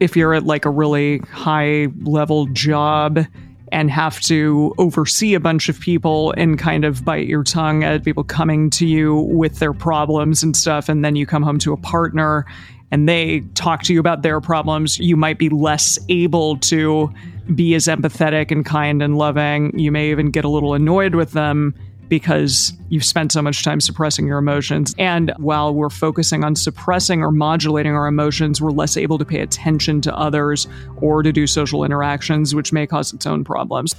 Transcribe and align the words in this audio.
if 0.00 0.16
you're 0.16 0.34
at 0.34 0.44
like 0.44 0.64
a 0.64 0.70
really 0.70 1.18
high 1.18 1.88
level 2.02 2.46
job 2.46 3.20
and 3.72 3.90
have 3.90 4.20
to 4.20 4.74
oversee 4.78 5.34
a 5.34 5.40
bunch 5.40 5.68
of 5.68 5.80
people 5.80 6.32
and 6.36 6.58
kind 6.58 6.84
of 6.84 7.04
bite 7.04 7.26
your 7.26 7.42
tongue 7.42 7.82
at 7.82 8.04
people 8.04 8.22
coming 8.22 8.70
to 8.70 8.86
you 8.86 9.16
with 9.16 9.58
their 9.58 9.72
problems 9.72 10.42
and 10.42 10.56
stuff. 10.56 10.88
And 10.88 11.04
then 11.04 11.16
you 11.16 11.26
come 11.26 11.42
home 11.42 11.58
to 11.60 11.72
a 11.72 11.76
partner 11.76 12.46
and 12.90 13.08
they 13.08 13.40
talk 13.54 13.82
to 13.82 13.92
you 13.92 13.98
about 13.98 14.22
their 14.22 14.40
problems, 14.40 14.98
you 14.98 15.16
might 15.16 15.38
be 15.38 15.48
less 15.48 15.98
able 16.08 16.56
to 16.58 17.12
be 17.54 17.74
as 17.74 17.86
empathetic 17.86 18.50
and 18.50 18.64
kind 18.64 19.02
and 19.02 19.18
loving. 19.18 19.76
You 19.78 19.90
may 19.90 20.10
even 20.10 20.30
get 20.30 20.44
a 20.44 20.48
little 20.48 20.74
annoyed 20.74 21.14
with 21.14 21.32
them 21.32 21.74
because 22.08 22.72
you've 22.88 23.04
spent 23.04 23.32
so 23.32 23.42
much 23.42 23.62
time 23.64 23.80
suppressing 23.80 24.26
your 24.26 24.38
emotions. 24.38 24.94
And 24.98 25.32
while 25.38 25.74
we're 25.74 25.90
focusing 25.90 26.44
on 26.44 26.54
suppressing 26.54 27.22
or 27.22 27.30
modulating 27.30 27.92
our 27.92 28.06
emotions, 28.06 28.60
we're 28.60 28.70
less 28.70 28.96
able 28.96 29.18
to 29.18 29.24
pay 29.24 29.40
attention 29.40 30.00
to 30.02 30.16
others 30.16 30.68
or 30.98 31.22
to 31.22 31.32
do 31.32 31.46
social 31.46 31.84
interactions, 31.84 32.54
which 32.54 32.72
may 32.72 32.86
cause 32.86 33.12
its 33.12 33.26
own 33.26 33.44
problems. 33.44 33.94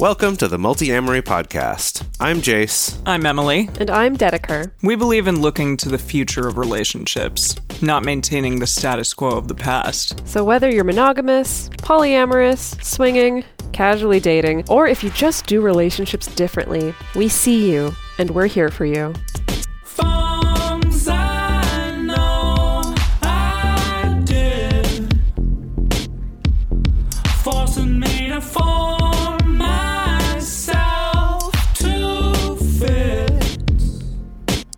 Welcome 0.00 0.36
to 0.38 0.48
the 0.48 0.56
Multiamory 0.56 1.22
Podcast. 1.22 2.04
I'm 2.18 2.42
Jase. 2.42 3.00
I'm 3.06 3.24
Emily. 3.24 3.70
And 3.78 3.90
I'm 3.90 4.16
Dedeker. 4.16 4.72
We 4.82 4.96
believe 4.96 5.28
in 5.28 5.40
looking 5.40 5.76
to 5.78 5.88
the 5.88 5.98
future 5.98 6.48
of 6.48 6.58
relationships, 6.58 7.54
not 7.80 8.04
maintaining 8.04 8.58
the 8.58 8.66
status 8.66 9.14
quo 9.14 9.30
of 9.30 9.46
the 9.46 9.54
past. 9.54 10.26
So 10.26 10.44
whether 10.44 10.68
you're 10.68 10.82
monogamous, 10.82 11.68
polyamorous, 11.78 12.82
swinging, 12.84 13.44
casually 13.74 14.20
dating, 14.20 14.64
or 14.70 14.86
if 14.86 15.04
you 15.04 15.10
just 15.10 15.46
do 15.46 15.60
relationships 15.60 16.32
differently, 16.34 16.94
we 17.14 17.28
see 17.28 17.70
you 17.70 17.92
and 18.18 18.30
we're 18.30 18.46
here 18.46 18.70
for 18.70 18.86
you. 18.86 19.12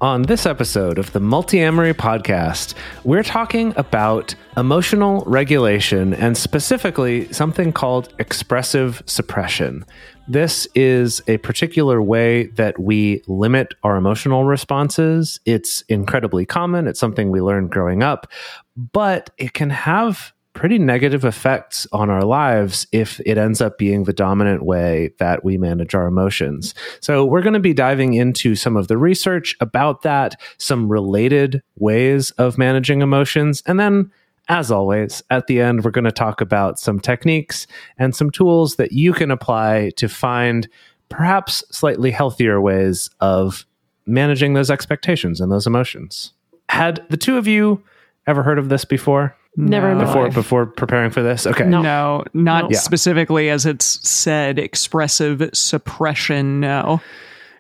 On 0.07 0.23
this 0.23 0.47
episode 0.47 1.01
of 1.01 1.11
the 1.11 1.19
Multiamory 1.19 1.93
podcast, 1.93 2.75
we're 3.03 3.25
talking 3.25 3.75
about 3.77 4.37
emotional 4.57 5.25
regulation 5.27 6.15
and 6.15 6.37
specifically 6.37 7.27
something 7.33 7.73
called 7.73 8.15
expressive 8.21 9.03
suppression. 9.07 9.85
This 10.29 10.69
is 10.77 11.23
a 11.27 11.39
particular 11.39 12.01
way 12.01 12.47
that 12.55 12.79
we 12.79 13.25
limit 13.27 13.75
our 13.83 13.97
emotional 13.97 14.45
responses. 14.45 15.41
It's 15.45 15.81
incredibly 15.89 16.47
common. 16.47 16.87
It's 16.87 17.01
something 17.01 17.33
we 17.33 17.41
learned 17.41 17.73
growing 17.73 18.05
up, 18.05 18.29
but 18.77 19.31
it 19.39 19.55
can 19.55 19.71
have 19.71 20.33
pretty 20.57 20.79
negative 20.79 21.25
effects 21.25 21.87
on 21.93 22.09
our 22.09 22.25
lives 22.25 22.87
if 22.91 23.21
it 23.27 23.37
ends 23.37 23.61
up 23.61 23.77
being 23.77 24.05
the 24.05 24.13
dominant 24.13 24.65
way 24.65 25.13
that 25.19 25.45
we 25.45 25.59
manage 25.59 25.95
our 25.95 26.07
emotions. 26.07 26.75
So, 27.01 27.25
we're 27.25 27.43
going 27.43 27.55
to 27.55 27.61
be 27.61 27.75
diving 27.75 28.15
into 28.15 28.55
some 28.55 28.77
of 28.77 28.89
the 28.89 28.97
research 28.97 29.55
about 29.61 30.03
that, 30.03 30.41
some 30.59 30.91
related 30.91 31.63
ways 31.77 32.31
of 32.33 32.57
managing 32.57 33.03
emotions, 33.03 33.63
and 33.67 33.79
then 33.79 34.11
as 34.49 34.71
always, 34.71 35.23
at 35.29 35.49
the 35.49 35.61
end, 35.61 35.85
we're 35.85 35.91
going 35.91 36.05
to 36.05 36.13
talk 36.13 36.41
about 36.41 36.79
some 36.79 37.01
techniques 37.01 37.67
and 37.99 38.15
some 38.15 38.31
tools 38.31 38.77
that 38.77 38.93
you 38.93 39.13
can 39.13 39.31
apply 39.31 39.91
to 39.97 40.09
find 40.09 40.69
perhaps 41.09 41.65
slightly 41.71 42.13
healthier 42.13 42.61
ways 42.61 43.11
of 43.21 43.67
managing 44.07 44.55
those 44.55 44.71
expectations 44.71 45.41
and 45.41 45.51
those 45.51 45.67
emotions. 45.67 46.33
Had 46.69 47.05
the 47.11 47.17
two 47.17 47.37
of 47.37 47.47
you 47.47 47.83
ever 48.27 48.43
heard 48.43 48.59
of 48.59 48.69
this 48.69 48.85
before? 48.85 49.37
Never 49.57 49.95
No. 49.95 50.05
before 50.05 50.29
before 50.31 50.67
preparing 50.67 51.11
for 51.11 51.23
this? 51.23 51.47
Okay. 51.47 51.65
No. 51.65 51.81
No, 51.83 52.25
not 52.35 52.71
No. 52.71 52.77
Specifically 52.77 53.49
as 53.49 53.65
it's 53.65 54.07
said, 54.09 54.59
expressive 54.59 55.49
suppression. 55.55 56.61
No. 56.61 57.01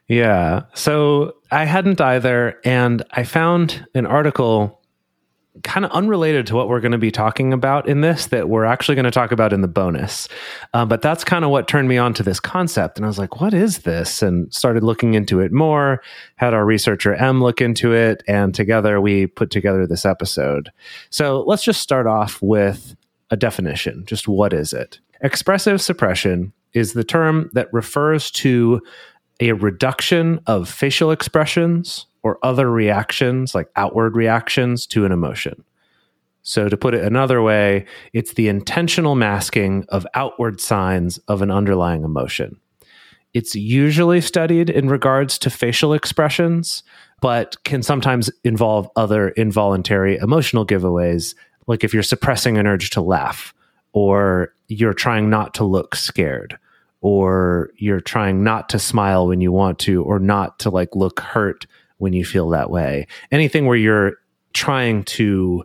Yeah. 0.08 0.62
So 0.74 1.34
I 1.50 1.64
hadn't 1.64 2.00
either. 2.00 2.58
And 2.64 3.02
I 3.12 3.24
found 3.24 3.86
an 3.94 4.04
article 4.06 4.80
kind 5.62 5.84
of 5.84 5.90
unrelated 5.92 6.46
to 6.46 6.54
what 6.54 6.68
we're 6.68 6.80
going 6.80 6.92
to 6.92 6.98
be 6.98 7.10
talking 7.10 7.52
about 7.52 7.88
in 7.88 8.00
this 8.00 8.26
that 8.26 8.48
we're 8.48 8.64
actually 8.64 8.94
going 8.94 9.04
to 9.04 9.10
talk 9.10 9.32
about 9.32 9.52
in 9.52 9.60
the 9.60 9.68
bonus. 9.68 10.28
Uh, 10.74 10.84
but 10.84 11.02
that's 11.02 11.24
kind 11.24 11.44
of 11.44 11.50
what 11.50 11.68
turned 11.68 11.88
me 11.88 11.98
on 11.98 12.14
to 12.14 12.22
this 12.22 12.40
concept. 12.40 12.98
And 12.98 13.04
I 13.04 13.08
was 13.08 13.18
like, 13.18 13.40
what 13.40 13.54
is 13.54 13.78
this? 13.78 14.22
And 14.22 14.52
started 14.52 14.82
looking 14.82 15.14
into 15.14 15.40
it 15.40 15.52
more, 15.52 16.02
had 16.36 16.54
our 16.54 16.64
researcher 16.64 17.14
M 17.14 17.42
look 17.42 17.60
into 17.60 17.92
it. 17.92 18.22
And 18.26 18.54
together 18.54 19.00
we 19.00 19.26
put 19.26 19.50
together 19.50 19.86
this 19.86 20.04
episode. 20.04 20.70
So 21.10 21.42
let's 21.46 21.64
just 21.64 21.80
start 21.80 22.06
off 22.06 22.40
with 22.42 22.96
a 23.30 23.36
definition. 23.36 24.04
Just 24.06 24.28
what 24.28 24.52
is 24.52 24.72
it? 24.72 25.00
Expressive 25.22 25.80
suppression 25.80 26.52
is 26.72 26.92
the 26.92 27.04
term 27.04 27.50
that 27.54 27.72
refers 27.72 28.30
to 28.30 28.80
a 29.40 29.52
reduction 29.52 30.40
of 30.46 30.68
facial 30.68 31.10
expressions 31.10 32.06
or 32.26 32.40
other 32.42 32.68
reactions, 32.68 33.54
like 33.54 33.68
outward 33.76 34.16
reactions 34.16 34.84
to 34.84 35.04
an 35.04 35.12
emotion. 35.12 35.62
So, 36.42 36.68
to 36.68 36.76
put 36.76 36.92
it 36.92 37.04
another 37.04 37.40
way, 37.40 37.86
it's 38.12 38.34
the 38.34 38.48
intentional 38.48 39.14
masking 39.14 39.84
of 39.90 40.04
outward 40.14 40.60
signs 40.60 41.18
of 41.28 41.40
an 41.40 41.52
underlying 41.52 42.02
emotion. 42.02 42.56
It's 43.32 43.54
usually 43.54 44.20
studied 44.20 44.70
in 44.70 44.88
regards 44.88 45.38
to 45.38 45.50
facial 45.50 45.92
expressions, 45.92 46.82
but 47.20 47.62
can 47.62 47.84
sometimes 47.84 48.28
involve 48.42 48.88
other 48.96 49.28
involuntary 49.28 50.16
emotional 50.16 50.66
giveaways, 50.66 51.36
like 51.68 51.84
if 51.84 51.94
you're 51.94 52.02
suppressing 52.02 52.58
an 52.58 52.66
urge 52.66 52.90
to 52.90 53.00
laugh, 53.00 53.54
or 53.92 54.52
you're 54.66 54.94
trying 54.94 55.30
not 55.30 55.54
to 55.54 55.64
look 55.64 55.94
scared, 55.94 56.58
or 57.02 57.70
you're 57.76 58.00
trying 58.00 58.42
not 58.42 58.68
to 58.70 58.80
smile 58.80 59.28
when 59.28 59.40
you 59.40 59.52
want 59.52 59.78
to, 59.78 60.02
or 60.02 60.18
not 60.18 60.58
to 60.58 60.70
like 60.70 60.96
look 60.96 61.20
hurt 61.20 61.66
when 61.98 62.12
you 62.12 62.24
feel 62.24 62.48
that 62.50 62.70
way. 62.70 63.06
Anything 63.30 63.66
where 63.66 63.76
you're 63.76 64.14
trying 64.52 65.04
to 65.04 65.64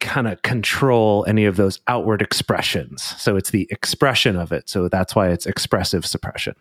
kind 0.00 0.28
of 0.28 0.42
control 0.42 1.24
any 1.26 1.46
of 1.46 1.56
those 1.56 1.80
outward 1.88 2.20
expressions. 2.20 3.02
So 3.02 3.36
it's 3.36 3.50
the 3.50 3.66
expression 3.70 4.36
of 4.36 4.52
it. 4.52 4.68
So 4.68 4.88
that's 4.88 5.14
why 5.14 5.28
it's 5.28 5.46
expressive 5.46 6.04
suppression. 6.04 6.54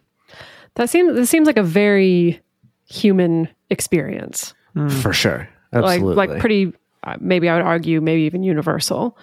That 0.75 0.89
seems 0.89 1.15
this 1.15 1.29
seems 1.29 1.47
like 1.47 1.57
a 1.57 1.63
very 1.63 2.41
human 2.87 3.49
experience. 3.69 4.53
For 5.01 5.13
sure. 5.13 5.47
Absolutely. 5.73 6.15
Like 6.15 6.29
like 6.29 6.39
pretty 6.39 6.73
uh, 7.03 7.17
maybe 7.19 7.49
I 7.49 7.55
would 7.55 7.65
argue 7.65 8.01
maybe 8.01 8.23
even 8.23 8.43
universal. 8.43 9.17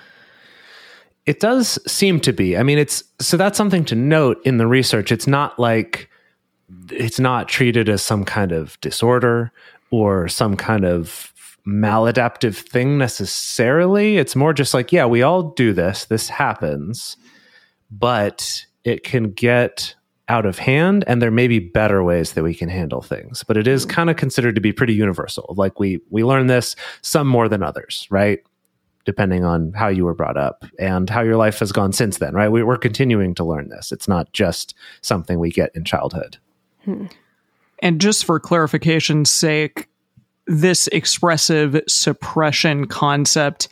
It 1.26 1.40
does 1.40 1.78
seem 1.90 2.20
to 2.20 2.32
be. 2.32 2.56
I 2.56 2.62
mean, 2.62 2.78
it's 2.78 3.04
so 3.20 3.36
that's 3.36 3.56
something 3.56 3.84
to 3.86 3.94
note 3.94 4.40
in 4.44 4.56
the 4.56 4.66
research. 4.66 5.12
It's 5.12 5.26
not 5.26 5.58
like 5.58 6.08
it's 6.90 7.20
not 7.20 7.48
treated 7.48 7.88
as 7.88 8.02
some 8.02 8.24
kind 8.24 8.52
of 8.52 8.80
disorder 8.80 9.52
or 9.90 10.28
some 10.28 10.56
kind 10.56 10.84
of 10.84 11.32
maladaptive 11.66 12.56
thing 12.56 12.98
necessarily. 12.98 14.16
It's 14.16 14.34
more 14.34 14.52
just 14.52 14.74
like, 14.74 14.92
yeah, 14.92 15.06
we 15.06 15.22
all 15.22 15.42
do 15.42 15.72
this. 15.72 16.06
This 16.06 16.28
happens, 16.28 17.16
but 17.90 18.66
it 18.84 19.04
can 19.04 19.30
get 19.30 19.94
out 20.28 20.46
of 20.46 20.58
hand 20.58 21.04
and 21.06 21.20
there 21.20 21.30
may 21.30 21.46
be 21.46 21.58
better 21.58 22.02
ways 22.02 22.32
that 22.32 22.42
we 22.42 22.54
can 22.54 22.68
handle 22.68 23.02
things. 23.02 23.44
But 23.44 23.56
it 23.56 23.66
is 23.66 23.84
kind 23.84 24.10
of 24.10 24.16
considered 24.16 24.54
to 24.54 24.60
be 24.60 24.72
pretty 24.72 24.94
universal. 24.94 25.54
Like 25.56 25.78
we 25.78 26.00
we 26.10 26.24
learn 26.24 26.46
this 26.46 26.74
some 27.02 27.26
more 27.26 27.48
than 27.48 27.62
others, 27.62 28.06
right? 28.10 28.40
depending 29.04 29.44
on 29.44 29.72
how 29.72 29.88
you 29.88 30.04
were 30.04 30.14
brought 30.14 30.36
up 30.36 30.64
and 30.78 31.10
how 31.10 31.22
your 31.22 31.36
life 31.36 31.58
has 31.58 31.72
gone 31.72 31.92
since 31.92 32.18
then, 32.18 32.34
right? 32.34 32.50
We, 32.50 32.62
we're 32.62 32.76
continuing 32.76 33.34
to 33.34 33.44
learn 33.44 33.68
this. 33.68 33.92
It's 33.92 34.08
not 34.08 34.32
just 34.32 34.74
something 35.00 35.38
we 35.38 35.50
get 35.50 35.74
in 35.74 35.84
childhood. 35.84 36.38
And 37.80 38.00
just 38.00 38.24
for 38.24 38.38
clarification's 38.38 39.30
sake, 39.30 39.88
this 40.46 40.88
expressive 40.88 41.80
suppression 41.88 42.86
concept, 42.86 43.68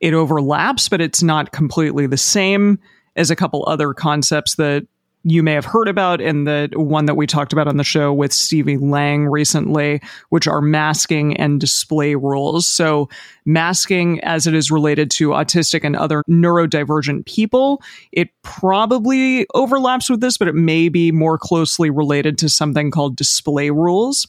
it 0.00 0.14
overlaps, 0.14 0.88
but 0.88 1.00
it's 1.00 1.22
not 1.22 1.52
completely 1.52 2.06
the 2.06 2.16
same 2.16 2.78
as 3.16 3.30
a 3.30 3.36
couple 3.36 3.64
other 3.66 3.94
concepts 3.94 4.56
that 4.56 4.86
you 5.24 5.42
may 5.42 5.52
have 5.52 5.64
heard 5.64 5.88
about 5.88 6.20
and 6.20 6.46
the 6.46 6.68
one 6.74 7.06
that 7.06 7.14
we 7.14 7.26
talked 7.26 7.52
about 7.52 7.66
on 7.66 7.78
the 7.78 7.84
show 7.84 8.12
with 8.12 8.32
Stevie 8.32 8.76
Lang 8.76 9.26
recently, 9.26 10.00
which 10.28 10.46
are 10.46 10.60
masking 10.60 11.34
and 11.38 11.58
display 11.58 12.14
rules. 12.14 12.68
So 12.68 13.08
masking 13.46 14.20
as 14.20 14.46
it 14.46 14.54
is 14.54 14.70
related 14.70 15.10
to 15.12 15.30
autistic 15.30 15.82
and 15.82 15.96
other 15.96 16.22
neurodivergent 16.28 17.24
people, 17.24 17.82
it 18.12 18.28
probably 18.42 19.46
overlaps 19.54 20.10
with 20.10 20.20
this, 20.20 20.36
but 20.36 20.46
it 20.46 20.54
may 20.54 20.90
be 20.90 21.10
more 21.10 21.38
closely 21.38 21.88
related 21.88 22.36
to 22.38 22.50
something 22.50 22.90
called 22.90 23.16
display 23.16 23.70
rules. 23.70 24.28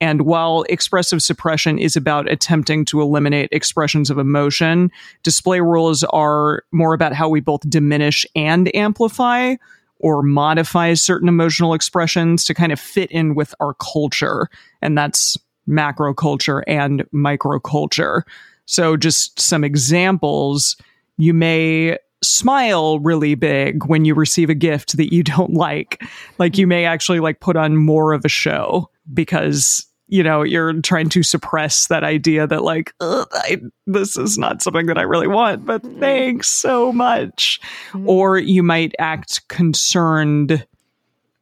And 0.00 0.22
while 0.22 0.64
expressive 0.68 1.22
suppression 1.22 1.78
is 1.78 1.94
about 1.94 2.28
attempting 2.28 2.84
to 2.86 3.02
eliminate 3.02 3.50
expressions 3.52 4.10
of 4.10 4.18
emotion, 4.18 4.90
display 5.22 5.60
rules 5.60 6.02
are 6.04 6.64
more 6.72 6.94
about 6.94 7.12
how 7.12 7.28
we 7.28 7.40
both 7.40 7.68
diminish 7.68 8.26
and 8.34 8.74
amplify 8.74 9.56
or 10.02 10.22
modify 10.22 10.94
certain 10.94 11.28
emotional 11.28 11.74
expressions 11.74 12.44
to 12.44 12.54
kind 12.54 12.72
of 12.72 12.80
fit 12.80 13.10
in 13.10 13.34
with 13.34 13.54
our 13.60 13.74
culture. 13.74 14.48
And 14.82 14.98
that's 14.98 15.38
macro 15.66 16.12
culture 16.12 16.64
and 16.66 17.04
micro 17.12 17.60
culture. 17.60 18.24
So, 18.66 18.96
just 18.96 19.40
some 19.40 19.64
examples 19.64 20.76
you 21.18 21.34
may 21.34 21.98
smile 22.22 22.98
really 23.00 23.34
big 23.34 23.84
when 23.86 24.04
you 24.04 24.14
receive 24.14 24.48
a 24.48 24.54
gift 24.54 24.96
that 24.96 25.12
you 25.12 25.22
don't 25.22 25.54
like. 25.54 26.02
Like, 26.38 26.58
you 26.58 26.66
may 26.66 26.84
actually 26.84 27.20
like 27.20 27.40
put 27.40 27.56
on 27.56 27.76
more 27.76 28.12
of 28.12 28.24
a 28.24 28.28
show 28.28 28.90
because 29.12 29.86
you 30.08 30.22
know 30.22 30.42
you're 30.42 30.80
trying 30.80 31.08
to 31.08 31.22
suppress 31.22 31.86
that 31.88 32.04
idea 32.04 32.46
that 32.46 32.62
like 32.62 32.92
I, 33.00 33.60
this 33.86 34.16
is 34.16 34.38
not 34.38 34.62
something 34.62 34.86
that 34.86 34.98
i 34.98 35.02
really 35.02 35.28
want 35.28 35.64
but 35.64 35.82
mm-hmm. 35.82 36.00
thanks 36.00 36.48
so 36.48 36.92
much. 36.92 37.60
Or 38.04 38.36
mm-hmm. 38.36 38.48
you 38.48 38.62
might 38.62 38.94
act 38.98 39.46
concerned 39.48 40.66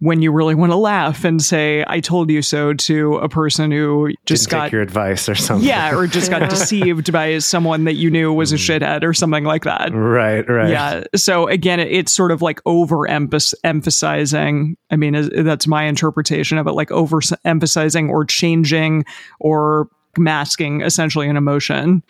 when 0.01 0.21
you 0.23 0.33
really 0.33 0.55
want 0.55 0.73
to 0.73 0.77
laugh 0.77 1.25
and 1.25 1.41
say 1.43 1.85
i 1.87 2.01
told 2.01 2.31
you 2.31 2.43
so 2.43 2.73
to 2.75 3.17
a 3.17 3.29
person 3.29 3.71
who 3.71 4.11
just 4.27 4.45
Didn't 4.45 4.51
got 4.51 4.65
take 4.65 4.73
your 4.73 4.83
advice 4.83 5.29
or 5.29 5.35
something. 5.35 5.67
yeah 5.69 5.95
or 5.95 6.07
just 6.07 6.31
got 6.31 6.49
deceived 6.51 7.13
by 7.13 7.39
someone 7.39 7.85
that 7.85 7.95
you 7.95 8.11
knew 8.11 8.33
was 8.33 8.53
a 8.53 8.57
mm. 8.57 8.81
shithead 8.81 9.03
or 9.05 9.13
something 9.15 9.45
like 9.45 9.65
that 9.65 9.91
Right, 9.93 10.49
right. 10.49 10.71
yeah. 10.71 11.05
So 11.17 11.47
again, 11.49 11.81
it, 11.81 11.89
it's 11.93 12.13
sort 12.13 12.33
of 12.33 12.43
like 12.43 12.61
over 12.67 13.07
emphasizing. 13.07 14.77
I 14.91 14.97
mean, 14.97 15.15
is- 15.15 15.31
that's 15.45 15.67
my 15.67 15.85
interpretation 15.85 16.59
of 16.59 16.67
it, 16.67 16.73
like 16.73 16.91
over 16.91 17.21
emphasizing 17.45 18.11
or 18.11 18.25
changing 18.25 19.05
or 19.39 19.89
masking 20.19 20.81
essentially 20.81 21.29
an 21.29 21.37
emotion. 21.37 22.03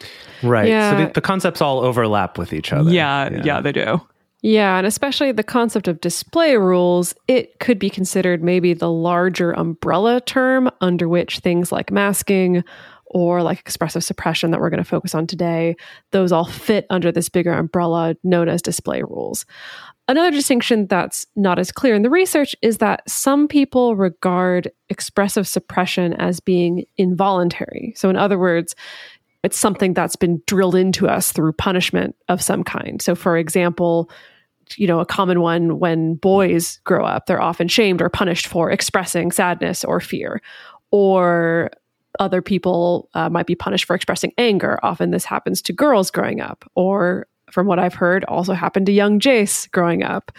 Right. 0.43 0.67
So 0.67 0.71
Yeah. 0.71 1.05
the, 1.07 1.13
the 1.15 1.21
concepts 1.21 1.61
all 1.61 1.81
overlap 1.81 2.39
with 2.39 2.53
each 2.53 2.73
other. 2.73 2.91
Yeah, 2.91 3.43
yeah, 3.45 3.61
they 3.61 3.73
do. 3.73 4.01
Yeah, 4.43 4.79
and 4.79 4.87
especially 4.87 5.33
the 5.33 5.43
concept 5.43 5.87
of 5.87 6.01
display 6.01 6.57
rules, 6.57 7.15
it 7.29 7.59
could 7.59 7.79
be 7.79 7.91
considered 7.91 8.43
maybe 8.43 8.73
the 8.73 8.91
larger 8.91 9.53
umbrella 9.53 10.21
term 10.21 10.71
under 10.81 11.09
which 11.09 11.41
things 11.41 11.71
like 11.71 11.91
masking 11.91 12.65
or 13.11 13.43
like 13.43 13.59
expressive 13.59 14.05
suppression 14.05 14.51
that 14.51 14.61
we're 14.61 14.71
going 14.71 14.83
to 14.83 14.89
focus 14.89 15.15
on 15.15 15.27
today, 15.27 15.75
those 16.13 16.31
all 16.33 16.45
fit 16.45 16.87
under 16.91 17.11
this 17.11 17.29
bigger 17.29 17.53
umbrella 17.53 18.15
known 18.23 18.49
as 18.49 18.63
display 18.63 19.03
rules. 19.03 19.45
Another 20.07 20.31
distinction 20.31 20.87
that's 20.87 21.27
not 21.37 21.59
as 21.59 21.73
clear 21.73 21.95
in 21.95 22.03
the 22.03 22.11
research 22.11 22.55
is 22.63 22.79
that 22.79 23.09
some 23.09 23.47
people 23.47 23.97
regard 23.97 24.71
expressive 24.89 25.47
suppression 25.47 26.15
as 26.15 26.41
being 26.41 26.85
involuntary. 26.97 27.93
So, 27.97 28.09
in 28.11 28.17
other 28.17 28.39
words, 28.39 28.75
it's 29.43 29.59
something 29.59 29.95
that's 29.95 30.17
been 30.17 30.43
drilled 30.47 30.75
into 30.75 31.09
us 31.09 31.33
through 31.33 31.53
punishment 31.53 32.15
of 32.29 32.43
some 32.43 32.63
kind. 32.63 33.01
So, 33.01 33.15
for 33.15 33.37
example, 33.37 34.11
you 34.77 34.87
know, 34.87 35.01
a 35.01 35.07
common 35.07 35.41
one 35.41 35.79
when 35.79 36.15
boys 36.15 36.81
grow 36.85 37.05
up, 37.05 37.27
they're 37.27 37.41
often 37.41 37.69
shamed 37.69 38.03
or 38.03 38.09
punished 38.09 38.47
for 38.47 38.71
expressing 38.71 39.33
sadness 39.33 39.83
or 39.85 40.01
fear. 40.01 40.43
Or 40.91 41.71
other 42.19 42.43
people 42.43 43.09
uh, 43.15 43.31
might 43.31 43.47
be 43.47 43.55
punished 43.55 43.85
for 43.85 43.95
expressing 43.95 44.33
anger. 44.37 44.79
Often 44.83 45.11
this 45.11 45.25
happens 45.25 45.63
to 45.63 45.73
girls 45.73 46.11
growing 46.11 46.41
up, 46.41 46.65
or 46.75 47.27
from 47.51 47.67
what 47.67 47.79
I've 47.79 47.95
heard, 47.95 48.25
also 48.25 48.53
happened 48.53 48.87
to 48.87 48.93
young 48.93 49.21
Jase 49.21 49.67
growing 49.69 50.03
up. 50.03 50.31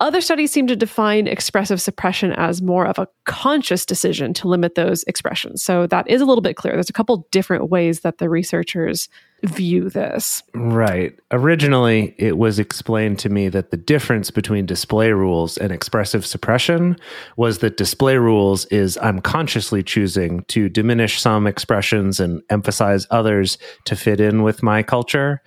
Other 0.00 0.22
studies 0.22 0.50
seem 0.50 0.66
to 0.66 0.76
define 0.76 1.26
expressive 1.26 1.80
suppression 1.80 2.32
as 2.32 2.62
more 2.62 2.86
of 2.86 2.98
a 2.98 3.06
conscious 3.26 3.84
decision 3.84 4.32
to 4.34 4.48
limit 4.48 4.74
those 4.74 5.02
expressions. 5.04 5.62
So 5.62 5.86
that 5.88 6.08
is 6.08 6.22
a 6.22 6.24
little 6.24 6.40
bit 6.40 6.56
clear. 6.56 6.72
There's 6.72 6.88
a 6.88 6.94
couple 6.94 7.28
different 7.30 7.68
ways 7.68 8.00
that 8.00 8.16
the 8.16 8.30
researchers 8.30 9.10
view 9.42 9.88
this. 9.90 10.42
Right. 10.54 11.18
Originally, 11.30 12.14
it 12.18 12.38
was 12.38 12.58
explained 12.58 13.18
to 13.20 13.28
me 13.28 13.48
that 13.48 13.70
the 13.70 13.76
difference 13.76 14.30
between 14.30 14.66
display 14.66 15.12
rules 15.12 15.56
and 15.58 15.72
expressive 15.72 16.26
suppression 16.26 16.96
was 17.36 17.58
that 17.58 17.76
display 17.76 18.16
rules 18.16 18.66
is 18.66 18.98
I'm 18.98 19.20
consciously 19.20 19.82
choosing 19.82 20.44
to 20.48 20.68
diminish 20.68 21.20
some 21.20 21.46
expressions 21.46 22.20
and 22.20 22.42
emphasize 22.50 23.06
others 23.10 23.58
to 23.86 23.96
fit 23.96 24.20
in 24.20 24.42
with 24.42 24.62
my 24.62 24.82
culture, 24.82 25.42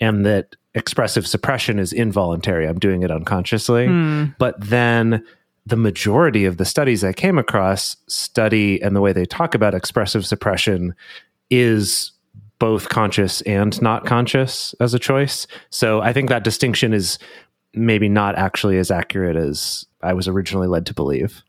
and 0.00 0.26
that 0.26 0.56
expressive 0.74 1.26
suppression 1.26 1.78
is 1.78 1.92
involuntary. 1.92 2.66
I'm 2.66 2.78
doing 2.78 3.02
it 3.02 3.10
unconsciously. 3.10 3.86
Hmm. 3.86 4.26
But 4.38 4.60
then 4.60 5.24
the 5.66 5.76
majority 5.76 6.44
of 6.44 6.56
the 6.56 6.64
studies 6.64 7.04
I 7.04 7.12
came 7.12 7.38
across 7.38 7.96
study 8.06 8.82
and 8.82 8.94
the 8.94 9.00
way 9.00 9.12
they 9.12 9.24
talk 9.24 9.54
about 9.54 9.74
expressive 9.74 10.26
suppression 10.26 10.94
is 11.50 12.12
both 12.58 12.88
conscious 12.88 13.40
and 13.42 13.80
not 13.80 14.04
conscious 14.06 14.74
as 14.80 14.94
a 14.94 14.98
choice. 14.98 15.46
So 15.70 16.00
I 16.00 16.12
think 16.12 16.28
that 16.28 16.44
distinction 16.44 16.92
is 16.92 17.18
maybe 17.72 18.08
not 18.08 18.36
actually 18.36 18.78
as 18.78 18.90
accurate 18.90 19.36
as 19.36 19.86
I 20.02 20.12
was 20.12 20.28
originally 20.28 20.68
led 20.68 20.86
to 20.86 20.94
believe. 20.94 21.42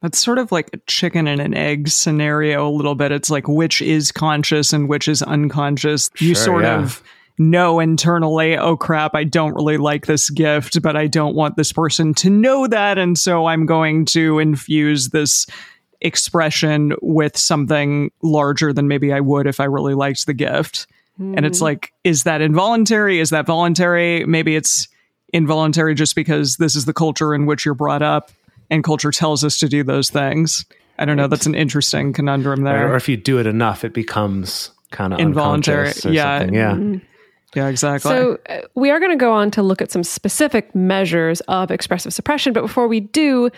That's 0.00 0.18
sort 0.18 0.38
of 0.38 0.50
like 0.50 0.68
a 0.72 0.78
chicken 0.88 1.28
and 1.28 1.40
an 1.40 1.54
egg 1.54 1.88
scenario 1.88 2.68
a 2.68 2.70
little 2.70 2.96
bit. 2.96 3.12
It's 3.12 3.30
like 3.30 3.46
which 3.46 3.80
is 3.80 4.10
conscious 4.10 4.72
and 4.72 4.88
which 4.88 5.06
is 5.06 5.22
unconscious. 5.22 6.10
you 6.18 6.34
Sure, 6.34 6.44
sort 6.44 6.64
yeah. 6.64 6.82
of 6.82 7.02
know 7.38 7.80
internally, 7.80 8.56
oh 8.56 8.76
crap, 8.76 9.14
I 9.14 9.24
don't 9.24 9.54
really 9.54 9.78
like 9.78 10.06
this 10.06 10.30
gift, 10.30 10.80
but 10.82 10.96
I 10.96 11.06
don't 11.06 11.34
want 11.34 11.56
this 11.56 11.72
person 11.72 12.14
to 12.14 12.30
know 12.30 12.66
that. 12.66 12.98
And 12.98 13.18
so 13.18 13.46
I'm 13.46 13.66
going 13.66 14.04
to 14.06 14.38
infuse 14.38 15.08
this 15.08 15.46
expression 16.00 16.94
with 17.00 17.36
something 17.36 18.10
larger 18.22 18.72
than 18.72 18.88
maybe 18.88 19.12
I 19.12 19.20
would 19.20 19.46
if 19.46 19.60
I 19.60 19.64
really 19.64 19.94
liked 19.94 20.26
the 20.26 20.34
gift. 20.34 20.86
And 21.18 21.46
it's 21.46 21.58
hmm. 21.58 21.64
like, 21.64 21.92
is 22.04 22.24
that 22.24 22.40
involuntary? 22.40 23.20
Is 23.20 23.30
that 23.30 23.46
voluntary? 23.46 24.24
Maybe 24.24 24.56
it's 24.56 24.88
involuntary 25.32 25.94
just 25.94 26.16
because 26.16 26.56
this 26.56 26.74
is 26.74 26.84
the 26.84 26.92
culture 26.92 27.34
in 27.34 27.46
which 27.46 27.64
you're 27.64 27.74
brought 27.74 28.02
up 28.02 28.32
and 28.70 28.82
culture 28.82 29.10
tells 29.10 29.44
us 29.44 29.58
to 29.58 29.68
do 29.68 29.84
those 29.84 30.10
things. 30.10 30.64
I 30.98 31.04
don't 31.04 31.16
know. 31.16 31.28
That's 31.28 31.46
an 31.46 31.54
interesting 31.54 32.12
conundrum 32.12 32.62
there. 32.62 32.92
Or 32.92 32.96
if 32.96 33.08
you 33.08 33.16
do 33.16 33.38
it 33.38 33.46
enough, 33.46 33.84
it 33.84 33.92
becomes 33.92 34.70
kind 34.90 35.12
of 35.12 35.20
Involuntary, 35.20 35.88
unconscious 35.88 36.06
or 36.06 36.12
yeah. 36.12 36.38
something. 36.38 36.54
Mm-hmm. 36.54 37.06
Yeah. 37.54 37.68
Exactly. 37.68 38.10
So, 38.10 38.38
uh, 38.48 38.60
we 38.74 38.90
are 38.90 38.98
going 38.98 39.10
to 39.10 39.16
go 39.16 39.32
on 39.32 39.50
to 39.52 39.62
look 39.62 39.82
at 39.82 39.90
some 39.90 40.04
specific 40.04 40.74
measures 40.74 41.40
of 41.42 41.70
expressive 41.70 42.12
suppression. 42.12 42.52
But 42.52 42.62
before 42.62 42.88
we 42.88 43.00
do, 43.00 43.50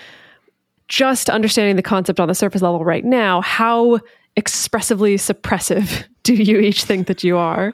just 0.88 1.31
understanding 1.31 1.76
the 1.76 1.82
concept 1.82 2.20
on 2.20 2.29
the 2.29 2.35
surface 2.35 2.62
level 2.62 2.85
right 2.85 3.05
now, 3.05 3.41
how 3.41 4.00
expressively 4.37 5.17
suppressive 5.17 6.05
do 6.23 6.35
you 6.35 6.58
each 6.58 6.85
think 6.85 7.06
that 7.06 7.25
you 7.25 7.37
are? 7.37 7.73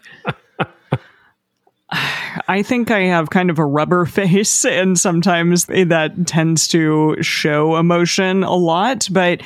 I 2.46 2.62
think 2.62 2.90
I 2.92 3.00
have 3.00 3.30
kind 3.30 3.50
of 3.50 3.58
a 3.58 3.64
rubber 3.64 4.06
face, 4.06 4.64
and 4.64 4.98
sometimes 4.98 5.66
that 5.66 6.12
tends 6.26 6.68
to 6.68 7.16
show 7.20 7.76
emotion 7.76 8.44
a 8.44 8.54
lot. 8.54 9.08
But 9.10 9.42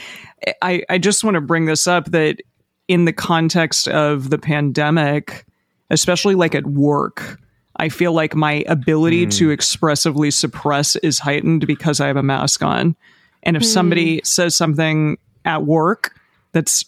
I, 0.60 0.82
I 0.90 0.98
just 0.98 1.24
want 1.24 1.36
to 1.36 1.40
bring 1.40 1.64
this 1.64 1.86
up 1.86 2.10
that 2.10 2.42
in 2.86 3.06
the 3.06 3.12
context 3.12 3.88
of 3.88 4.28
the 4.28 4.36
pandemic, 4.38 5.46
especially 5.90 6.34
like 6.34 6.54
at 6.54 6.66
work, 6.66 7.40
I 7.76 7.88
feel 7.88 8.12
like 8.12 8.34
my 8.34 8.64
ability 8.66 9.26
to 9.26 9.46
hmm. 9.46 9.52
expressively 9.52 10.30
suppress 10.30 10.96
is 10.96 11.18
heightened 11.18 11.66
because 11.66 12.00
I 12.00 12.06
have 12.06 12.16
a 12.16 12.22
mask 12.22 12.62
on. 12.62 12.96
And 13.42 13.56
if 13.56 13.62
hmm. 13.62 13.68
somebody 13.68 14.20
says 14.24 14.56
something 14.56 15.18
at 15.44 15.64
work 15.64 16.18
that's 16.52 16.84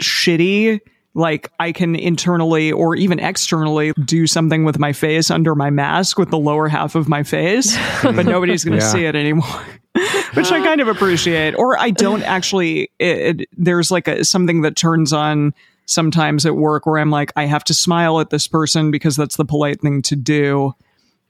shitty, 0.00 0.80
like 1.14 1.50
I 1.58 1.72
can 1.72 1.94
internally 1.94 2.72
or 2.72 2.96
even 2.96 3.18
externally 3.18 3.92
do 4.04 4.26
something 4.26 4.64
with 4.64 4.78
my 4.78 4.92
face 4.92 5.30
under 5.30 5.54
my 5.54 5.70
mask 5.70 6.18
with 6.18 6.30
the 6.30 6.38
lower 6.38 6.68
half 6.68 6.94
of 6.94 7.08
my 7.08 7.22
face, 7.22 7.76
but 8.02 8.26
nobody's 8.26 8.64
going 8.64 8.78
to 8.78 8.84
Yeah. 8.84 8.92
see 8.92 9.04
it 9.04 9.16
anymore. 9.16 9.64
Which 10.34 10.52
I 10.52 10.60
kind 10.64 10.80
of 10.80 10.86
appreciate, 10.86 11.54
or 11.54 11.76
I 11.76 11.90
don't 11.90 12.22
actually. 12.36 12.92
It, 13.00 13.40
it, 13.40 13.48
there's 13.56 13.90
like 13.90 14.06
a, 14.06 14.24
something 14.24 14.62
that 14.62 14.76
turns 14.76 15.12
on 15.12 15.52
sometimes 15.90 16.46
at 16.46 16.56
work 16.56 16.86
where 16.86 16.98
I'm 16.98 17.10
like, 17.10 17.32
I 17.36 17.46
have 17.46 17.64
to 17.64 17.74
smile 17.74 18.20
at 18.20 18.30
this 18.30 18.46
person 18.46 18.90
because 18.90 19.16
that's 19.16 19.36
the 19.36 19.44
polite 19.44 19.80
thing 19.80 20.02
to 20.02 20.16
do, 20.16 20.74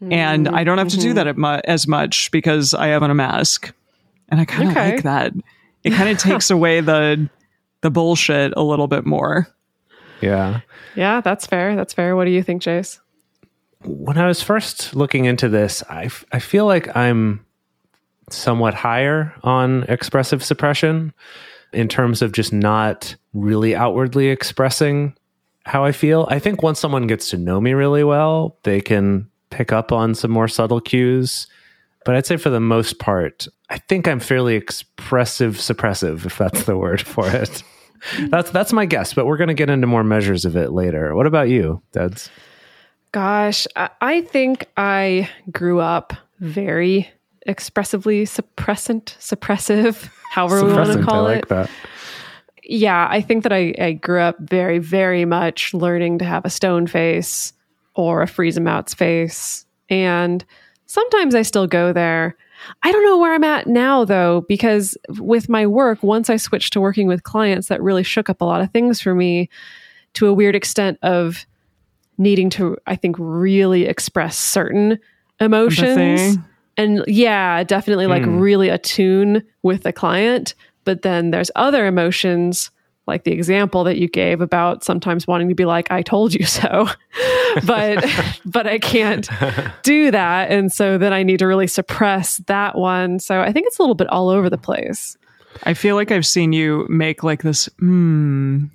and 0.00 0.48
I 0.48 0.64
don't 0.64 0.78
have 0.78 0.88
to 0.88 0.96
do 0.96 1.08
mm-hmm. 1.08 1.14
that 1.16 1.26
at 1.26 1.36
mu- 1.36 1.60
as 1.64 1.86
much 1.86 2.30
because 2.30 2.72
I 2.74 2.88
have 2.88 3.02
on 3.02 3.10
a 3.10 3.14
mask, 3.14 3.72
and 4.28 4.40
I 4.40 4.44
kind 4.44 4.70
of 4.70 4.76
Okay. 4.76 4.92
like 4.92 5.02
that. 5.02 5.32
It 5.84 5.90
kind 5.90 6.08
of 6.08 6.18
takes 6.22 6.50
away 6.50 6.80
the 6.80 7.28
the 7.80 7.90
bullshit 7.90 8.52
a 8.56 8.62
little 8.62 8.86
bit 8.86 9.06
more. 9.06 9.48
Yeah. 10.20 10.60
Yeah, 10.96 11.20
that's 11.20 11.46
fair. 11.46 11.76
That's 11.76 11.92
fair. 11.94 12.16
What 12.16 12.24
do 12.24 12.30
you 12.30 12.42
think, 12.42 12.62
Jase? 12.62 13.00
When 13.82 14.18
I 14.18 14.26
was 14.26 14.42
first 14.42 14.94
looking 14.94 15.24
into 15.24 15.48
this, 15.48 15.82
I, 15.88 16.04
f- 16.04 16.24
I 16.32 16.38
feel 16.38 16.66
like 16.66 16.94
I'm 16.94 17.44
somewhat 18.28 18.74
higher 18.74 19.34
on 19.42 19.84
expressive 19.84 20.44
suppression 20.44 21.14
in 21.72 21.88
terms 21.88 22.22
of 22.22 22.32
just 22.32 22.52
not 22.52 23.14
really 23.32 23.74
outwardly 23.74 24.28
expressing 24.28 25.14
how 25.64 25.84
I 25.84 25.92
feel. 25.92 26.26
I 26.30 26.38
think 26.38 26.62
once 26.62 26.80
someone 26.80 27.06
gets 27.06 27.30
to 27.30 27.38
know 27.38 27.60
me 27.60 27.72
really 27.74 28.04
well, 28.04 28.56
they 28.62 28.80
can 28.80 29.28
pick 29.50 29.72
up 29.72 29.92
on 29.92 30.14
some 30.14 30.30
more 30.30 30.48
subtle 30.48 30.80
cues. 30.80 31.46
But 32.04 32.16
I'd 32.16 32.26
say 32.26 32.36
for 32.36 32.50
the 32.50 32.60
most 32.60 32.98
part, 32.98 33.46
I 33.68 33.78
think 33.78 34.08
I'm 34.08 34.20
fairly 34.20 34.56
expressive 34.56 35.56
suppressive, 35.56 36.24
if 36.24 36.38
that's 36.38 36.64
the 36.64 36.76
word 36.76 37.00
for 37.02 37.28
it. 37.28 37.62
That's 38.30 38.50
that's 38.50 38.72
my 38.72 38.86
guess, 38.86 39.12
but 39.12 39.26
we're 39.26 39.36
going 39.36 39.48
to 39.48 39.54
get 39.54 39.68
into 39.68 39.86
more 39.86 40.02
measures 40.02 40.46
of 40.46 40.56
it 40.56 40.72
later. 40.72 41.14
What 41.14 41.26
about 41.26 41.50
you, 41.50 41.82
Deds? 41.92 42.30
Gosh, 43.12 43.66
I, 43.76 43.90
I 44.00 44.20
think 44.22 44.64
I 44.74 45.28
grew 45.52 45.80
up 45.80 46.14
very 46.38 47.10
expressively 47.47 48.25
suppressant, 48.25 49.16
suppressive, 49.18 50.11
however 50.32 50.64
we 50.64 50.73
want 50.73 50.92
to 50.92 51.04
call 51.04 51.26
I 51.26 51.35
it. 51.35 51.49
that. 51.49 51.70
yeah, 52.62 53.09
I 53.11 53.20
think 53.20 53.42
that 53.42 53.52
I, 53.52 53.75
I 53.78 53.92
grew 53.92 54.20
up 54.20 54.38
very, 54.40 54.78
very 54.78 55.25
much 55.25 55.75
learning 55.75 56.18
to 56.18 56.25
have 56.25 56.44
a 56.44 56.50
stone 56.50 56.87
face 56.87 57.52
or 57.94 58.23
a 58.23 58.26
freeze 58.26 58.56
em 58.56 58.68
out's 58.68 58.94
face. 58.94 59.66
And 59.88 60.44
sometimes 60.87 61.35
I 61.35 61.42
still 61.42 61.66
go 61.66 61.92
there. 61.92 62.37
I 62.82 62.92
don't 62.92 63.04
know 63.04 63.18
where 63.18 63.35
I'm 63.35 63.44
at 63.44 63.66
now 63.66 64.04
though, 64.04 64.42
because 64.42 64.97
with 65.18 65.49
my 65.49 65.66
work, 65.66 66.02
once 66.02 66.28
I 66.28 66.37
switched 66.37 66.73
to 66.75 66.80
working 66.80 67.06
with 67.06 67.23
clients, 67.23 67.68
that 67.68 67.82
really 67.82 68.02
shook 68.02 68.28
up 68.28 68.40
a 68.40 68.44
lot 68.44 68.61
of 68.61 68.70
things 68.70 69.00
for 69.00 69.14
me 69.14 69.49
to 70.14 70.26
a 70.26 70.32
weird 70.32 70.54
extent 70.54 70.99
of 71.02 71.47
needing 72.18 72.50
to, 72.50 72.76
I 72.87 72.97
think, 72.97 73.16
really 73.18 73.87
express 73.87 74.37
certain 74.37 74.99
emotions. 75.40 76.20
Empathy. 76.20 76.50
And 76.80 77.04
yeah, 77.06 77.62
definitely 77.64 78.06
like 78.06 78.22
Mm. 78.22 78.40
really 78.40 78.68
attune 78.68 79.42
with 79.62 79.82
the 79.82 79.92
client. 79.92 80.54
But 80.84 81.02
then 81.02 81.30
there's 81.30 81.50
other 81.56 81.87
emotions, 81.87 82.70
like 83.06 83.25
the 83.25 83.32
example 83.32 83.84
that 83.84 83.99
you 83.99 84.08
gave 84.08 84.40
about 84.40 84.82
sometimes 84.84 85.26
wanting 85.26 85.49
to 85.49 85.54
be 85.54 85.64
like, 85.64 85.90
I 85.90 86.02
told 86.02 86.32
you 86.34 86.46
so. 86.46 86.88
but 87.66 88.04
but 88.44 88.66
I 88.66 88.78
can't 88.78 89.28
do 89.82 90.10
that. 90.10 90.50
And 90.50 90.72
so 90.72 90.96
then 90.99 91.12
I 91.12 91.22
need 91.22 91.38
to 91.40 91.46
really 91.46 91.66
suppress 91.66 92.38
that 92.46 92.76
one. 92.76 93.18
So 93.18 93.40
I 93.40 93.52
think 93.52 93.66
it's 93.66 93.78
a 93.78 93.82
little 93.82 93.94
bit 93.94 94.08
all 94.08 94.28
over 94.28 94.49
the 94.49 94.58
place. 94.58 95.16
I 95.64 95.75
feel 95.75 95.96
like 95.96 96.10
I've 96.10 96.26
seen 96.26 96.52
you 96.52 96.87
make 96.88 97.22
like 97.25 97.42
this 97.42 97.68
mm, 97.82 98.70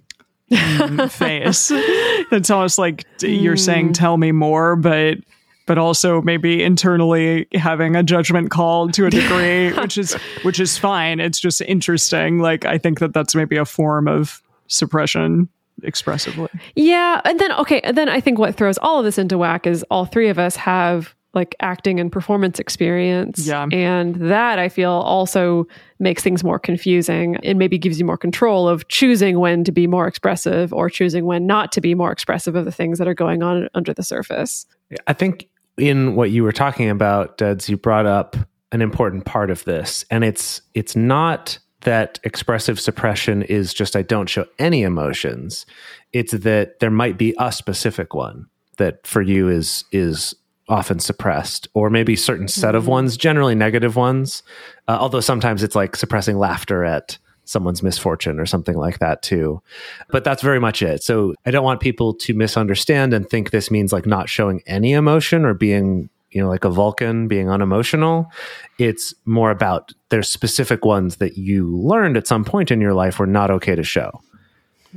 mm 0.52 1.12
face. 1.12 1.72
It's 1.74 2.50
almost 2.50 2.78
like 2.78 3.06
you're 3.22 3.58
saying, 3.58 3.94
"Tell 3.94 4.18
me 4.18 4.32
more," 4.32 4.76
but 4.76 5.18
but 5.66 5.78
also 5.78 6.22
maybe 6.22 6.64
internally 6.64 7.48
having 7.54 7.96
a 7.96 8.04
judgment 8.04 8.52
call 8.52 8.90
to 8.90 9.06
a 9.06 9.10
degree, 9.10 9.74
which 9.82 9.98
is 9.98 10.14
which 10.44 10.60
is 10.60 10.78
fine. 10.78 11.20
It's 11.20 11.40
just 11.40 11.62
interesting. 11.62 12.40
Like 12.40 12.66
I 12.66 12.78
think 12.78 13.00
that 13.00 13.14
that's 13.14 13.36
maybe 13.36 13.58
a 13.58 13.66
form 13.66 14.08
of 14.08 14.42
suppression 14.68 15.50
expressively. 15.84 16.50
Yeah, 16.76 17.22
and 17.26 17.40
then 17.40 17.52
okay, 17.54 17.82
and 17.82 17.98
then 17.98 18.10
I 18.10 18.20
think 18.20 18.40
what 18.40 18.56
throws 18.56 18.78
all 18.78 19.00
of 19.00 19.06
this 19.06 19.18
into 19.18 19.38
whack 19.38 19.68
is 19.68 19.84
all 19.90 20.06
three 20.06 20.30
of 20.30 20.40
us 20.40 20.56
have 20.56 21.16
like 21.36 21.54
acting 21.60 22.00
and 22.00 22.12
performance 22.12 22.60
experience. 22.60 23.46
Yeah. 23.46 23.68
And 23.72 24.16
that 24.16 24.58
I 24.58 24.70
feel 24.70 24.92
also 24.92 25.68
makes 26.00 26.24
things 26.24 26.46
more 26.46 26.58
confusing 26.58 27.36
and 27.44 27.60
maybe 27.60 27.78
gives 27.78 28.00
you 28.00 28.06
more 28.06 28.18
control 28.18 28.70
of 28.70 28.88
choosing 28.88 29.38
when 29.38 29.66
to 29.66 29.72
be 29.74 29.86
more 29.86 30.08
expressive 30.08 30.74
or 30.74 30.90
choosing 30.90 31.26
when 31.26 31.46
not 31.46 31.74
to 31.74 31.82
be 31.82 31.94
more 31.94 32.12
expressive 32.12 32.56
of 32.56 32.64
the 32.64 32.72
things 32.72 33.00
that 33.00 33.08
are 33.08 33.14
going 33.14 33.44
on 33.44 33.68
under 33.74 33.94
the 33.94 34.02
surface. 34.02 34.66
I 35.08 35.14
think 35.14 35.50
in 35.78 36.16
what 36.16 36.32
you 36.32 36.44
were 36.44 36.52
talking 36.52 36.90
about, 36.90 37.38
Deds, 37.38 37.70
you 37.70 37.78
brought 37.78 38.06
up 38.06 38.36
an 38.72 38.82
important 38.82 39.26
part 39.26 39.50
of 39.50 39.64
this, 39.66 40.06
and 40.10 40.24
it's 40.24 40.62
it's 40.74 40.96
not 40.96 41.60
that 41.82 42.20
expressive 42.24 42.80
suppression 42.80 43.44
is 43.44 43.74
just 43.74 43.96
I 43.96 44.02
don't 44.02 44.30
show 44.30 44.46
any 44.60 44.84
emotions. 44.84 45.66
It's 46.14 46.34
that 46.34 46.80
there 46.80 46.92
might 46.92 47.18
be 47.18 47.36
a 47.40 47.52
specific 47.52 48.14
one 48.14 48.48
that 48.78 49.06
for 49.06 49.22
you 49.22 49.50
is 49.50 49.86
is 49.92 50.34
often 50.68 51.00
suppressed, 51.00 51.68
or 51.74 51.90
maybe 51.90 52.16
certain 52.16 52.48
set 52.48 52.74
of 52.74 52.88
ones, 52.88 53.18
generally 53.18 53.56
negative 53.56 53.96
ones. 53.96 54.42
Uh, 54.88 54.98
although 55.00 55.20
sometimes 55.20 55.62
it's 55.62 55.76
like 55.76 55.96
suppressing 55.96 56.38
laughter 56.38 56.84
at 56.84 57.18
someone's 57.46 57.82
misfortune 57.82 58.40
or 58.40 58.46
something 58.46 58.78
like 58.78 59.00
that 59.00 59.22
too. 59.22 59.62
But 60.10 60.24
that's 60.24 60.42
very 60.42 60.60
much 60.60 60.82
it. 60.82 61.04
So 61.04 61.34
I 61.46 61.52
don't 61.52 61.64
want 61.64 61.80
people 61.80 62.14
to 62.14 62.34
misunderstand 62.34 63.14
and 63.14 63.30
think 63.30 63.52
this 63.52 63.72
means 63.72 63.94
like 63.94 64.06
not 64.06 64.30
showing 64.30 64.62
any 64.68 64.94
emotion 64.94 65.46
or 65.46 65.54
being, 65.54 66.10
you 66.32 66.42
know, 66.42 66.50
like 66.50 66.66
a 66.66 66.70
Vulcan, 66.70 67.28
being 67.28 67.50
unemotional. 67.50 68.32
It's 68.78 69.14
more 69.26 69.52
about 69.52 69.94
there's 70.10 70.30
specific 70.30 70.84
ones 70.84 71.18
that 71.18 71.38
you 71.38 71.70
learned 71.78 72.18
at 72.18 72.28
some 72.28 72.44
point 72.44 72.72
in 72.72 72.82
your 72.82 72.94
life 72.94 73.20
were 73.20 73.28
not 73.28 73.52
okay 73.52 73.76
to 73.76 73.84
show. 73.84 74.22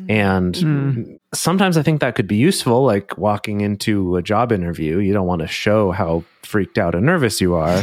And 0.09 0.57
hmm. 0.57 1.03
sometimes 1.35 1.77
I 1.77 1.83
think 1.83 2.01
that 2.01 2.15
could 2.15 2.29
be 2.29 2.37
useful, 2.37 2.85
like 2.85 3.19
walking 3.19 3.63
into 3.63 4.17
a 4.17 4.23
job 4.23 4.53
interview. 4.53 4.99
You 4.99 5.13
don't 5.13 5.27
want 5.27 5.43
to 5.43 5.49
show 5.49 5.91
how 5.91 6.25
freaked 6.43 6.79
out 6.79 6.95
and 6.95 7.05
nervous 7.05 7.41
you 7.41 7.55
are, 7.55 7.83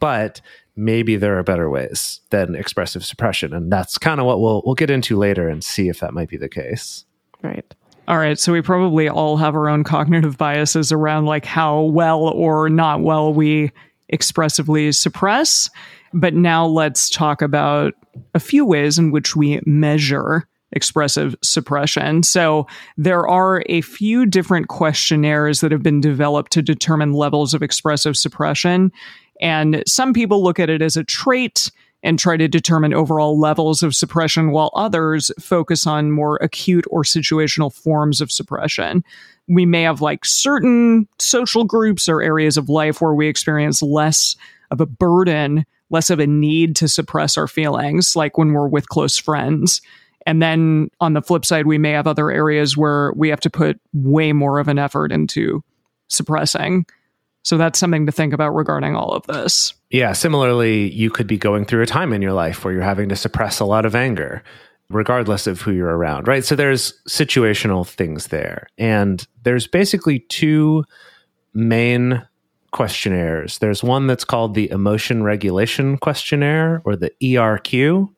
but 0.00 0.40
maybe 0.76 1.16
there 1.16 1.38
are 1.38 1.42
better 1.42 1.70
ways 1.70 2.20
than 2.30 2.54
expressive 2.54 3.04
suppression. 3.04 3.52
And 3.52 3.72
that's 3.72 3.98
kind 3.98 4.20
of 4.20 4.26
what 4.26 4.40
we'll 4.40 4.62
we'll 4.64 4.74
get 4.74 4.90
into 4.90 5.16
later 5.16 5.48
and 5.48 5.64
see 5.64 5.88
if 5.88 6.00
that 6.00 6.12
might 6.12 6.28
be 6.28 6.36
the 6.36 6.48
case. 6.48 7.04
Right. 7.42 7.74
All 8.08 8.18
right, 8.18 8.38
so 8.38 8.52
we 8.52 8.62
probably 8.62 9.08
all 9.08 9.36
have 9.36 9.56
our 9.56 9.68
own 9.68 9.82
cognitive 9.82 10.38
biases 10.38 10.92
around 10.92 11.24
like 11.24 11.44
how 11.44 11.80
well 11.80 12.20
or 12.20 12.68
not 12.68 13.00
well 13.00 13.34
we 13.34 13.72
expressively 14.08 14.92
suppress. 14.92 15.68
But 16.12 16.32
now 16.32 16.66
let's 16.66 17.10
talk 17.10 17.42
about 17.42 17.94
a 18.32 18.38
few 18.38 18.64
ways 18.64 18.96
in 18.96 19.10
which 19.10 19.34
we 19.34 19.60
measure 19.66 20.46
expressive 20.76 21.34
suppression. 21.42 22.22
So 22.22 22.68
there 22.96 23.26
are 23.26 23.64
a 23.66 23.80
few 23.80 24.26
different 24.26 24.68
questionnaires 24.68 25.60
that 25.60 25.72
have 25.72 25.82
been 25.82 26.00
developed 26.00 26.52
to 26.52 26.62
determine 26.62 27.12
levels 27.12 27.54
of 27.54 27.62
expressive 27.62 28.16
suppression. 28.16 28.92
And 29.40 29.82
some 29.86 30.12
people 30.12 30.44
look 30.44 30.60
at 30.60 30.70
it 30.70 30.82
as 30.82 30.96
a 30.96 31.02
trait 31.02 31.72
and 32.02 32.18
try 32.18 32.36
to 32.36 32.46
determine 32.46 32.94
overall 32.94 33.40
levels 33.40 33.82
of 33.82 33.96
suppression, 33.96 34.52
while 34.52 34.70
others 34.74 35.32
focus 35.40 35.86
on 35.86 36.12
more 36.12 36.36
acute 36.36 36.84
or 36.90 37.02
situational 37.02 37.72
forms 37.72 38.20
of 38.20 38.30
suppression. 38.30 39.02
We 39.48 39.66
may 39.66 39.82
have 39.82 40.00
like 40.00 40.24
certain 40.24 41.08
social 41.18 41.64
groups 41.64 42.08
or 42.08 42.22
areas 42.22 42.56
of 42.56 42.68
life 42.68 43.00
where 43.00 43.14
we 43.14 43.26
experience 43.26 43.82
less 43.82 44.36
of 44.70 44.80
a 44.80 44.86
burden, 44.86 45.64
less 45.90 46.10
of 46.10 46.20
a 46.20 46.26
need 46.26 46.76
to 46.76 46.88
suppress 46.88 47.36
our 47.36 47.48
feelings, 47.48 48.14
like 48.14 48.38
when 48.38 48.52
we're 48.52 48.68
with 48.68 48.88
close 48.88 49.18
friends. 49.18 49.80
And 50.26 50.42
then 50.42 50.90
on 51.00 51.12
the 51.12 51.22
flip 51.22 51.44
side, 51.44 51.66
we 51.66 51.78
may 51.78 51.92
have 51.92 52.06
other 52.06 52.30
areas 52.30 52.76
where 52.76 53.12
we 53.14 53.28
have 53.30 53.40
to 53.40 53.50
put 53.50 53.80
way 53.92 54.32
more 54.32 54.58
of 54.58 54.68
an 54.68 54.78
effort 54.78 55.12
into 55.12 55.62
suppressing. 56.08 56.84
So 57.42 57.56
that's 57.56 57.78
something 57.78 58.06
to 58.06 58.12
think 58.12 58.32
about 58.32 58.50
regarding 58.50 58.96
all 58.96 59.12
of 59.12 59.24
this. 59.28 59.72
Yeah, 59.90 60.12
similarly, 60.12 60.92
you 60.92 61.10
could 61.10 61.28
be 61.28 61.38
going 61.38 61.64
through 61.64 61.82
a 61.82 61.86
time 61.86 62.12
in 62.12 62.20
your 62.20 62.32
life 62.32 62.64
where 62.64 62.74
you're 62.74 62.82
having 62.82 63.08
to 63.08 63.16
suppress 63.16 63.60
a 63.60 63.64
lot 63.64 63.86
of 63.86 63.94
anger, 63.94 64.42
regardless 64.90 65.46
of 65.46 65.60
who 65.60 65.70
you're 65.70 65.96
around, 65.96 66.26
right? 66.26 66.44
So 66.44 66.56
there's 66.56 66.92
situational 67.08 67.86
things 67.86 68.28
there. 68.28 68.66
And 68.78 69.24
there's 69.44 69.68
basically 69.68 70.18
two 70.18 70.82
main 71.54 72.26
questionnaires. 72.72 73.58
There's 73.58 73.84
one 73.84 74.08
that's 74.08 74.24
called 74.24 74.54
the 74.54 74.68
Emotion 74.70 75.22
Regulation 75.22 75.98
Questionnaire 75.98 76.82
or 76.84 76.96
the 76.96 77.12
ERQ. 77.22 78.08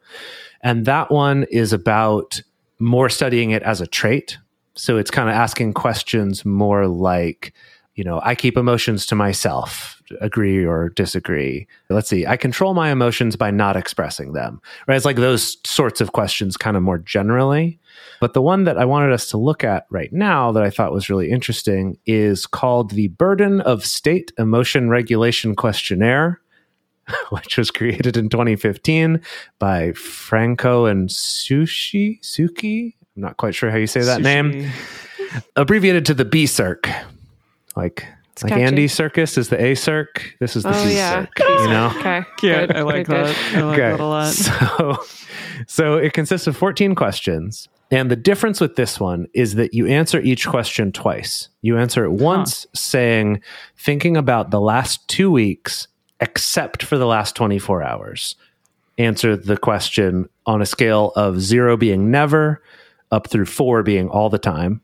And 0.62 0.86
that 0.86 1.10
one 1.10 1.44
is 1.50 1.72
about 1.72 2.40
more 2.78 3.08
studying 3.08 3.50
it 3.50 3.62
as 3.62 3.80
a 3.80 3.86
trait. 3.86 4.38
So 4.74 4.96
it's 4.96 5.10
kind 5.10 5.28
of 5.28 5.34
asking 5.34 5.72
questions 5.72 6.44
more 6.44 6.86
like, 6.86 7.52
you 7.94 8.04
know, 8.04 8.20
I 8.22 8.36
keep 8.36 8.56
emotions 8.56 9.06
to 9.06 9.16
myself, 9.16 10.00
agree 10.20 10.64
or 10.64 10.90
disagree. 10.90 11.66
Let's 11.90 12.08
see, 12.08 12.26
I 12.26 12.36
control 12.36 12.72
my 12.72 12.90
emotions 12.90 13.34
by 13.34 13.50
not 13.50 13.76
expressing 13.76 14.34
them, 14.34 14.62
right? 14.86 14.94
It's 14.94 15.04
like 15.04 15.16
those 15.16 15.56
sorts 15.66 16.00
of 16.00 16.12
questions, 16.12 16.56
kind 16.56 16.76
of 16.76 16.84
more 16.84 16.98
generally. 16.98 17.80
But 18.20 18.34
the 18.34 18.42
one 18.42 18.62
that 18.64 18.78
I 18.78 18.84
wanted 18.84 19.12
us 19.12 19.28
to 19.30 19.36
look 19.36 19.64
at 19.64 19.86
right 19.90 20.12
now 20.12 20.52
that 20.52 20.62
I 20.62 20.70
thought 20.70 20.92
was 20.92 21.10
really 21.10 21.28
interesting 21.28 21.98
is 22.06 22.46
called 22.46 22.90
the 22.90 23.08
Burden 23.08 23.60
of 23.62 23.84
State 23.84 24.30
Emotion 24.38 24.88
Regulation 24.88 25.56
Questionnaire, 25.56 26.40
which 27.30 27.56
was 27.58 27.70
created 27.70 28.16
in 28.16 28.28
2015 28.28 29.20
by 29.58 29.92
Franco 29.92 30.86
and 30.86 31.08
Sushi 31.08 32.20
Suki. 32.20 32.94
I'm 33.16 33.22
not 33.22 33.36
quite 33.36 33.54
sure 33.54 33.70
how 33.70 33.76
you 33.76 33.86
say 33.86 34.02
that 34.02 34.20
name 34.22 34.70
abbreviated 35.56 36.06
to 36.06 36.14
the 36.14 36.24
B 36.24 36.46
Circ. 36.46 36.88
Like 37.76 38.06
it's 38.32 38.42
like 38.42 38.50
catchy. 38.52 38.62
Andy 38.62 38.88
Circus 38.88 39.36
is 39.36 39.48
the 39.48 39.60
A 39.62 39.74
Circ. 39.74 40.36
This 40.40 40.56
is 40.56 40.62
the 40.62 40.70
Oh 40.70 40.84
B 40.84 40.94
yeah. 40.94 41.22
Circ. 41.22 41.30
You 41.40 41.68
know. 41.68 41.92
Okay. 41.98 42.22
Cute. 42.38 42.68
Good. 42.68 42.76
I 42.76 42.82
like 42.82 43.06
Good, 43.06 43.26
that. 43.26 43.52
good. 43.52 43.62
I 43.62 43.66
like 43.66 43.78
that 43.78 44.00
a 44.00 44.06
lot. 44.06 44.32
So, 44.32 44.96
so 45.66 45.96
it 45.96 46.12
consists 46.12 46.46
of 46.46 46.56
14 46.56 46.94
questions. 46.94 47.68
And 47.90 48.10
the 48.10 48.16
difference 48.16 48.60
with 48.60 48.76
this 48.76 49.00
one 49.00 49.26
is 49.34 49.54
that 49.54 49.72
you 49.72 49.86
answer 49.86 50.20
each 50.20 50.46
question 50.46 50.92
twice. 50.92 51.48
You 51.62 51.78
answer 51.78 52.04
it 52.04 52.12
once 52.12 52.66
saying, 52.74 53.40
thinking 53.76 54.16
about 54.16 54.50
the 54.50 54.60
last 54.60 55.08
two 55.08 55.30
weeks, 55.30 55.88
except 56.20 56.82
for 56.82 56.98
the 56.98 57.06
last 57.06 57.34
24 57.36 57.82
hours. 57.82 58.36
Answer 58.98 59.36
the 59.36 59.56
question 59.56 60.28
on 60.46 60.60
a 60.60 60.66
scale 60.66 61.12
of 61.14 61.40
zero 61.40 61.76
being 61.76 62.10
never, 62.10 62.62
up 63.10 63.28
through 63.28 63.46
four 63.46 63.82
being 63.82 64.08
all 64.08 64.28
the 64.28 64.38
time. 64.38 64.82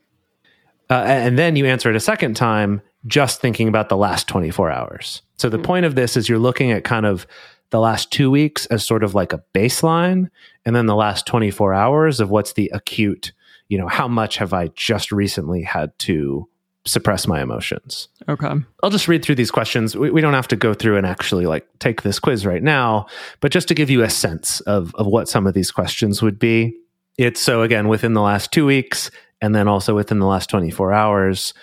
Uh, 0.88 1.02
and 1.06 1.38
then 1.38 1.56
you 1.56 1.66
answer 1.66 1.90
it 1.90 1.96
a 1.96 2.00
second 2.00 2.34
time, 2.36 2.80
just 3.06 3.40
thinking 3.40 3.68
about 3.68 3.88
the 3.88 3.96
last 3.96 4.28
24 4.28 4.70
hours. 4.70 5.22
So 5.36 5.48
the 5.48 5.58
point 5.58 5.86
of 5.86 5.94
this 5.94 6.16
is 6.16 6.28
you're 6.28 6.38
looking 6.38 6.70
at 6.70 6.84
kind 6.84 7.06
of 7.06 7.26
the 7.70 7.80
last 7.80 8.12
two 8.12 8.30
weeks 8.30 8.66
as 8.66 8.86
sort 8.86 9.02
of 9.02 9.14
like 9.14 9.32
a 9.32 9.42
baseline, 9.52 10.28
and 10.64 10.76
then 10.76 10.86
the 10.86 10.94
last 10.94 11.26
24 11.26 11.74
hours 11.74 12.20
of 12.20 12.30
what's 12.30 12.52
the 12.52 12.70
acute, 12.72 13.32
you 13.68 13.76
know, 13.76 13.88
how 13.88 14.06
much 14.06 14.36
have 14.36 14.52
I 14.52 14.68
just 14.68 15.10
recently 15.10 15.62
had 15.62 15.98
to 16.00 16.48
suppress 16.86 17.26
my 17.26 17.40
emotions? 17.40 18.08
Okay. 18.28 18.52
I'll 18.82 18.90
just 18.90 19.08
read 19.08 19.24
through 19.24 19.36
these 19.36 19.50
questions. 19.50 19.96
We, 19.96 20.10
we 20.10 20.20
don't 20.20 20.34
have 20.34 20.48
to 20.48 20.56
go 20.56 20.74
through 20.74 20.96
and 20.96 21.06
actually 21.06 21.46
like 21.46 21.66
take 21.78 22.02
this 22.02 22.18
quiz 22.18 22.44
right 22.44 22.62
now, 22.62 23.06
but 23.40 23.52
just 23.52 23.68
to 23.68 23.74
give 23.74 23.90
you 23.90 24.02
a 24.02 24.10
sense 24.10 24.60
of, 24.62 24.94
of 24.96 25.06
what 25.06 25.28
some 25.28 25.46
of 25.46 25.54
these 25.54 25.70
questions 25.70 26.22
would 26.22 26.38
be. 26.38 26.76
It's 27.16 27.40
so, 27.40 27.62
again, 27.62 27.88
within 27.88 28.12
the 28.12 28.20
last 28.20 28.52
two 28.52 28.66
weeks, 28.66 29.10
and 29.40 29.54
then 29.54 29.68
also 29.68 29.94
within 29.94 30.18
the 30.18 30.26
last 30.26 30.50
24 30.50 30.92
hours, 30.92 31.54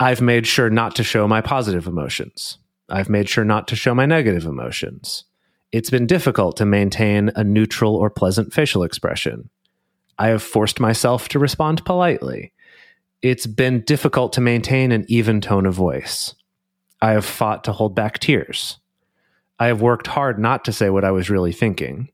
I've 0.00 0.20
made 0.20 0.46
sure 0.46 0.70
not 0.70 0.96
to 0.96 1.04
show 1.04 1.28
my 1.28 1.40
positive 1.40 1.86
emotions. 1.86 2.58
I've 2.88 3.08
made 3.08 3.28
sure 3.28 3.44
not 3.44 3.68
to 3.68 3.76
show 3.76 3.94
my 3.94 4.06
negative 4.06 4.44
emotions. 4.44 5.24
It's 5.72 5.90
been 5.90 6.06
difficult 6.06 6.56
to 6.58 6.64
maintain 6.64 7.30
a 7.34 7.42
neutral 7.42 7.96
or 7.96 8.10
pleasant 8.10 8.52
facial 8.52 8.84
expression. 8.84 9.50
I 10.18 10.28
have 10.28 10.42
forced 10.42 10.78
myself 10.78 11.28
to 11.30 11.38
respond 11.38 11.84
politely. 11.84 12.52
It's 13.24 13.46
been 13.46 13.80
difficult 13.80 14.34
to 14.34 14.42
maintain 14.42 14.92
an 14.92 15.06
even 15.08 15.40
tone 15.40 15.64
of 15.64 15.72
voice. 15.72 16.34
I 17.00 17.12
have 17.12 17.24
fought 17.24 17.64
to 17.64 17.72
hold 17.72 17.94
back 17.94 18.18
tears. 18.18 18.80
I 19.58 19.68
have 19.68 19.80
worked 19.80 20.08
hard 20.08 20.38
not 20.38 20.62
to 20.66 20.74
say 20.74 20.90
what 20.90 21.06
I 21.06 21.10
was 21.10 21.30
really 21.30 21.50
thinking. 21.50 22.10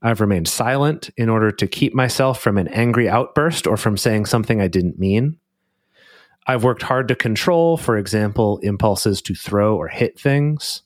I've 0.00 0.22
remained 0.22 0.48
silent 0.48 1.10
in 1.18 1.28
order 1.28 1.50
to 1.50 1.66
keep 1.66 1.92
myself 1.92 2.40
from 2.40 2.56
an 2.56 2.68
angry 2.68 3.06
outburst 3.06 3.66
or 3.66 3.76
from 3.76 3.98
saying 3.98 4.24
something 4.24 4.62
I 4.62 4.68
didn't 4.68 4.98
mean. 4.98 5.38
I've 6.46 6.64
worked 6.64 6.84
hard 6.84 7.08
to 7.08 7.14
control, 7.14 7.76
for 7.76 7.98
example, 7.98 8.60
impulses 8.62 9.20
to 9.20 9.34
throw 9.34 9.76
or 9.76 9.88
hit 9.88 10.18
things. 10.18 10.84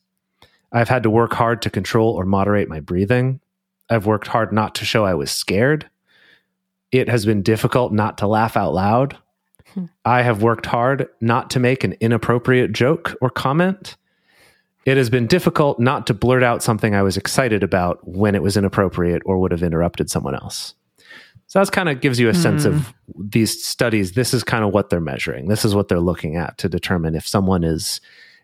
I've 0.72 0.88
had 0.88 1.04
to 1.04 1.10
work 1.10 1.32
hard 1.32 1.62
to 1.62 1.70
control 1.70 2.14
or 2.14 2.24
moderate 2.24 2.68
my 2.68 2.80
breathing. 2.80 3.38
I've 3.88 4.04
worked 4.04 4.26
hard 4.26 4.52
not 4.52 4.74
to 4.74 4.84
show 4.84 5.04
I 5.04 5.14
was 5.14 5.30
scared. 5.30 5.88
It 6.90 7.08
has 7.08 7.24
been 7.24 7.42
difficult 7.42 7.92
not 7.92 8.18
to 8.18 8.26
laugh 8.26 8.56
out 8.56 8.74
loud. 8.74 9.16
Hmm. 9.74 9.86
I 10.04 10.22
have 10.22 10.42
worked 10.42 10.66
hard 10.66 11.08
not 11.20 11.50
to 11.50 11.60
make 11.60 11.84
an 11.84 11.94
inappropriate 12.00 12.72
joke 12.72 13.16
or 13.20 13.30
comment. 13.30 13.96
It 14.86 14.96
has 14.96 15.10
been 15.10 15.26
difficult 15.26 15.80
not 15.80 16.06
to 16.08 16.14
blurt 16.14 16.42
out 16.42 16.62
something 16.62 16.94
I 16.94 17.02
was 17.02 17.16
excited 17.16 17.62
about 17.62 18.06
when 18.06 18.34
it 18.34 18.42
was 18.42 18.56
inappropriate 18.56 19.22
or 19.24 19.38
would 19.38 19.50
have 19.50 19.62
interrupted 19.62 20.10
someone 20.10 20.34
else. 20.34 20.74
So 21.46 21.58
that's 21.58 21.70
kind 21.70 21.88
of 21.88 22.00
gives 22.00 22.18
you 22.18 22.28
a 22.28 22.34
sense 22.34 22.64
of 22.64 22.92
these 23.16 23.64
studies. 23.64 24.12
This 24.12 24.34
is 24.34 24.42
kind 24.42 24.64
of 24.64 24.72
what 24.72 24.90
they're 24.90 25.00
measuring. 25.00 25.48
This 25.48 25.64
is 25.64 25.74
what 25.74 25.88
they're 25.88 26.00
looking 26.00 26.36
at 26.36 26.58
to 26.58 26.68
determine 26.68 27.14
if 27.14 27.28
someone 27.28 27.64
is 27.64 28.00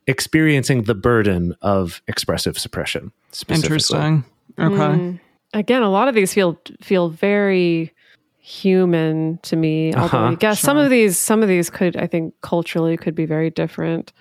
experiencing 0.07 0.85
the 0.85 0.95
burden 0.95 1.57
of 1.63 2.03
expressive 2.09 2.59
suppression. 2.59 3.13
Interesting. 3.49 4.25
Okay. 4.59 4.75
Mm. 4.77 5.21
Again, 5.53 5.83
a 5.83 5.91
lot 5.91 6.09
of 6.09 6.15
these 6.15 6.33
feel 6.33 6.61
feel 6.81 7.09
very 7.09 7.93
human 8.51 9.39
to 9.43 9.57
me. 9.57 9.95
Although 9.95 10.19
uh-huh, 10.19 10.33
I 10.33 10.35
guess 10.35 10.59
sure. 10.59 10.67
some 10.67 10.77
of 10.77 10.91
these 10.91 11.17
some 11.17 11.43
of 11.43 11.49
these 11.49 11.71
could 11.71 11.97
I 11.97 12.07
think 12.07 12.35
culturally 12.43 12.97
could 12.97 13.15
be 13.15 13.25
very 13.27 13.51
different. 13.51 14.13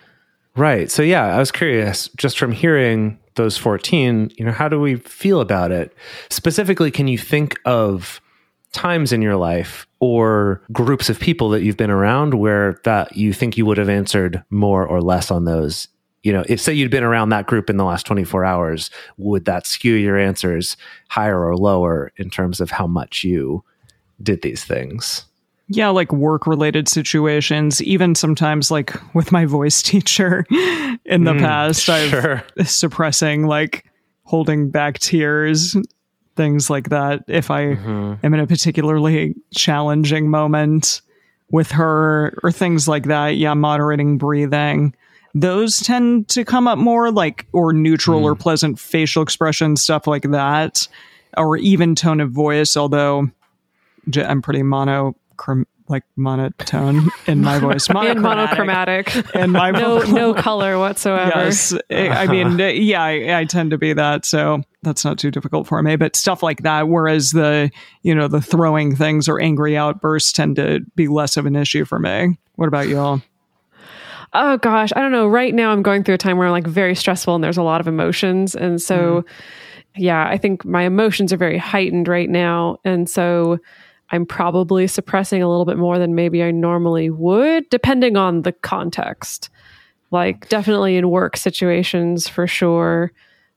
Right. 0.56 0.92
So 0.92 1.02
yeah, 1.02 1.36
I 1.36 1.40
was 1.40 1.52
curious 1.52 2.10
just 2.18 2.38
from 2.38 2.52
hearing 2.52 3.20
those 3.36 3.58
14, 3.58 4.32
you 4.36 4.46
know, 4.46 4.52
how 4.52 4.68
do 4.68 4.80
we 4.80 4.98
feel 4.98 5.40
about 5.40 5.72
it? 5.72 5.94
Specifically, 6.30 6.92
can 6.92 7.08
you 7.08 7.18
think 7.18 7.58
of 7.66 8.20
times 8.72 9.12
in 9.12 9.22
your 9.22 9.36
life 9.36 9.88
or 10.00 10.62
groups 10.72 11.10
of 11.10 11.20
people 11.20 11.50
that 11.50 11.64
you've 11.64 11.78
been 11.78 11.90
around 11.90 12.36
where 12.36 12.80
that 12.84 13.16
you 13.16 13.34
think 13.34 13.58
you 13.58 13.66
would 13.66 13.78
have 13.78 13.90
answered 13.90 14.44
more 14.52 14.86
or 14.86 15.02
less 15.02 15.32
on 15.32 15.46
those 15.46 15.88
you 16.22 16.32
know 16.32 16.44
if 16.48 16.62
say 16.62 16.72
you'd 16.72 16.92
been 16.92 17.04
around 17.04 17.30
that 17.30 17.48
group 17.48 17.68
in 17.68 17.78
the 17.78 17.84
last 17.84 18.06
24 18.06 18.46
hours 18.46 18.92
would 19.18 19.46
that 19.46 19.66
skew 19.66 19.96
your 19.96 20.20
answers 20.20 20.78
higher 21.10 21.44
or 21.44 21.58
lower 21.58 22.12
in 22.18 22.30
terms 22.30 22.62
of 22.62 22.70
how 22.70 22.86
much 22.86 23.24
you 23.24 23.64
did 24.22 24.42
these 24.42 24.64
things 24.64 25.26
yeah 25.68 25.90
like 25.90 26.12
work 26.12 26.48
related 26.48 26.88
situations 26.88 27.82
even 27.84 28.16
sometimes 28.16 28.72
like 28.72 28.94
with 29.14 29.32
my 29.32 29.46
voice 29.46 29.82
teacher 29.84 30.46
in 31.06 31.24
the 31.24 31.34
mm, 31.34 31.40
past 31.40 31.82
sure. 31.82 32.44
i've 32.58 32.70
suppressing 32.70 33.46
like 33.46 33.86
holding 34.24 34.70
back 34.70 35.00
tears 35.00 35.76
things 36.40 36.70
like 36.70 36.88
that 36.88 37.22
if 37.28 37.52
I 37.52 37.76
mm-hmm. 37.76 38.14
am 38.24 38.34
in 38.34 38.40
a 38.40 38.48
particularly 38.48 39.36
challenging 39.54 40.30
moment 40.30 41.02
with 41.52 41.70
her 41.72 42.34
or 42.44 42.50
things 42.50 42.88
like 42.88 43.08
that. 43.08 43.36
Yeah, 43.36 43.54
moderating 43.56 44.18
breathing. 44.18 44.96
Those 45.36 45.82
tend 45.82 46.30
to 46.30 46.46
come 46.46 46.66
up 46.66 46.78
more 46.78 47.12
like 47.12 47.46
or 47.52 47.74
neutral 47.74 48.22
mm. 48.22 48.24
or 48.24 48.36
pleasant 48.36 48.80
facial 48.80 49.22
expression 49.22 49.76
stuff 49.76 50.08
like 50.08 50.32
that 50.32 50.88
or 51.36 51.58
even 51.58 51.94
tone 51.94 52.22
of 52.22 52.32
voice 52.32 52.76
although 52.76 53.30
I'm 54.18 54.42
pretty 54.42 54.62
monochrom 54.62 55.66
like 55.90 56.04
monotone 56.16 57.10
in 57.26 57.42
my 57.42 57.60
voice, 57.60 57.90
monochromatic, 57.90 58.22
monochromatic, 58.22 59.36
and 59.36 59.52
my 59.52 59.72
no 59.72 60.00
no 60.04 60.34
color 60.34 60.78
whatsoever. 60.78 61.32
Yes, 61.36 61.74
I 61.90 62.28
mean, 62.28 62.58
yeah, 62.60 63.04
I, 63.04 63.40
I, 63.40 63.46
tend 63.46 63.72
to 63.72 63.78
be 63.78 63.94
that, 63.94 64.24
so 64.24 64.62
that's 64.84 65.04
not 65.04 65.18
too 65.18 65.32
difficult 65.32 65.68
for 65.68 65.82
me. 65.82 65.96
But 65.96 66.16
stuff 66.16 66.44
like 66.44 66.62
that, 66.62 66.88
whereas 66.88 67.32
the 67.32 67.72
you 68.04 68.14
know 68.14 68.28
the 68.28 68.42
throwing 68.42 68.96
things 68.96 69.28
or 69.28 69.42
angry 69.42 69.76
outbursts 69.76 70.32
tend 70.32 70.56
to 70.58 70.82
be 70.96 71.08
less 71.08 71.36
of 71.36 71.46
an 71.46 71.56
issue 71.56 71.86
for 71.86 72.00
me. 72.00 72.38
What 72.56 72.68
about 72.68 72.88
y'all? 72.88 73.22
Oh 74.34 74.58
gosh, 74.58 74.94
I 74.96 75.00
don't 75.00 75.12
know. 75.12 75.28
Right 75.28 75.56
now, 75.56 75.72
I'm 75.72 75.82
going 75.82 76.04
through 76.04 76.16
a 76.16 76.20
time 76.20 76.38
where 76.38 76.48
I'm 76.48 76.54
like 76.54 76.68
very 76.68 76.96
stressful 76.96 77.34
and 77.34 77.44
there's 77.44 77.58
a 77.58 77.64
lot 77.64 77.82
of 77.82 77.88
emotions, 77.88 78.56
and 78.56 78.82
so. 78.82 79.22
Mm. 79.22 79.30
Yeah, 79.96 80.28
I 80.30 80.38
think 80.38 80.64
my 80.64 80.84
emotions 80.84 81.34
are 81.34 81.38
very 81.38 81.58
heightened 81.58 82.08
right 82.08 82.30
now. 82.30 82.78
And 82.86 83.10
so 83.10 83.60
I'm 84.12 84.26
probably 84.26 84.88
suppressing 84.88 85.44
a 85.44 85.50
little 85.50 85.66
bit 85.66 85.78
more 85.78 86.00
than 86.00 86.16
maybe 86.16 86.44
I 86.44 86.52
normally 86.52 87.10
would, 87.10 87.70
depending 87.70 88.18
on 88.18 88.42
the 88.42 88.52
context. 88.52 89.50
Like, 90.12 90.50
definitely 90.50 90.98
in 90.98 91.10
work 91.10 91.38
situations 91.38 92.28
for 92.28 92.48
sure, 92.48 93.12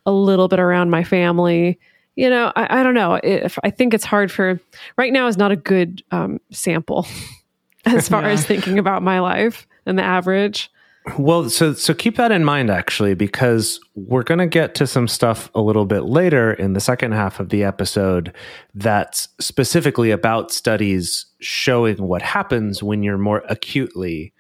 a 0.05 0.13
little 0.13 0.49
bit 0.49 0.61
around 0.61 0.91
my 0.91 1.05
family. 1.05 1.79
You 2.17 2.29
know, 2.29 2.53
I, 2.55 2.81
I 2.81 2.83
don't 2.83 2.95
know. 2.95 3.19
If 3.23 3.59
I 3.65 3.71
think 3.71 3.95
it's 3.95 4.05
hard 4.05 4.31
for 4.31 4.61
right 4.99 5.13
now 5.13 5.29
is 5.29 5.39
not 5.39 5.53
a 5.53 5.57
good 5.57 6.03
um, 6.11 6.41
sample 6.51 7.07
as 7.87 8.09
far 8.09 8.23
yeah. 8.23 8.31
as 8.31 8.45
thinking 8.45 8.79
about 8.79 9.03
my 9.03 9.21
life 9.21 9.67
and 9.87 9.99
the 9.99 10.03
average. 10.03 10.71
Well, 11.19 11.51
so 11.51 11.73
so 11.73 11.95
keep 11.95 12.17
that 12.17 12.31
in 12.31 12.45
mind 12.45 12.71
actually 12.71 13.15
because 13.15 13.81
we're 13.97 14.23
going 14.23 14.39
to 14.39 14.47
get 14.47 14.77
to 14.77 14.87
some 14.87 15.09
stuff 15.09 15.51
a 15.53 15.61
little 15.61 15.85
bit 15.85 16.05
later 16.05 16.53
in 16.53 16.75
the 16.75 16.81
second 16.81 17.13
half 17.13 17.41
of 17.41 17.49
the 17.49 17.65
episode 17.65 18.33
that's 18.75 19.29
specifically 19.41 20.13
about 20.13 20.53
studies 20.53 21.27
showing 21.41 21.97
what 21.97 22.23
happens 22.23 22.85
when 22.85 23.03
you're 23.03 23.19
more 23.19 23.43
acutely 23.49 24.33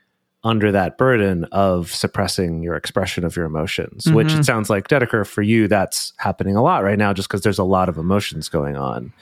under 0.44 0.70
that 0.70 0.98
burden 0.98 1.44
of 1.50 1.92
suppressing 1.92 2.62
your 2.62 2.74
expression 2.74 3.24
of 3.24 3.34
your 3.34 3.44
emotions, 3.44 4.04
mm-hmm. 4.04 4.16
which 4.16 4.32
it 4.32 4.44
sounds 4.44 4.70
like 4.70 4.88
Dedeker 4.88 5.26
for 5.26 5.42
you 5.42 5.66
that's 5.66 6.12
happening 6.18 6.54
a 6.54 6.62
lot 6.62 6.84
right 6.84 6.98
now 6.98 7.12
just 7.12 7.28
because 7.28 7.42
there's 7.42 7.58
a 7.58 7.64
lot 7.64 7.88
of 7.88 7.98
emotions 7.98 8.48
going 8.48 8.76
on. 8.76 9.12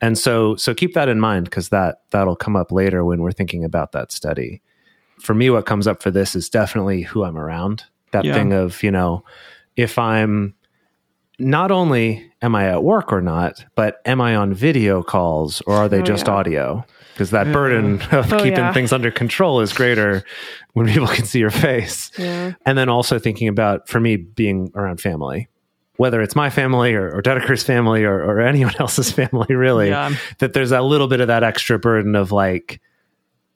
And 0.00 0.16
so 0.16 0.54
so 0.54 0.72
keep 0.72 0.94
that 0.94 1.08
in 1.08 1.18
mind 1.18 1.46
because 1.46 1.70
that 1.70 2.02
that'll 2.10 2.36
come 2.36 2.54
up 2.54 2.70
later 2.70 3.04
when 3.04 3.22
we're 3.22 3.32
thinking 3.32 3.64
about 3.64 3.90
that 3.90 4.12
study 4.12 4.62
for 5.20 5.34
me, 5.34 5.50
what 5.50 5.66
comes 5.66 5.86
up 5.86 6.02
for 6.02 6.10
this 6.10 6.36
is 6.36 6.48
definitely 6.48 7.02
who 7.02 7.24
I'm 7.24 7.36
around. 7.36 7.84
That 8.12 8.24
yeah. 8.24 8.34
thing 8.34 8.52
of, 8.52 8.82
you 8.82 8.90
know, 8.90 9.24
if 9.76 9.98
I'm 9.98 10.54
not 11.38 11.70
only 11.70 12.30
am 12.42 12.54
I 12.54 12.68
at 12.68 12.82
work 12.82 13.12
or 13.12 13.20
not, 13.20 13.64
but 13.74 14.00
am 14.06 14.20
I 14.20 14.36
on 14.36 14.54
video 14.54 15.02
calls 15.02 15.60
or 15.62 15.74
are 15.74 15.88
they 15.88 16.00
oh, 16.00 16.04
just 16.04 16.26
yeah. 16.26 16.34
audio? 16.34 16.86
Because 17.12 17.30
that 17.30 17.52
burden 17.52 18.00
of 18.12 18.32
oh, 18.32 18.36
keeping 18.36 18.52
yeah. 18.52 18.72
things 18.72 18.92
under 18.92 19.10
control 19.10 19.60
is 19.60 19.72
greater 19.72 20.22
when 20.74 20.86
people 20.86 21.08
can 21.08 21.24
see 21.24 21.38
your 21.38 21.50
face. 21.50 22.10
And 22.18 22.78
then 22.78 22.88
also 22.88 23.18
thinking 23.18 23.48
about, 23.48 23.88
for 23.88 24.00
me, 24.00 24.16
being 24.16 24.70
around 24.74 25.00
family, 25.00 25.48
whether 25.96 26.20
it's 26.20 26.36
my 26.36 26.50
family 26.50 26.94
or, 26.94 27.10
or 27.10 27.22
Dedeker's 27.22 27.62
family 27.62 28.04
or, 28.04 28.22
or 28.22 28.40
anyone 28.40 28.74
else's 28.80 29.10
family, 29.10 29.54
really, 29.54 29.88
that 30.38 30.52
there's 30.52 30.72
a 30.72 30.82
little 30.82 31.08
bit 31.08 31.20
of 31.20 31.28
that 31.28 31.42
extra 31.42 31.78
burden 31.78 32.14
of 32.14 32.32
like, 32.32 32.80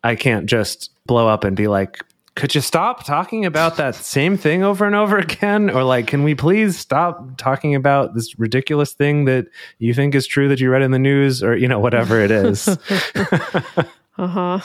I 0.03 0.15
can't 0.15 0.47
just 0.47 0.91
blow 1.07 1.29
up 1.29 1.45
and 1.45 1.57
be 1.57 1.69
like, 1.69 2.01
could 2.37 2.55
you 2.55 2.61
stop 2.61 3.05
talking 3.05 3.45
about 3.45 3.77
that 3.77 3.95
same 3.95 4.37
thing 4.37 4.63
over 4.63 4.87
and 4.87 4.95
over 4.95 5.19
again? 5.27 5.71
Or 5.71 5.83
like, 5.85 6.07
can 6.07 6.23
we 6.23 6.35
please 6.35 6.79
stop 6.79 7.37
talking 7.37 7.75
about 7.75 8.15
this 8.15 8.39
ridiculous 8.39 8.93
thing 8.93 9.25
that 9.27 9.47
you 9.79 9.93
think 9.95 10.15
is 10.15 10.27
true 10.27 10.49
that 10.49 10.61
you 10.61 10.71
read 10.71 10.83
in 10.83 10.91
the 10.91 10.99
news 10.99 11.43
or, 11.43 11.57
you 11.57 11.69
know, 11.69 11.79
whatever 11.79 12.21
it 12.21 12.31
is. 12.31 12.69
uh 14.19 14.27
huh. 14.27 14.61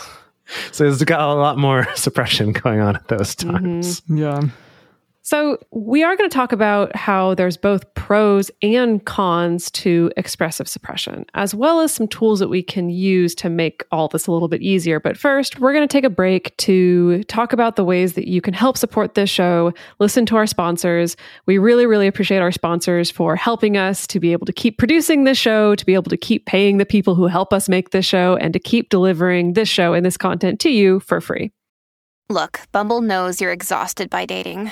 So 0.71 0.87
it's 0.87 1.03
got 1.03 1.21
a 1.21 1.33
lot 1.33 1.57
more 1.57 1.87
suppression 1.95 2.51
going 2.51 2.79
on 2.79 2.95
at 2.95 3.07
those 3.07 3.35
mm-hmm. 3.35 3.51
times. 3.51 4.01
Mm-hmm. 4.01 4.17
Yeah. 4.17 4.41
So, 5.25 5.57
we 5.71 6.03
are 6.03 6.15
going 6.15 6.29
to 6.29 6.33
talk 6.33 6.51
about 6.51 6.95
how 6.95 7.33
there's 7.33 7.57
both 7.57 7.91
pros 7.95 8.51
and 8.61 9.03
cons 9.05 9.71
to 9.71 10.11
expressive 10.15 10.67
suppression, 10.67 11.25
as 11.33 11.55
well 11.55 11.81
as 11.81 11.91
some 11.91 12.07
tools 12.07 12.37
that 12.37 12.47
we 12.47 12.61
can 12.61 12.91
use 12.91 13.33
to 13.35 13.49
make 13.49 13.83
all 13.91 14.07
this 14.07 14.27
a 14.27 14.31
little 14.31 14.47
bit 14.47 14.61
easier. 14.61 14.99
But 14.99 15.17
first, 15.17 15.59
we're 15.59 15.73
going 15.73 15.87
to 15.87 15.91
take 15.91 16.03
a 16.03 16.11
break 16.11 16.55
to 16.57 17.23
talk 17.23 17.53
about 17.53 17.75
the 17.75 17.83
ways 17.83 18.13
that 18.13 18.27
you 18.27 18.39
can 18.39 18.53
help 18.53 18.77
support 18.77 19.15
this 19.15 19.31
show, 19.31 19.73
listen 19.97 20.27
to 20.27 20.35
our 20.35 20.45
sponsors. 20.45 21.17
We 21.47 21.57
really, 21.57 21.87
really 21.87 22.05
appreciate 22.05 22.43
our 22.43 22.51
sponsors 22.51 23.09
for 23.09 23.35
helping 23.35 23.77
us 23.77 24.05
to 24.05 24.19
be 24.19 24.31
able 24.31 24.45
to 24.45 24.53
keep 24.53 24.77
producing 24.77 25.23
this 25.23 25.39
show, 25.39 25.73
to 25.73 25.85
be 25.87 25.95
able 25.95 26.11
to 26.11 26.17
keep 26.17 26.45
paying 26.45 26.77
the 26.77 26.85
people 26.85 27.15
who 27.15 27.25
help 27.25 27.51
us 27.51 27.67
make 27.67 27.89
this 27.89 28.05
show, 28.05 28.35
and 28.35 28.53
to 28.53 28.59
keep 28.59 28.89
delivering 28.89 29.53
this 29.53 29.69
show 29.69 29.95
and 29.95 30.05
this 30.05 30.17
content 30.17 30.59
to 30.59 30.69
you 30.69 30.99
for 30.99 31.19
free. 31.19 31.51
Look, 32.29 32.59
Bumble 32.71 33.01
knows 33.01 33.41
you're 33.41 33.51
exhausted 33.51 34.11
by 34.11 34.27
dating. 34.27 34.71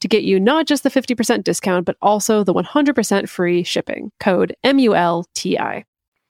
to 0.00 0.08
get 0.08 0.24
you 0.24 0.40
not 0.40 0.66
just 0.66 0.82
the 0.82 0.90
50% 0.90 1.44
discount, 1.44 1.86
but 1.86 1.96
also 2.02 2.42
the 2.42 2.54
100% 2.54 3.28
free 3.28 3.62
shipping. 3.62 4.10
Code 4.20 4.54
M 4.64 4.78
U 4.78 4.94
L 4.94 5.26
T 5.34 5.58
I. 5.58 5.84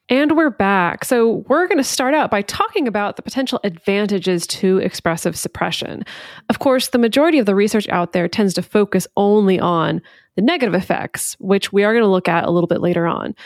And 0.08 0.36
we're 0.36 0.50
back. 0.50 1.04
So, 1.04 1.44
we're 1.46 1.68
going 1.68 1.78
to 1.78 1.84
start 1.84 2.14
out 2.14 2.32
by 2.32 2.42
talking 2.42 2.88
about 2.88 3.14
the 3.14 3.22
potential 3.22 3.60
advantages 3.62 4.44
to 4.48 4.78
expressive 4.78 5.38
suppression. 5.38 6.04
Of 6.48 6.58
course, 6.58 6.88
the 6.88 6.98
majority 6.98 7.38
of 7.38 7.46
the 7.46 7.54
research 7.54 7.88
out 7.90 8.12
there 8.12 8.26
tends 8.26 8.52
to 8.54 8.62
focus 8.62 9.06
only 9.16 9.60
on 9.60 10.02
the 10.34 10.42
negative 10.42 10.74
effects, 10.74 11.36
which 11.38 11.72
we 11.72 11.84
are 11.84 11.92
going 11.92 12.02
to 12.02 12.10
look 12.10 12.28
at 12.28 12.44
a 12.44 12.50
little 12.50 12.66
bit 12.66 12.80
later 12.80 13.06
on. 13.06 13.36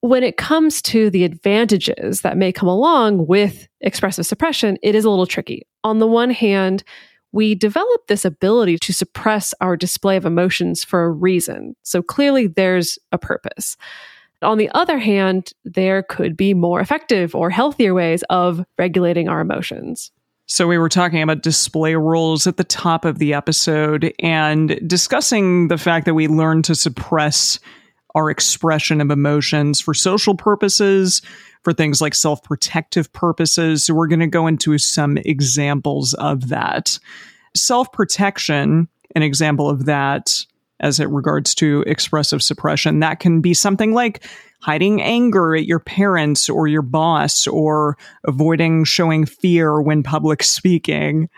When 0.00 0.24
it 0.24 0.36
comes 0.36 0.82
to 0.82 1.08
the 1.08 1.22
advantages 1.22 2.22
that 2.22 2.36
may 2.36 2.52
come 2.52 2.68
along 2.68 3.28
with 3.28 3.68
expressive 3.80 4.26
suppression, 4.26 4.76
it 4.82 4.96
is 4.96 5.04
a 5.04 5.10
little 5.10 5.26
tricky. 5.26 5.66
On 5.84 6.00
the 6.00 6.06
one 6.06 6.30
hand, 6.30 6.82
we 7.32 7.54
develop 7.54 8.06
this 8.06 8.24
ability 8.24 8.78
to 8.78 8.92
suppress 8.92 9.52
our 9.60 9.76
display 9.76 10.16
of 10.16 10.24
emotions 10.24 10.84
for 10.84 11.04
a 11.04 11.10
reason. 11.10 11.76
So 11.82 12.02
clearly, 12.02 12.46
there's 12.46 12.98
a 13.12 13.18
purpose. 13.18 13.76
On 14.40 14.56
the 14.56 14.70
other 14.70 14.98
hand, 14.98 15.52
there 15.64 16.02
could 16.02 16.36
be 16.36 16.54
more 16.54 16.80
effective 16.80 17.34
or 17.34 17.50
healthier 17.50 17.92
ways 17.92 18.22
of 18.30 18.64
regulating 18.78 19.28
our 19.28 19.40
emotions. 19.40 20.12
So, 20.50 20.66
we 20.66 20.78
were 20.78 20.88
talking 20.88 21.20
about 21.20 21.42
display 21.42 21.94
rules 21.94 22.46
at 22.46 22.56
the 22.56 22.64
top 22.64 23.04
of 23.04 23.18
the 23.18 23.34
episode 23.34 24.14
and 24.20 24.80
discussing 24.88 25.68
the 25.68 25.76
fact 25.76 26.06
that 26.06 26.14
we 26.14 26.26
learn 26.26 26.62
to 26.62 26.74
suppress 26.74 27.58
our 28.14 28.30
expression 28.30 29.00
of 29.00 29.10
emotions 29.10 29.80
for 29.80 29.94
social 29.94 30.34
purposes, 30.34 31.22
for 31.62 31.72
things 31.72 32.00
like 32.00 32.14
self 32.14 32.42
protective 32.42 33.12
purposes. 33.12 33.84
So, 33.84 33.94
we're 33.94 34.08
going 34.08 34.20
to 34.20 34.26
go 34.26 34.46
into 34.46 34.76
some 34.78 35.18
examples 35.18 36.14
of 36.14 36.48
that. 36.48 36.98
Self 37.56 37.92
protection, 37.92 38.88
an 39.14 39.22
example 39.22 39.68
of 39.68 39.86
that 39.86 40.44
as 40.80 41.00
it 41.00 41.08
regards 41.08 41.54
to 41.56 41.82
expressive 41.86 42.42
suppression. 42.42 43.00
That 43.00 43.20
can 43.20 43.40
be 43.40 43.54
something 43.54 43.92
like 43.92 44.24
hiding 44.60 45.00
anger 45.02 45.54
at 45.54 45.66
your 45.66 45.78
parents 45.78 46.48
or 46.48 46.66
your 46.66 46.82
boss 46.82 47.46
or 47.46 47.96
avoiding 48.24 48.84
showing 48.84 49.26
fear 49.26 49.80
when 49.80 50.02
public 50.02 50.42
speaking. 50.42 51.28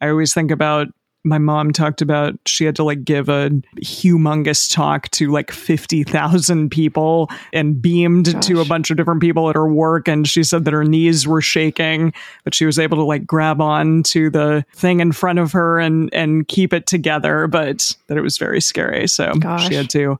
I 0.00 0.08
always 0.08 0.32
think 0.32 0.50
about 0.50 0.88
my 1.24 1.38
mom 1.38 1.72
talked 1.72 2.00
about 2.00 2.34
she 2.46 2.64
had 2.64 2.76
to 2.76 2.84
like 2.84 3.04
give 3.04 3.28
a 3.28 3.50
humongous 3.82 4.72
talk 4.72 5.10
to 5.10 5.30
like 5.30 5.50
50,000 5.50 6.70
people 6.70 7.28
and 7.52 7.80
beamed 7.80 8.32
Gosh. 8.32 8.46
to 8.46 8.60
a 8.60 8.64
bunch 8.64 8.90
of 8.90 8.96
different 8.96 9.20
people 9.20 9.48
at 9.48 9.56
her 9.56 9.68
work. 9.68 10.08
And 10.08 10.28
she 10.28 10.44
said 10.44 10.64
that 10.64 10.72
her 10.72 10.84
knees 10.84 11.26
were 11.26 11.42
shaking, 11.42 12.12
but 12.44 12.54
she 12.54 12.66
was 12.66 12.78
able 12.78 12.96
to 12.98 13.04
like 13.04 13.26
grab 13.26 13.60
on 13.60 14.02
to 14.04 14.30
the 14.30 14.64
thing 14.74 15.00
in 15.00 15.12
front 15.12 15.38
of 15.38 15.52
her 15.52 15.78
and, 15.78 16.08
and 16.12 16.46
keep 16.46 16.72
it 16.72 16.86
together, 16.86 17.46
but 17.46 17.96
that 18.06 18.16
it 18.16 18.22
was 18.22 18.38
very 18.38 18.60
scary. 18.60 19.08
So 19.08 19.34
Gosh. 19.34 19.68
she 19.68 19.74
had 19.74 19.90
to 19.90 20.18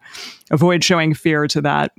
avoid 0.50 0.82
showing 0.82 1.14
fear 1.14 1.46
to 1.48 1.61
that. 1.62 1.92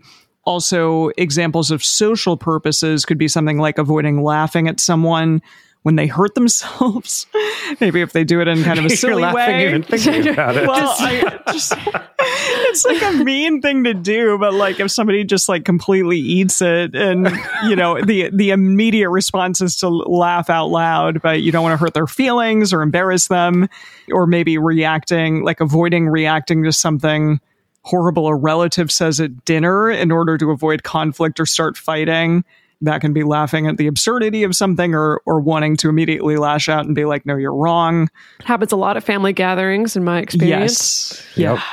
Also, 0.45 1.09
examples 1.17 1.69
of 1.69 1.83
social 1.83 2.35
purposes 2.35 3.05
could 3.05 3.17
be 3.17 3.27
something 3.27 3.59
like 3.59 3.77
avoiding 3.77 4.23
laughing 4.23 4.67
at 4.67 4.79
someone 4.79 5.41
when 5.83 5.95
they 5.95 6.07
hurt 6.07 6.35
themselves. 6.35 7.25
Maybe 7.79 8.01
if 8.01 8.11
they 8.11 8.23
do 8.23 8.41
it 8.41 8.47
in 8.47 8.63
kind 8.63 8.79
of 8.79 8.85
a 8.85 8.89
silly 8.95 9.23
way. 9.33 9.67
Even 9.67 9.83
thinking 9.83 10.27
about 10.27 10.57
it. 10.57 10.67
well, 10.67 10.95
I 10.99 11.39
just, 11.51 11.73
it's 12.19 12.85
like 12.85 13.01
a 13.01 13.23
mean 13.23 13.61
thing 13.61 13.83
to 13.85 13.93
do, 13.93 14.37
but 14.37 14.53
like 14.53 14.79
if 14.79 14.91
somebody 14.91 15.23
just 15.23 15.47
like 15.47 15.65
completely 15.65 16.17
eats 16.17 16.61
it, 16.61 16.95
and 16.95 17.29
you 17.65 17.75
know 17.75 18.01
the 18.01 18.29
the 18.31 18.49
immediate 18.51 19.09
response 19.09 19.61
is 19.61 19.77
to 19.77 19.89
laugh 19.89 20.49
out 20.49 20.67
loud, 20.67 21.21
but 21.21 21.41
you 21.41 21.51
don't 21.51 21.63
want 21.63 21.73
to 21.73 21.77
hurt 21.77 21.93
their 21.93 22.07
feelings 22.07 22.73
or 22.73 22.81
embarrass 22.81 23.27
them, 23.27 23.69
or 24.11 24.27
maybe 24.27 24.57
reacting 24.57 25.43
like 25.43 25.61
avoiding 25.61 26.07
reacting 26.07 26.63
to 26.63 26.73
something 26.73 27.39
horrible 27.83 28.27
a 28.27 28.35
relative 28.35 28.91
says 28.91 29.21
at 29.21 29.45
dinner 29.45 29.89
in 29.89 30.11
order 30.11 30.37
to 30.37 30.51
avoid 30.51 30.83
conflict 30.83 31.39
or 31.39 31.45
start 31.45 31.77
fighting 31.77 32.43
that 32.81 33.01
can 33.01 33.13
be 33.13 33.23
laughing 33.23 33.67
at 33.67 33.77
the 33.77 33.87
absurdity 33.87 34.43
of 34.43 34.55
something 34.55 34.93
or 34.93 35.21
or 35.25 35.39
wanting 35.39 35.75
to 35.77 35.89
immediately 35.89 36.37
lash 36.37 36.69
out 36.69 36.85
and 36.85 36.95
be 36.95 37.05
like, 37.05 37.25
no, 37.25 37.35
you're 37.35 37.53
wrong. 37.53 38.09
It 38.39 38.45
happens 38.45 38.71
a 38.71 38.77
lot 38.77 38.97
at 38.97 39.03
family 39.03 39.33
gatherings 39.33 39.95
in 39.95 40.03
my 40.03 40.19
experience. 40.19 41.11
Yes. 41.11 41.27
Yeah. 41.35 41.53
Yep. 41.53 41.63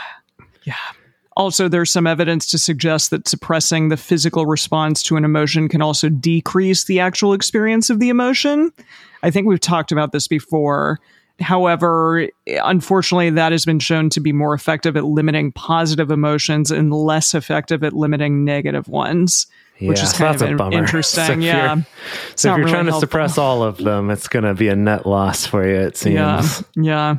Yeah. 0.65 0.75
Also, 1.37 1.69
there's 1.69 1.91
some 1.91 2.07
evidence 2.07 2.47
to 2.51 2.59
suggest 2.59 3.11
that 3.11 3.29
suppressing 3.29 3.89
the 3.89 3.97
physical 3.97 4.47
response 4.47 5.03
to 5.03 5.17
an 5.17 5.25
emotion 5.25 5.69
can 5.69 5.83
also 5.83 6.09
decrease 6.09 6.85
the 6.85 6.99
actual 6.99 7.35
experience 7.35 7.91
of 7.91 8.01
the 8.01 8.09
emotion. 8.09 8.73
I 9.23 9.31
think 9.31 9.47
we've 9.47 9.61
talked 9.61 9.93
about 9.93 10.13
this 10.13 10.27
before. 10.27 10.99
However, 11.39 12.31
unfortunately, 12.47 13.29
that 13.31 13.53
has 13.53 13.67
been 13.67 13.81
shown 13.81 14.09
to 14.11 14.21
be 14.21 14.33
more 14.33 14.55
effective 14.55 14.97
at 14.97 15.05
limiting 15.05 15.53
positive 15.53 16.11
emotions 16.11 16.71
and 16.71 16.91
less 16.91 17.35
effective 17.35 17.85
at 17.85 17.93
limiting 17.93 18.43
negative 18.43 18.89
ones 18.89 19.47
yeah, 19.79 19.89
which 19.89 20.03
is 20.03 20.13
kind 20.13 20.35
of 20.35 20.43
in- 20.43 20.73
interesting. 20.73 21.25
So 21.25 21.47
yeah. 21.47 21.77
so 22.35 22.53
if 22.53 22.57
you're 22.57 22.65
really 22.65 22.71
trying 22.71 22.85
to 22.87 22.93
helpful. 22.93 23.01
suppress 23.01 23.39
all 23.39 23.63
of 23.63 23.79
them, 23.79 24.11
it's 24.11 24.29
going 24.29 24.45
to 24.45 24.55
be 24.55 24.69
a 24.69 24.77
net 24.77 25.07
loss 25.07 25.47
for 25.47 25.67
you, 25.67 25.75
it 25.75 25.97
seems. 25.97 26.15
Yeah. 26.15 26.49
Yeah. 26.77 27.17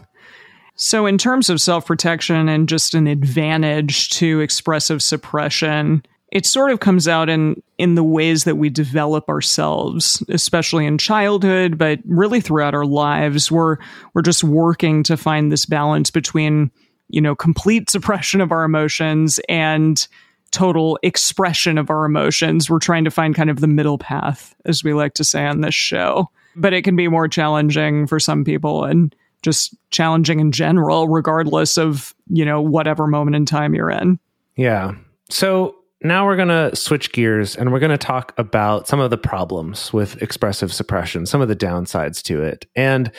So, 0.79 1.07
in 1.07 1.17
terms 1.17 1.49
of 1.49 1.59
self 1.59 1.87
protection 1.87 2.47
and 2.47 2.69
just 2.69 2.93
an 2.93 3.07
advantage 3.07 4.09
to 4.11 4.39
expressive 4.41 5.01
suppression, 5.01 6.03
it 6.31 6.45
sort 6.45 6.71
of 6.71 6.79
comes 6.79 7.07
out 7.07 7.29
in 7.29 7.61
in 7.79 7.95
the 7.95 8.03
ways 8.03 8.43
that 8.43 8.57
we 8.57 8.69
develop 8.69 9.27
ourselves, 9.27 10.23
especially 10.29 10.85
in 10.85 10.99
childhood, 10.99 11.79
but 11.79 11.99
really 12.05 12.41
throughout 12.41 12.75
our 12.75 12.85
lives. 12.85 13.51
We're 13.51 13.77
we're 14.13 14.21
just 14.21 14.43
working 14.43 15.01
to 15.03 15.17
find 15.17 15.51
this 15.51 15.65
balance 15.65 16.11
between, 16.11 16.69
you 17.09 17.21
know, 17.21 17.35
complete 17.35 17.89
suppression 17.89 18.39
of 18.39 18.51
our 18.51 18.63
emotions 18.63 19.39
and 19.49 20.07
total 20.51 20.99
expression 21.03 21.77
of 21.77 21.89
our 21.89 22.05
emotions. 22.05 22.69
We're 22.69 22.79
trying 22.79 23.03
to 23.03 23.11
find 23.11 23.35
kind 23.35 23.49
of 23.49 23.59
the 23.59 23.67
middle 23.67 23.97
path, 23.97 24.55
as 24.65 24.83
we 24.83 24.93
like 24.93 25.13
to 25.15 25.23
say 25.23 25.45
on 25.45 25.61
this 25.61 25.75
show. 25.75 26.29
But 26.55 26.73
it 26.73 26.83
can 26.83 26.95
be 26.95 27.07
more 27.07 27.27
challenging 27.27 28.07
for 28.07 28.19
some 28.19 28.43
people. 28.43 28.83
And 28.83 29.15
just 29.43 29.75
challenging 29.91 30.39
in 30.39 30.51
general, 30.51 31.07
regardless 31.07 31.77
of, 31.77 32.13
you 32.27 32.43
know, 32.43 32.61
whatever 32.61 33.07
moment 33.07 33.35
in 33.35 33.45
time 33.45 33.73
you're 33.73 33.89
in. 33.89 34.19
Yeah. 34.55 34.95
So 35.29 35.75
now 36.01 36.25
we're 36.25 36.35
going 36.35 36.47
to 36.47 36.75
switch 36.75 37.11
gears 37.11 37.55
and 37.55 37.71
we're 37.71 37.79
going 37.79 37.91
to 37.91 37.97
talk 37.97 38.33
about 38.37 38.87
some 38.87 38.99
of 38.99 39.09
the 39.09 39.17
problems 39.17 39.93
with 39.93 40.21
expressive 40.21 40.73
suppression, 40.73 41.25
some 41.25 41.41
of 41.41 41.47
the 41.47 41.55
downsides 41.55 42.21
to 42.23 42.41
it. 42.41 42.65
And 42.75 43.11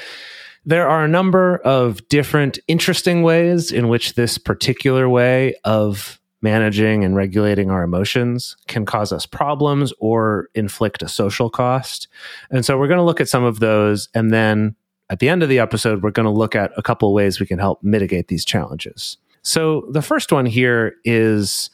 there 0.64 0.88
are 0.88 1.04
a 1.04 1.08
number 1.08 1.58
of 1.58 2.06
different 2.08 2.58
interesting 2.68 3.22
ways 3.22 3.72
in 3.72 3.88
which 3.88 4.14
this 4.14 4.38
particular 4.38 5.08
way 5.08 5.54
of 5.64 6.20
managing 6.40 7.04
and 7.04 7.16
regulating 7.16 7.70
our 7.70 7.82
emotions 7.82 8.56
can 8.68 8.84
cause 8.84 9.12
us 9.12 9.26
problems 9.26 9.92
or 9.98 10.48
inflict 10.54 11.02
a 11.02 11.08
social 11.08 11.50
cost. 11.50 12.08
And 12.50 12.64
so 12.64 12.78
we're 12.78 12.88
going 12.88 12.98
to 12.98 13.04
look 13.04 13.20
at 13.20 13.28
some 13.28 13.44
of 13.44 13.60
those. 13.60 14.08
And 14.14 14.32
then 14.32 14.76
at 15.10 15.18
the 15.18 15.28
end 15.28 15.42
of 15.42 15.48
the 15.48 15.58
episode, 15.58 16.02
we're 16.02 16.10
going 16.10 16.24
to 16.24 16.30
look 16.30 16.54
at 16.54 16.70
a 16.76 16.82
couple 16.82 17.12
ways 17.12 17.40
we 17.40 17.46
can 17.46 17.58
help 17.58 17.82
mitigate 17.82 18.28
these 18.28 18.44
challenges. 18.44 19.16
So 19.42 19.86
the 19.90 20.02
first 20.02 20.30
one 20.30 20.46
here 20.46 20.94
is 21.04 21.70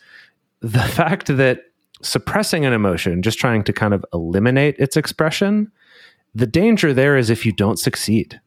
the 0.60 0.82
fact 0.82 1.36
that 1.36 1.60
suppressing 2.02 2.64
an 2.64 2.72
emotion, 2.72 3.22
just 3.22 3.38
trying 3.38 3.64
to 3.64 3.72
kind 3.72 3.94
of 3.94 4.04
eliminate 4.12 4.76
its 4.78 4.96
expression, 4.96 5.70
the 6.34 6.46
danger 6.46 6.92
there 6.92 7.16
is 7.16 7.30
if 7.30 7.44
you 7.46 7.52
don't 7.52 7.78
succeed. 7.78 8.40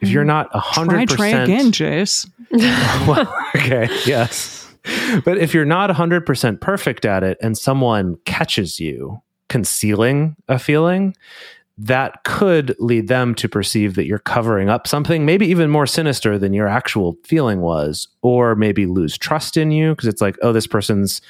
If 0.00 0.10
you're 0.10 0.22
hmm. 0.22 0.28
not 0.28 0.50
a 0.52 0.60
hundred 0.60 1.08
Try, 1.08 1.32
try 1.32 1.42
again, 1.42 1.72
Jase. 1.72 2.26
well, 2.50 3.32
okay, 3.54 3.88
yes. 4.04 4.63
But 5.24 5.38
if 5.38 5.54
you're 5.54 5.64
not 5.64 5.90
100% 5.90 6.60
perfect 6.60 7.04
at 7.04 7.22
it 7.22 7.38
and 7.40 7.56
someone 7.56 8.16
catches 8.24 8.80
you 8.80 9.22
concealing 9.48 10.36
a 10.48 10.58
feeling, 10.58 11.14
that 11.76 12.22
could 12.24 12.76
lead 12.78 13.08
them 13.08 13.34
to 13.34 13.48
perceive 13.48 13.94
that 13.96 14.06
you're 14.06 14.18
covering 14.20 14.68
up 14.68 14.86
something, 14.86 15.26
maybe 15.26 15.46
even 15.46 15.70
more 15.70 15.86
sinister 15.86 16.38
than 16.38 16.52
your 16.52 16.68
actual 16.68 17.16
feeling 17.24 17.60
was, 17.60 18.06
or 18.22 18.54
maybe 18.54 18.86
lose 18.86 19.18
trust 19.18 19.56
in 19.56 19.70
you 19.70 19.90
because 19.90 20.06
it's 20.06 20.20
like, 20.20 20.36
oh, 20.42 20.52
this 20.52 20.68
person's 20.68 21.20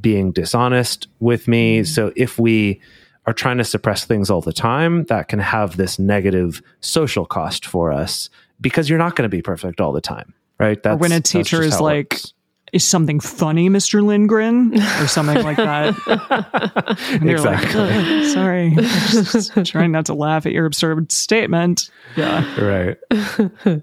being 0.00 0.32
dishonest 0.32 1.06
with 1.20 1.46
me. 1.46 1.80
Mm. 1.80 1.86
So 1.86 2.12
if 2.16 2.38
we 2.38 2.80
are 3.26 3.32
trying 3.32 3.58
to 3.58 3.64
suppress 3.64 4.04
things 4.04 4.28
all 4.28 4.40
the 4.40 4.52
time, 4.52 5.04
that 5.04 5.28
can 5.28 5.38
have 5.38 5.76
this 5.76 5.98
negative 5.98 6.60
social 6.80 7.24
cost 7.24 7.64
for 7.64 7.92
us 7.92 8.28
because 8.60 8.88
you're 8.88 8.98
not 8.98 9.14
going 9.14 9.24
to 9.24 9.28
be 9.28 9.42
perfect 9.42 9.80
all 9.80 9.92
the 9.92 10.00
time, 10.00 10.34
right? 10.58 10.84
Or 10.84 10.96
when 10.96 11.12
a 11.12 11.20
teacher 11.20 11.62
is 11.62 11.80
like, 11.80 12.12
works. 12.12 12.34
Is 12.72 12.84
something 12.84 13.20
funny, 13.20 13.68
Mr. 13.68 14.02
Lindgren? 14.02 14.74
Or 15.00 15.06
something 15.06 15.42
like 15.42 15.58
that. 15.58 15.94
And 17.12 17.28
you're 17.28 17.38
like, 17.40 17.62
Exactly. 17.64 18.22
"Uh, 18.22 18.28
sorry. 18.28 18.66
I'm 18.68 19.24
just 19.24 19.52
trying 19.66 19.92
not 19.92 20.06
to 20.06 20.14
laugh 20.14 20.46
at 20.46 20.52
your 20.52 20.64
absurd 20.66 21.12
statement. 21.12 21.90
Yeah. 22.16 22.44
right. 22.60 23.82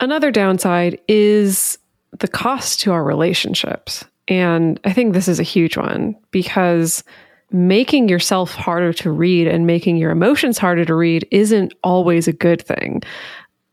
Another 0.00 0.30
downside 0.30 0.98
is 1.06 1.78
the 2.18 2.28
cost 2.28 2.80
to 2.80 2.92
our 2.92 3.04
relationships. 3.04 4.04
And 4.28 4.80
I 4.84 4.92
think 4.92 5.12
this 5.12 5.28
is 5.28 5.38
a 5.38 5.44
huge 5.44 5.76
one 5.76 6.16
because 6.30 7.04
making 7.50 8.08
yourself 8.08 8.54
harder 8.54 8.92
to 8.94 9.10
read 9.10 9.46
and 9.46 9.66
making 9.66 9.96
your 9.98 10.10
emotions 10.10 10.58
harder 10.58 10.84
to 10.86 10.94
read 10.94 11.28
isn't 11.30 11.74
always 11.84 12.26
a 12.26 12.32
good 12.32 12.62
thing. 12.62 13.02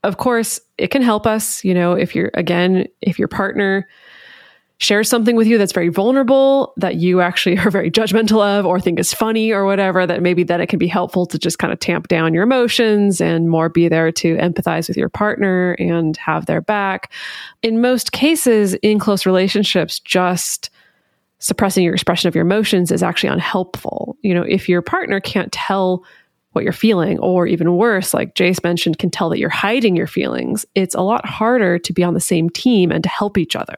Of 0.03 0.17
course, 0.17 0.59
it 0.77 0.89
can 0.89 1.01
help 1.01 1.25
us, 1.25 1.63
you 1.63 1.73
know, 1.73 1.93
if 1.93 2.13
you're, 2.15 2.31
again, 2.33 2.87
if 3.01 3.17
your 3.17 3.27
partner 3.27 3.87
shares 4.79 5.09
something 5.09 5.35
with 5.35 5.45
you 5.45 5.57
that's 5.57 5.73
very 5.73 5.89
vulnerable 5.89 6.73
that 6.77 6.95
you 6.95 7.21
actually 7.21 7.57
are 7.59 7.69
very 7.69 7.91
judgmental 7.91 8.41
of 8.41 8.65
or 8.65 8.79
think 8.79 8.97
is 8.97 9.13
funny 9.13 9.51
or 9.51 9.65
whatever 9.65 10.07
that 10.07 10.21
maybe 10.21 10.43
that 10.43 10.61
it 10.61 10.67
can 10.67 10.79
be 10.79 10.87
helpful 10.87 11.25
to 11.25 11.37
just 11.37 11.59
kind 11.59 11.71
of 11.71 11.79
tamp 11.79 12.07
down 12.07 12.33
your 12.33 12.43
emotions 12.43 13.21
and 13.21 13.49
more 13.49 13.69
be 13.69 13.87
there 13.87 14.11
to 14.11 14.35
empathize 14.37 14.87
with 14.87 14.97
your 14.97 15.09
partner 15.09 15.73
and 15.73 16.17
have 16.17 16.45
their 16.45 16.61
back. 16.61 17.11
In 17.61 17.81
most 17.81 18.13
cases 18.13 18.73
in 18.75 18.99
close 18.99 19.25
relationships 19.25 19.99
just 19.99 20.69
suppressing 21.39 21.83
your 21.83 21.93
expression 21.93 22.27
of 22.27 22.35
your 22.35 22.41
emotions 22.41 22.91
is 22.91 23.03
actually 23.03 23.29
unhelpful. 23.29 24.17
You 24.21 24.33
know 24.33 24.43
if 24.43 24.69
your 24.69 24.81
partner 24.81 25.19
can't 25.19 25.51
tell 25.51 26.03
what 26.59 26.65
you're 26.65 26.73
feeling, 26.73 27.17
or 27.19 27.47
even 27.47 27.77
worse, 27.77 28.13
like 28.13 28.35
Jase 28.35 28.61
mentioned, 28.63 28.99
can 28.99 29.09
tell 29.09 29.29
that 29.29 29.39
you're 29.39 29.47
hiding 29.47 29.95
your 29.95 30.07
feelings, 30.07 30.65
it's 30.75 30.93
a 30.93 31.01
lot 31.01 31.25
harder 31.25 31.79
to 31.79 31.93
be 31.93 32.03
on 32.03 32.13
the 32.13 32.19
same 32.19 32.49
team 32.49 32.91
and 32.91 33.01
to 33.01 33.09
help 33.09 33.37
each 33.37 33.55
other. 33.55 33.77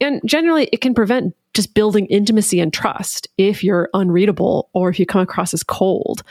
And 0.00 0.20
generally, 0.24 0.68
it 0.72 0.80
can 0.80 0.94
prevent 0.94 1.34
just 1.52 1.74
building 1.74 2.06
intimacy 2.06 2.60
and 2.60 2.72
trust 2.72 3.26
if 3.38 3.64
you're 3.64 3.88
unreadable 3.92 4.68
or 4.72 4.88
if 4.88 5.00
you 5.00 5.06
come 5.06 5.20
across 5.20 5.52
as 5.52 5.64
cold. 5.64 6.22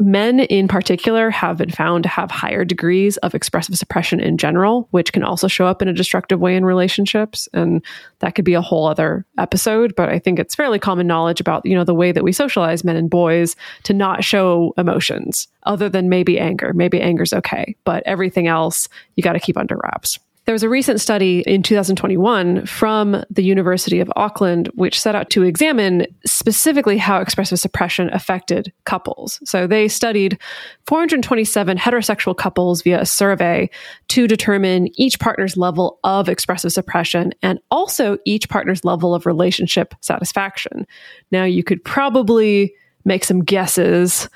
Men 0.00 0.40
in 0.40 0.66
particular 0.66 1.28
have 1.28 1.58
been 1.58 1.70
found 1.70 2.04
to 2.04 2.08
have 2.08 2.30
higher 2.30 2.64
degrees 2.64 3.18
of 3.18 3.34
expressive 3.34 3.76
suppression 3.76 4.18
in 4.18 4.38
general, 4.38 4.88
which 4.92 5.12
can 5.12 5.22
also 5.22 5.46
show 5.46 5.66
up 5.66 5.82
in 5.82 5.88
a 5.88 5.92
destructive 5.92 6.40
way 6.40 6.56
in 6.56 6.64
relationships. 6.64 7.50
And 7.52 7.84
that 8.20 8.34
could 8.34 8.46
be 8.46 8.54
a 8.54 8.62
whole 8.62 8.86
other 8.86 9.26
episode, 9.36 9.94
but 9.96 10.08
I 10.08 10.18
think 10.18 10.38
it's 10.38 10.54
fairly 10.54 10.78
common 10.78 11.06
knowledge 11.06 11.38
about, 11.38 11.66
you 11.66 11.74
know, 11.74 11.84
the 11.84 11.94
way 11.94 12.12
that 12.12 12.24
we 12.24 12.32
socialize 12.32 12.82
men 12.82 12.96
and 12.96 13.10
boys 13.10 13.56
to 13.82 13.92
not 13.92 14.24
show 14.24 14.72
emotions 14.78 15.48
other 15.64 15.90
than 15.90 16.08
maybe 16.08 16.38
anger. 16.38 16.72
Maybe 16.72 16.98
anger's 16.98 17.34
okay, 17.34 17.76
but 17.84 18.02
everything 18.06 18.46
else 18.46 18.88
you 19.16 19.22
got 19.22 19.34
to 19.34 19.40
keep 19.40 19.58
under 19.58 19.76
wraps. 19.84 20.18
There 20.46 20.54
was 20.54 20.62
a 20.62 20.68
recent 20.68 21.00
study 21.00 21.44
in 21.46 21.62
2021 21.62 22.66
from 22.66 23.22
the 23.30 23.44
University 23.44 24.00
of 24.00 24.10
Auckland, 24.16 24.68
which 24.74 24.98
set 25.00 25.14
out 25.14 25.30
to 25.30 25.42
examine 25.42 26.06
specifically 26.24 26.96
how 26.96 27.20
expressive 27.20 27.58
suppression 27.58 28.10
affected 28.12 28.72
couples. 28.84 29.38
So 29.44 29.66
they 29.66 29.86
studied 29.86 30.38
427 30.86 31.76
heterosexual 31.76 32.36
couples 32.36 32.82
via 32.82 33.02
a 33.02 33.06
survey 33.06 33.70
to 34.08 34.26
determine 34.26 34.88
each 34.98 35.20
partner's 35.20 35.56
level 35.56 36.00
of 36.04 36.28
expressive 36.28 36.72
suppression 36.72 37.32
and 37.42 37.60
also 37.70 38.18
each 38.24 38.48
partner's 38.48 38.84
level 38.84 39.14
of 39.14 39.26
relationship 39.26 39.94
satisfaction. 40.00 40.86
Now, 41.30 41.44
you 41.44 41.62
could 41.62 41.84
probably 41.84 42.74
make 43.04 43.24
some 43.24 43.44
guesses 43.44 44.28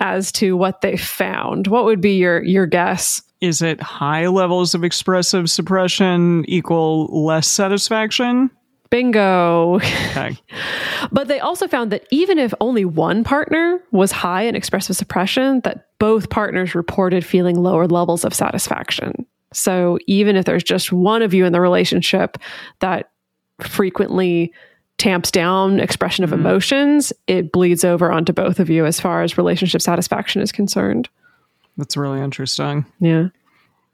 as 0.00 0.32
to 0.32 0.56
what 0.56 0.80
they 0.80 0.96
found. 0.96 1.68
What 1.68 1.84
would 1.84 2.00
be 2.00 2.16
your 2.16 2.42
your 2.42 2.66
guess? 2.66 3.22
Is 3.42 3.60
it 3.60 3.80
high 3.80 4.28
levels 4.28 4.72
of 4.72 4.84
expressive 4.84 5.50
suppression 5.50 6.44
equal 6.46 7.06
less 7.24 7.48
satisfaction? 7.48 8.50
Bingo. 8.88 9.76
Okay. 9.76 10.38
But 11.10 11.26
they 11.26 11.40
also 11.40 11.66
found 11.66 11.90
that 11.90 12.06
even 12.12 12.38
if 12.38 12.54
only 12.60 12.84
one 12.84 13.24
partner 13.24 13.82
was 13.90 14.12
high 14.12 14.42
in 14.42 14.54
expressive 14.54 14.96
suppression, 14.96 15.60
that 15.60 15.88
both 15.98 16.30
partners 16.30 16.76
reported 16.76 17.26
feeling 17.26 17.56
lower 17.56 17.88
levels 17.88 18.24
of 18.24 18.32
satisfaction. 18.32 19.26
So 19.52 19.98
even 20.06 20.36
if 20.36 20.44
there's 20.44 20.62
just 20.62 20.92
one 20.92 21.20
of 21.20 21.34
you 21.34 21.44
in 21.44 21.52
the 21.52 21.60
relationship 21.60 22.38
that 22.78 23.10
frequently 23.60 24.52
tamps 24.98 25.32
down 25.32 25.80
expression 25.80 26.22
of 26.22 26.30
mm-hmm. 26.30 26.46
emotions, 26.46 27.12
it 27.26 27.50
bleeds 27.50 27.84
over 27.84 28.12
onto 28.12 28.32
both 28.32 28.60
of 28.60 28.70
you 28.70 28.86
as 28.86 29.00
far 29.00 29.22
as 29.22 29.36
relationship 29.36 29.82
satisfaction 29.82 30.40
is 30.40 30.52
concerned. 30.52 31.08
That's 31.76 31.96
really 31.96 32.20
interesting. 32.20 32.86
Yeah. 33.00 33.28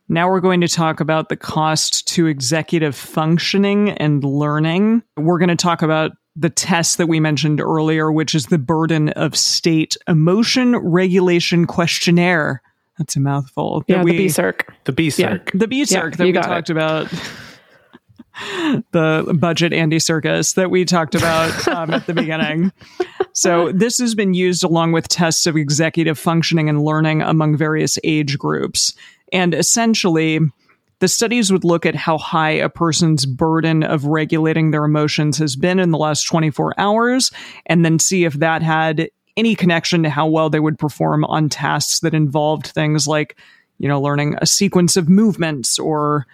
Now 0.09 0.31
we're 0.31 0.41
going 0.41 0.63
to 0.63 0.69
talk 0.69 1.01
about 1.01 1.29
the 1.29 1.37
cost 1.37 2.09
to 2.09 2.27
executive 2.27 2.97
functioning 2.97 3.91
and 3.91 4.25
learning. 4.25 5.03
We're 5.17 5.39
going 5.39 5.51
to 5.51 5.57
talk 5.57 5.83
about 5.83 6.13
the 6.35 6.49
test 6.49 6.99
that 6.99 7.09
we 7.09 7.21
mentioned 7.21 7.61
earlier, 7.61 8.11
which 8.11 8.35
is 8.35 8.47
the 8.47 8.59
burden 8.59 9.11
of 9.11 9.37
state 9.37 9.97
emotion 10.07 10.77
regulation 10.77 11.67
questionnaire. 11.67 12.63
That's 12.97 13.17
a 13.17 13.21
mouthful. 13.21 13.81
that 13.87 13.89
Yeah, 13.99 14.03
we, 14.03 14.13
the 14.17 14.27
BCIRC. 14.27 14.61
The 14.85 14.93
B 14.93 15.11
circ. 15.11 15.51
the 15.53 15.67
BCIRC 15.67 15.91
Yeah, 15.93 16.09
that 16.17 16.25
we 16.25 16.33
got 16.33 16.45
it. 16.47 16.49
talked 16.49 16.71
about. 16.71 17.13
the 18.93 19.37
budget 19.39 19.73
Andy 19.73 19.99
Circus 19.99 20.53
that 20.53 20.71
we 20.71 20.85
talked 20.85 21.15
about 21.17 21.67
um, 21.69 21.93
at 21.93 22.07
the 22.07 22.15
beginning. 22.15 22.73
So, 23.39 23.69
uh-huh. 23.69 23.73
this 23.77 23.99
has 23.99 24.17
been 24.17 24.35
used 24.35 24.65
along 24.65 24.91
with 24.91 25.07
tests 25.07 25.47
of 25.47 25.57
executive 25.57 26.19
functioning 26.19 26.69
and 26.69 26.83
learning 26.83 27.23
among 27.23 27.57
various 27.57 27.97
age 28.03 28.37
groups. 28.37 28.95
And 29.33 29.55
essentially, 29.55 30.41
the 30.99 31.07
studies 31.07 31.53
would 31.53 31.63
look 31.63 31.87
at 31.87 31.95
how 31.95 32.19
high 32.19 32.51
a 32.51 32.69
person's 32.69 33.27
burden 33.27 33.85
of 33.85 34.07
regulating 34.07 34.73
their 34.73 34.85
emotions 34.85 35.39
has 35.39 35.55
been 35.55 35.79
in 35.79 35.93
the 35.93 35.99
last 35.99 36.25
24 36.25 36.75
hours, 36.79 37.31
and 37.67 37.85
then 37.85 38.01
see 38.01 38.25
if 38.25 38.35
that 38.35 38.61
had 38.61 39.09
any 39.37 39.55
connection 39.55 40.03
to 40.03 40.11
how 40.11 40.27
well 40.27 40.51
they 40.51 40.59
would 40.59 40.77
perform 40.77 41.25
on 41.27 41.49
tasks 41.49 42.01
that 42.01 42.15
involved 42.15 42.67
things 42.67 43.07
like, 43.07 43.39
you 43.79 43.87
know, 43.87 44.01
learning 44.01 44.37
a 44.41 44.47
sequence 44.47 44.97
of 44.97 45.09
movements 45.09 45.79
or 45.79 46.27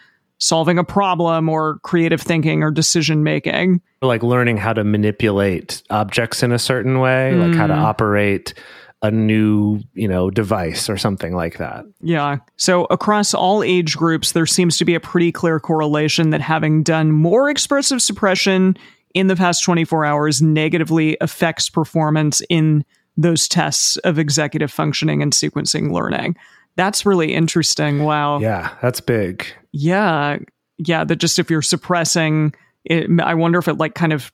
solving 0.44 0.78
a 0.78 0.84
problem 0.84 1.48
or 1.48 1.78
creative 1.84 2.20
thinking 2.20 2.62
or 2.62 2.70
decision 2.70 3.22
making. 3.22 3.80
like 4.02 4.22
learning 4.22 4.58
how 4.58 4.74
to 4.74 4.84
manipulate 4.84 5.82
objects 5.88 6.42
in 6.42 6.52
a 6.52 6.58
certain 6.58 7.00
way, 7.00 7.34
like 7.34 7.54
how 7.54 7.66
to 7.66 7.72
mm. 7.72 7.82
operate 7.82 8.52
a 9.00 9.10
new, 9.10 9.80
you 9.94 10.06
know, 10.06 10.30
device 10.30 10.90
or 10.90 10.98
something 10.98 11.34
like 11.34 11.56
that. 11.56 11.86
Yeah. 12.02 12.38
So 12.56 12.84
across 12.90 13.32
all 13.32 13.62
age 13.62 13.96
groups, 13.96 14.32
there 14.32 14.44
seems 14.44 14.76
to 14.76 14.84
be 14.84 14.94
a 14.94 15.00
pretty 15.00 15.32
clear 15.32 15.58
correlation 15.58 16.28
that 16.30 16.42
having 16.42 16.82
done 16.82 17.10
more 17.10 17.48
expressive 17.48 18.02
suppression 18.02 18.76
in 19.14 19.28
the 19.28 19.36
past 19.36 19.64
24 19.64 20.04
hours 20.04 20.42
negatively 20.42 21.16
affects 21.22 21.70
performance 21.70 22.42
in 22.50 22.84
those 23.16 23.48
tests 23.48 23.96
of 23.98 24.18
executive 24.18 24.70
functioning 24.70 25.22
and 25.22 25.32
sequencing 25.32 25.90
learning. 25.90 26.36
That's 26.76 27.06
really 27.06 27.34
interesting. 27.34 28.04
Wow. 28.04 28.38
Yeah, 28.38 28.74
that's 28.82 29.00
big. 29.00 29.46
Yeah. 29.72 30.38
Yeah. 30.78 31.04
That 31.04 31.16
just 31.16 31.38
if 31.38 31.50
you're 31.50 31.62
suppressing 31.62 32.54
it, 32.84 33.08
I 33.20 33.34
wonder 33.34 33.58
if 33.58 33.68
it 33.68 33.74
like 33.74 33.94
kind 33.94 34.12
of 34.12 34.32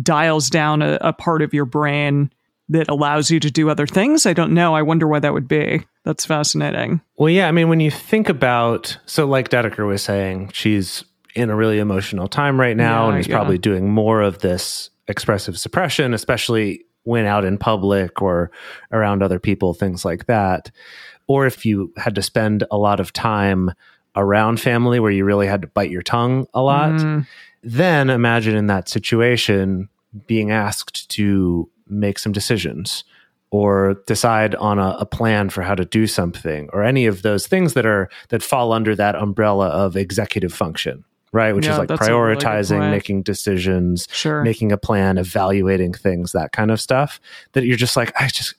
dials 0.00 0.50
down 0.50 0.82
a, 0.82 0.98
a 1.00 1.12
part 1.12 1.42
of 1.42 1.54
your 1.54 1.64
brain 1.64 2.30
that 2.68 2.88
allows 2.88 3.30
you 3.30 3.40
to 3.40 3.50
do 3.50 3.68
other 3.68 3.86
things. 3.86 4.26
I 4.26 4.32
don't 4.32 4.54
know. 4.54 4.74
I 4.74 4.82
wonder 4.82 5.08
why 5.08 5.18
that 5.18 5.32
would 5.32 5.48
be. 5.48 5.84
That's 6.04 6.24
fascinating. 6.24 7.00
Well, 7.16 7.28
yeah. 7.28 7.48
I 7.48 7.52
mean, 7.52 7.68
when 7.68 7.80
you 7.80 7.90
think 7.90 8.28
about, 8.28 8.96
so 9.06 9.26
like 9.26 9.48
Dedeker 9.48 9.86
was 9.86 10.02
saying, 10.02 10.50
she's 10.52 11.04
in 11.34 11.50
a 11.50 11.56
really 11.56 11.78
emotional 11.78 12.28
time 12.28 12.58
right 12.60 12.76
now 12.76 13.06
Yeah, 13.06 13.10
and 13.10 13.20
is 13.20 13.26
yeah. 13.26 13.36
probably 13.36 13.58
doing 13.58 13.90
more 13.90 14.20
of 14.20 14.38
this 14.38 14.90
expressive 15.08 15.58
suppression, 15.58 16.14
especially 16.14 16.84
when 17.02 17.26
out 17.26 17.44
in 17.44 17.58
public 17.58 18.22
or 18.22 18.50
around 18.92 19.22
other 19.22 19.40
people, 19.40 19.74
things 19.74 20.04
like 20.04 20.26
that. 20.26 20.70
Or 21.30 21.46
if 21.46 21.64
you 21.64 21.92
had 21.96 22.14
to 22.16 22.22
spend 22.22 22.64
a 22.72 22.76
lot 22.76 22.98
of 22.98 23.12
time 23.12 23.70
around 24.16 24.60
family 24.60 24.98
where 24.98 25.12
you 25.12 25.24
really 25.24 25.46
had 25.46 25.62
to 25.62 25.68
bite 25.68 25.90
your 25.90 26.02
tongue 26.02 26.46
a 26.54 26.60
lot, 26.60 26.90
Mm, 26.90 27.26
then 27.62 28.10
imagine 28.10 28.56
in 28.56 28.66
that 28.66 28.88
situation 28.88 29.88
being 30.26 30.50
asked 30.50 31.08
to 31.10 31.68
make 31.86 32.18
some 32.18 32.32
decisions 32.32 33.04
or 33.52 33.94
decide 34.06 34.54
on 34.56 34.78
a, 34.80 34.96
a 34.98 35.06
plan 35.06 35.50
for 35.50 35.62
how 35.62 35.74
to 35.76 35.84
do 35.84 36.06
something 36.06 36.68
or 36.72 36.82
any 36.82 37.06
of 37.06 37.22
those 37.22 37.46
things 37.46 37.74
that 37.74 37.86
are 37.86 38.08
that 38.30 38.42
fall 38.42 38.72
under 38.72 38.96
that 38.96 39.14
umbrella 39.14 39.68
of 39.68 39.96
executive 39.96 40.52
function 40.52 41.04
right? 41.32 41.54
Which 41.54 41.66
Yeah, 41.66 41.74
is 41.74 41.78
like 41.78 41.90
a 41.90 41.96
really 42.00 42.10
prioritizing 42.10 42.90
making 42.90 43.22
decisions 43.22 44.08
sure. 44.10 44.42
making 44.42 44.72
a 44.72 44.76
plan 44.76 45.16
evaluating 45.16 45.94
things 45.94 46.32
that 46.32 46.50
kind 46.50 46.72
of 46.72 46.80
stuff 46.80 47.20
that 47.52 47.64
you're 47.64 47.76
just 47.86 47.96
like 47.96 48.10
i 48.20 48.26
just 48.26 48.54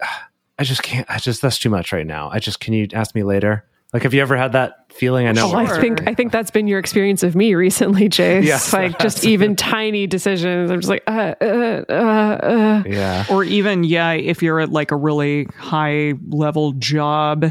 i 0.62 0.64
just 0.64 0.84
can't 0.84 1.10
i 1.10 1.18
just 1.18 1.42
that's 1.42 1.58
too 1.58 1.72
much 1.72 1.92
right 1.92 2.06
now 2.06 2.30
i 2.32 2.38
just 2.38 2.60
can 2.60 2.72
you 2.72 2.88
ask 2.94 3.16
me 3.16 3.24
later 3.24 3.66
like 3.94 4.04
have 4.04 4.14
you 4.14 4.22
ever 4.22 4.38
had 4.38 4.52
that 4.52 4.86
feeling 4.94 5.26
i 5.26 5.32
know 5.32 5.52
Oh, 5.52 5.56
I 5.56 5.82
think 5.82 6.08
I 6.08 6.14
think 6.14 6.32
that's 6.32 6.52
been 6.52 6.68
your 6.68 6.78
experience 6.78 7.24
of 7.24 7.36
me 7.36 7.56
recently, 7.56 8.08
Jase. 8.10 8.46
Yes, 8.46 8.72
like 8.82 9.00
just 9.00 9.26
even 9.26 9.56
tiny 9.56 10.06
decisions. 10.06 10.70
I'm 10.70 10.80
just 10.80 10.90
like, 10.90 11.04
uh, 11.08 11.34
uh, 11.42 11.84
uh, 11.90 11.94
uh. 11.94 12.84
yeah 12.86 13.26
or 13.30 13.44
even 13.44 13.84
yeah 13.84 14.12
if 14.12 14.44
you're 14.44 14.60
at 14.60 14.70
like 14.70 14.92
a 14.92 14.96
really 14.96 15.46
high 15.58 16.14
level 16.30 16.74
job 16.74 17.46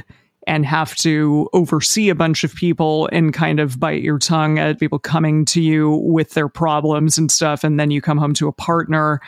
and 0.47 0.65
have 0.65 0.95
to 0.97 1.49
oversee 1.53 2.09
a 2.09 2.15
bunch 2.15 2.45
of 2.45 2.55
people 2.55 3.09
and 3.13 3.35
kind 3.35 3.61
of 3.61 3.79
bite 3.81 4.03
your 4.03 4.19
tongue 4.19 4.59
at 4.59 4.79
people 4.79 4.99
coming 4.99 5.45
to 5.47 5.61
you 5.61 5.91
with 5.91 6.31
their 6.35 6.49
problems 6.49 7.19
and 7.19 7.31
stuff 7.31 7.65
and 7.65 7.79
then 7.79 7.91
you 7.91 8.01
come 8.01 8.19
home 8.19 8.35
to 8.35 8.49
a 8.49 8.53
partner 8.53 9.21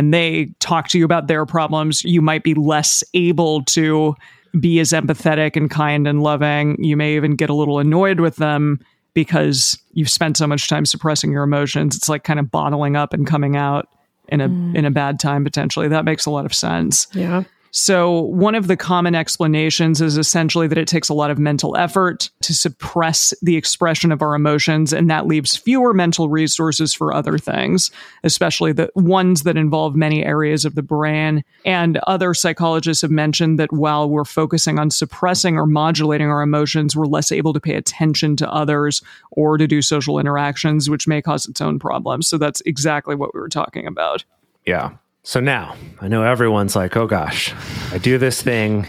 and 0.00 0.14
they 0.14 0.46
talk 0.60 0.88
to 0.88 0.98
you 0.98 1.04
about 1.04 1.26
their 1.26 1.44
problems 1.44 2.02
you 2.04 2.22
might 2.22 2.42
be 2.42 2.54
less 2.54 3.04
able 3.14 3.62
to 3.64 4.14
be 4.58 4.80
as 4.80 4.90
empathetic 4.90 5.56
and 5.56 5.70
kind 5.70 6.08
and 6.08 6.22
loving 6.22 6.82
you 6.82 6.96
may 6.96 7.14
even 7.14 7.36
get 7.36 7.50
a 7.50 7.54
little 7.54 7.78
annoyed 7.78 8.20
with 8.20 8.36
them 8.36 8.80
because 9.12 9.78
you've 9.92 10.10
spent 10.10 10.36
so 10.36 10.46
much 10.46 10.68
time 10.68 10.86
suppressing 10.86 11.30
your 11.30 11.42
emotions 11.42 11.96
it's 11.96 12.08
like 12.08 12.24
kind 12.24 12.40
of 12.40 12.50
bottling 12.50 12.96
up 12.96 13.12
and 13.12 13.26
coming 13.26 13.56
out 13.56 13.88
in 14.30 14.40
a 14.40 14.48
mm. 14.48 14.74
in 14.74 14.84
a 14.84 14.90
bad 14.90 15.18
time 15.20 15.44
potentially. 15.44 15.88
That 15.88 16.04
makes 16.04 16.26
a 16.26 16.30
lot 16.30 16.46
of 16.46 16.54
sense. 16.54 17.06
Yeah. 17.12 17.44
So, 17.72 18.22
one 18.22 18.56
of 18.56 18.66
the 18.66 18.76
common 18.76 19.14
explanations 19.14 20.00
is 20.00 20.18
essentially 20.18 20.66
that 20.66 20.78
it 20.78 20.88
takes 20.88 21.08
a 21.08 21.14
lot 21.14 21.30
of 21.30 21.38
mental 21.38 21.76
effort 21.76 22.30
to 22.40 22.52
suppress 22.52 23.32
the 23.42 23.56
expression 23.56 24.10
of 24.10 24.22
our 24.22 24.34
emotions, 24.34 24.92
and 24.92 25.08
that 25.08 25.26
leaves 25.26 25.56
fewer 25.56 25.94
mental 25.94 26.28
resources 26.28 26.92
for 26.92 27.14
other 27.14 27.38
things, 27.38 27.90
especially 28.24 28.72
the 28.72 28.90
ones 28.96 29.44
that 29.44 29.56
involve 29.56 29.94
many 29.94 30.24
areas 30.24 30.64
of 30.64 30.74
the 30.74 30.82
brain. 30.82 31.44
And 31.64 31.98
other 32.08 32.34
psychologists 32.34 33.02
have 33.02 33.10
mentioned 33.12 33.58
that 33.60 33.72
while 33.72 34.08
we're 34.08 34.24
focusing 34.24 34.80
on 34.80 34.90
suppressing 34.90 35.56
or 35.56 35.66
modulating 35.66 36.28
our 36.28 36.42
emotions, 36.42 36.96
we're 36.96 37.06
less 37.06 37.30
able 37.30 37.52
to 37.52 37.60
pay 37.60 37.74
attention 37.74 38.34
to 38.36 38.50
others 38.50 39.00
or 39.30 39.58
to 39.58 39.68
do 39.68 39.80
social 39.80 40.18
interactions, 40.18 40.90
which 40.90 41.06
may 41.06 41.22
cause 41.22 41.46
its 41.46 41.60
own 41.60 41.78
problems. 41.78 42.26
So, 42.26 42.36
that's 42.36 42.62
exactly 42.62 43.14
what 43.14 43.32
we 43.32 43.40
were 43.40 43.48
talking 43.48 43.86
about. 43.86 44.24
Yeah. 44.66 44.90
So 45.22 45.40
now 45.40 45.76
I 46.00 46.08
know 46.08 46.22
everyone's 46.22 46.76
like, 46.76 46.96
oh 46.96 47.06
gosh, 47.06 47.54
I 47.92 47.98
do 47.98 48.18
this 48.18 48.42
thing. 48.42 48.86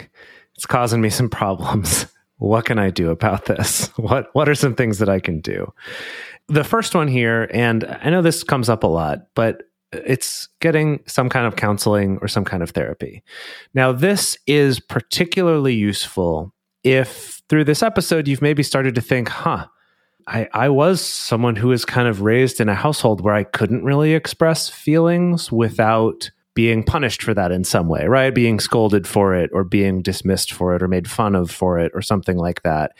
It's 0.56 0.66
causing 0.66 1.02
me 1.02 1.10
some 1.10 1.30
problems. 1.30 2.06
What 2.38 2.66
can 2.66 2.80
I 2.80 2.90
do 2.90 3.12
about 3.12 3.46
this? 3.46 3.88
What 3.98 4.30
what 4.34 4.50
are 4.50 4.56
some 4.56 4.74
things 4.74 4.98
that 4.98 5.10
I 5.10 5.20
can 5.20 5.42
do? 5.42 5.72
The 6.48 6.64
first 6.64 6.96
one 6.96 7.08
here, 7.08 7.48
and 7.54 7.84
I 8.02 8.10
know 8.10 8.24
this 8.24 8.44
comes 8.44 8.68
up 8.68 8.84
a 8.84 8.88
lot, 8.88 9.28
but 9.36 9.64
it's 9.92 10.48
getting 10.60 11.02
some 11.06 11.30
kind 11.30 11.46
of 11.46 11.56
counseling 11.56 12.18
or 12.22 12.28
some 12.28 12.44
kind 12.44 12.64
of 12.64 12.72
therapy. 12.72 13.24
Now, 13.74 13.92
this 13.92 14.38
is 14.48 14.80
particularly 14.80 15.76
useful 15.76 16.54
if 16.84 17.42
through 17.50 17.66
this 17.66 17.84
episode 17.84 18.28
you've 18.28 18.42
maybe 18.42 18.64
started 18.64 18.96
to 18.96 19.02
think, 19.02 19.30
huh, 19.30 19.68
I, 20.28 20.48
I 20.54 20.70
was 20.70 21.02
someone 21.02 21.56
who 21.56 21.70
was 21.70 21.86
kind 21.86 22.08
of 22.08 22.22
raised 22.22 22.60
in 22.60 22.70
a 22.70 22.76
household 22.76 23.22
where 23.22 23.34
I 23.34 23.44
couldn't 23.44 23.84
really 23.84 24.14
express 24.14 24.70
feelings 24.70 25.52
without 25.52 26.32
being 26.54 26.84
punished 26.84 27.24
for 27.24 27.34
that 27.34 27.52
in 27.52 27.64
some 27.64 27.88
way, 27.88 28.06
right? 28.08 28.36
Being 28.36 28.60
scolded 28.60 29.08
for 29.08 29.34
it 29.34 29.50
or 29.54 29.64
being 29.64 30.02
dismissed 30.02 30.52
for 30.52 30.76
it 30.76 30.84
or 30.84 30.88
made 30.88 31.10
fun 31.10 31.34
of 31.34 31.50
for 31.50 31.80
it 31.80 31.92
or 31.96 32.02
something 32.02 32.38
like 32.38 32.62
that. 32.64 32.92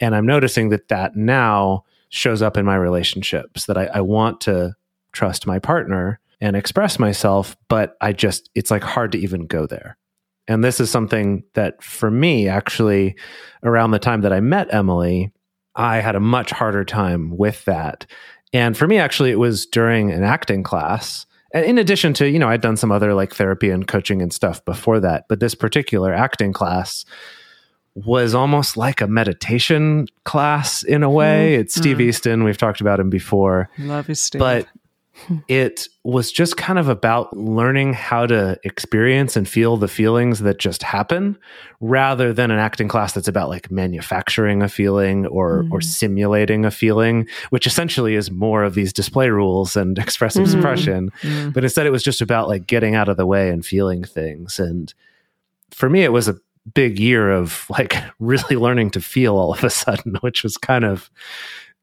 And 0.00 0.14
I'm 0.14 0.26
noticing 0.26 0.68
that 0.68 0.88
that 0.88 1.16
now 1.16 1.84
shows 2.10 2.42
up 2.42 2.56
in 2.56 2.64
my 2.64 2.76
relationships 2.76 3.66
that 3.66 3.76
I, 3.76 3.86
I 3.86 4.00
want 4.02 4.40
to 4.42 4.74
trust 5.12 5.46
my 5.46 5.58
partner 5.58 6.20
and 6.40 6.56
express 6.56 6.98
myself, 6.98 7.56
but 7.68 7.96
I 8.00 8.12
just, 8.12 8.50
it's 8.54 8.70
like 8.70 8.82
hard 8.82 9.12
to 9.12 9.18
even 9.18 9.46
go 9.46 9.66
there. 9.66 9.96
And 10.48 10.62
this 10.62 10.80
is 10.80 10.90
something 10.90 11.44
that 11.54 11.82
for 11.82 12.10
me, 12.10 12.48
actually, 12.48 13.16
around 13.62 13.92
the 13.92 13.98
time 13.98 14.22
that 14.22 14.32
I 14.32 14.40
met 14.40 14.72
Emily, 14.74 15.32
I 15.74 15.98
had 15.98 16.14
a 16.14 16.20
much 16.20 16.50
harder 16.50 16.84
time 16.84 17.36
with 17.36 17.64
that. 17.64 18.06
And 18.52 18.76
for 18.76 18.86
me, 18.86 18.98
actually, 18.98 19.30
it 19.30 19.38
was 19.38 19.66
during 19.66 20.10
an 20.10 20.22
acting 20.22 20.62
class. 20.62 21.26
And 21.54 21.64
in 21.64 21.78
addition 21.78 22.14
to, 22.14 22.28
you 22.28 22.38
know, 22.38 22.48
I'd 22.48 22.60
done 22.60 22.76
some 22.76 22.92
other 22.92 23.14
like 23.14 23.34
therapy 23.34 23.70
and 23.70 23.86
coaching 23.86 24.20
and 24.22 24.32
stuff 24.32 24.64
before 24.64 25.00
that. 25.00 25.26
But 25.28 25.40
this 25.40 25.54
particular 25.54 26.12
acting 26.12 26.52
class 26.52 27.04
was 27.94 28.34
almost 28.34 28.76
like 28.76 29.00
a 29.00 29.06
meditation 29.06 30.06
class 30.24 30.82
in 30.82 31.02
a 31.02 31.10
way. 31.10 31.54
Hmm. 31.54 31.60
It's 31.60 31.74
Steve 31.74 31.96
hmm. 31.96 32.02
Easton. 32.02 32.44
We've 32.44 32.58
talked 32.58 32.80
about 32.80 33.00
him 33.00 33.10
before 33.10 33.68
Love 33.78 34.08
you, 34.08 34.14
Steve. 34.14 34.38
but 34.38 34.66
it 35.46 35.88
was 36.04 36.32
just 36.32 36.56
kind 36.56 36.78
of 36.78 36.88
about 36.88 37.36
learning 37.36 37.92
how 37.92 38.26
to 38.26 38.58
experience 38.64 39.36
and 39.36 39.48
feel 39.48 39.76
the 39.76 39.88
feelings 39.88 40.40
that 40.40 40.58
just 40.58 40.82
happen 40.82 41.38
rather 41.80 42.32
than 42.32 42.50
an 42.50 42.58
acting 42.58 42.88
class 42.88 43.12
that's 43.12 43.28
about 43.28 43.48
like 43.48 43.70
manufacturing 43.70 44.62
a 44.62 44.68
feeling 44.68 45.26
or 45.26 45.66
or 45.70 45.80
simulating 45.80 46.64
a 46.64 46.70
feeling 46.70 47.28
which 47.50 47.66
essentially 47.66 48.14
is 48.14 48.30
more 48.30 48.64
of 48.64 48.74
these 48.74 48.92
display 48.92 49.28
rules 49.28 49.76
and 49.76 49.98
expressive 49.98 50.48
suppression. 50.48 51.10
Mm. 51.20 51.52
but 51.52 51.62
instead 51.62 51.86
it 51.86 51.92
was 51.92 52.02
just 52.02 52.20
about 52.20 52.48
like 52.48 52.66
getting 52.66 52.94
out 52.94 53.08
of 53.08 53.16
the 53.16 53.26
way 53.26 53.50
and 53.50 53.64
feeling 53.64 54.04
things. 54.04 54.58
And 54.58 54.92
for 55.70 55.90
me 55.90 56.02
it 56.02 56.12
was 56.12 56.26
a 56.26 56.38
big 56.74 56.98
year 56.98 57.30
of 57.30 57.66
like 57.68 57.96
really 58.18 58.56
learning 58.56 58.90
to 58.90 59.00
feel 59.00 59.36
all 59.36 59.52
of 59.52 59.62
a 59.62 59.70
sudden 59.70 60.14
which 60.20 60.42
was 60.42 60.56
kind 60.56 60.84
of 60.84 61.10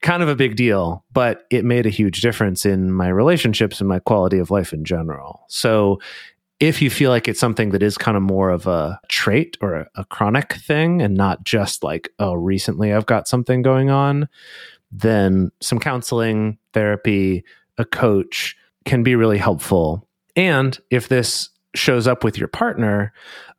kind 0.01 0.23
of 0.23 0.29
a 0.29 0.35
big 0.35 0.55
deal 0.55 1.03
but 1.11 1.45
it 1.49 1.65
made 1.65 1.85
a 1.85 1.89
huge 1.89 2.21
difference 2.21 2.65
in 2.65 2.91
my 2.91 3.09
relationships 3.09 3.79
and 3.79 3.89
my 3.89 3.99
quality 3.99 4.37
of 4.37 4.51
life 4.51 4.73
in 4.73 4.85
general. 4.85 5.43
So 5.49 5.99
if 6.59 6.81
you 6.81 6.89
feel 6.89 7.09
like 7.09 7.27
it's 7.27 7.39
something 7.39 7.69
that 7.69 7.83
is 7.83 7.97
kind 7.97 8.17
of 8.17 8.23
more 8.23 8.49
of 8.49 8.67
a 8.67 8.99
trait 9.07 9.57
or 9.61 9.75
a, 9.75 9.87
a 9.95 10.05
chronic 10.05 10.53
thing 10.53 11.01
and 11.01 11.15
not 11.15 11.43
just 11.43 11.83
like 11.83 12.09
oh 12.19 12.33
recently 12.33 12.93
i've 12.93 13.05
got 13.05 13.27
something 13.27 13.61
going 13.61 13.89
on 13.89 14.27
then 14.91 15.51
some 15.61 15.79
counseling 15.79 16.57
therapy 16.73 17.43
a 17.77 17.85
coach 17.85 18.55
can 18.85 19.03
be 19.03 19.15
really 19.15 19.37
helpful. 19.37 20.07
And 20.35 20.77
if 20.89 21.07
this 21.07 21.49
shows 21.75 22.07
up 22.07 22.23
with 22.23 22.37
your 22.37 22.47
partner 22.47 23.13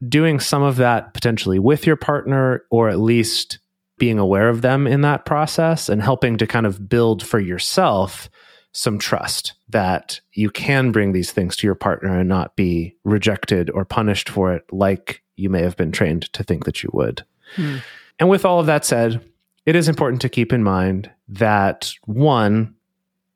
doing 0.09 0.41
some 0.41 0.63
of 0.63 0.77
that 0.77 1.15
potentially 1.15 1.61
with 1.61 1.87
your 1.87 1.97
partner 1.97 2.65
or 2.71 2.89
at 2.89 2.99
least 2.99 3.60
being 4.01 4.19
aware 4.19 4.49
of 4.49 4.63
them 4.63 4.89
in 4.89 5.03
that 5.03 5.25
process 5.25 5.89
and 5.89 6.03
helping 6.03 6.37
to 6.39 6.47
kind 6.47 6.67
of 6.67 6.89
build 6.89 7.23
for 7.23 7.39
yourself 7.39 8.29
some 8.73 8.99
trust 8.99 9.53
that 9.69 10.21
you 10.33 10.51
can 10.51 10.91
bring 10.91 11.13
these 11.13 11.31
things 11.31 11.55
to 11.57 11.67
your 11.67 11.75
partner 11.75 12.19
and 12.19 12.29
not 12.29 12.57
be 12.57 12.97
rejected 13.05 13.71
or 13.71 13.85
punished 13.85 14.29
for 14.29 14.53
it 14.53 14.65
like 14.73 15.23
you 15.37 15.51
may 15.51 15.63
have 15.63 15.77
been 15.77 15.93
trained 15.93 16.33
to 16.33 16.43
think 16.43 16.65
that 16.65 16.83
you 16.83 16.91
would. 16.93 17.25
Hmm. 17.55 17.79
And 18.19 18.29
with 18.29 18.45
all 18.45 18.59
of 18.59 18.67
that 18.67 18.85
said, 18.85 19.21
it 19.67 19.77
is 19.77 19.89
important 19.89 20.23
to 20.23 20.29
keep 20.29 20.53
in 20.53 20.63
mind 20.63 21.11
that 21.29 21.93
one, 22.07 22.75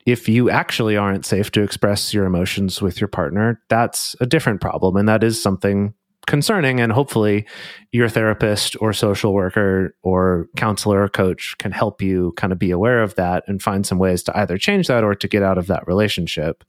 if 0.07 0.29
you 0.29 0.51
actually 0.51 0.97
aren't 0.97 1.27
safe 1.27 1.51
to 1.53 1.63
express 1.63 2.15
your 2.15 2.25
emotions 2.27 2.81
with 2.81 3.01
your 3.01 3.09
partner, 3.09 3.61
that's 3.69 4.17
a 4.21 4.27
different 4.27 4.61
problem. 4.61 4.97
And 4.97 5.09
that 5.09 5.25
is 5.25 5.41
something 5.41 5.95
concerning. 6.27 6.81
And 6.81 6.93
hopefully, 6.93 7.47
your 7.93 8.09
therapist 8.09 8.77
or 8.81 8.93
social 8.93 9.33
worker 9.33 9.95
or 10.03 10.49
counselor 10.57 11.03
or 11.03 11.09
coach 11.09 11.57
can 11.59 11.73
help 11.73 12.03
you 12.03 12.33
kind 12.37 12.53
of 12.53 12.59
be 12.59 12.71
aware 12.71 13.03
of 13.03 13.15
that 13.17 13.45
and 13.47 13.63
find 13.63 13.87
some 13.87 13.99
ways 13.99 14.23
to 14.25 14.39
either 14.39 14.59
change 14.59 14.89
that 14.89 15.05
or 15.05 15.15
to 15.15 15.29
get 15.29 15.43
out 15.43 15.59
of 15.59 15.67
that 15.69 15.87
relationship. 15.87 16.65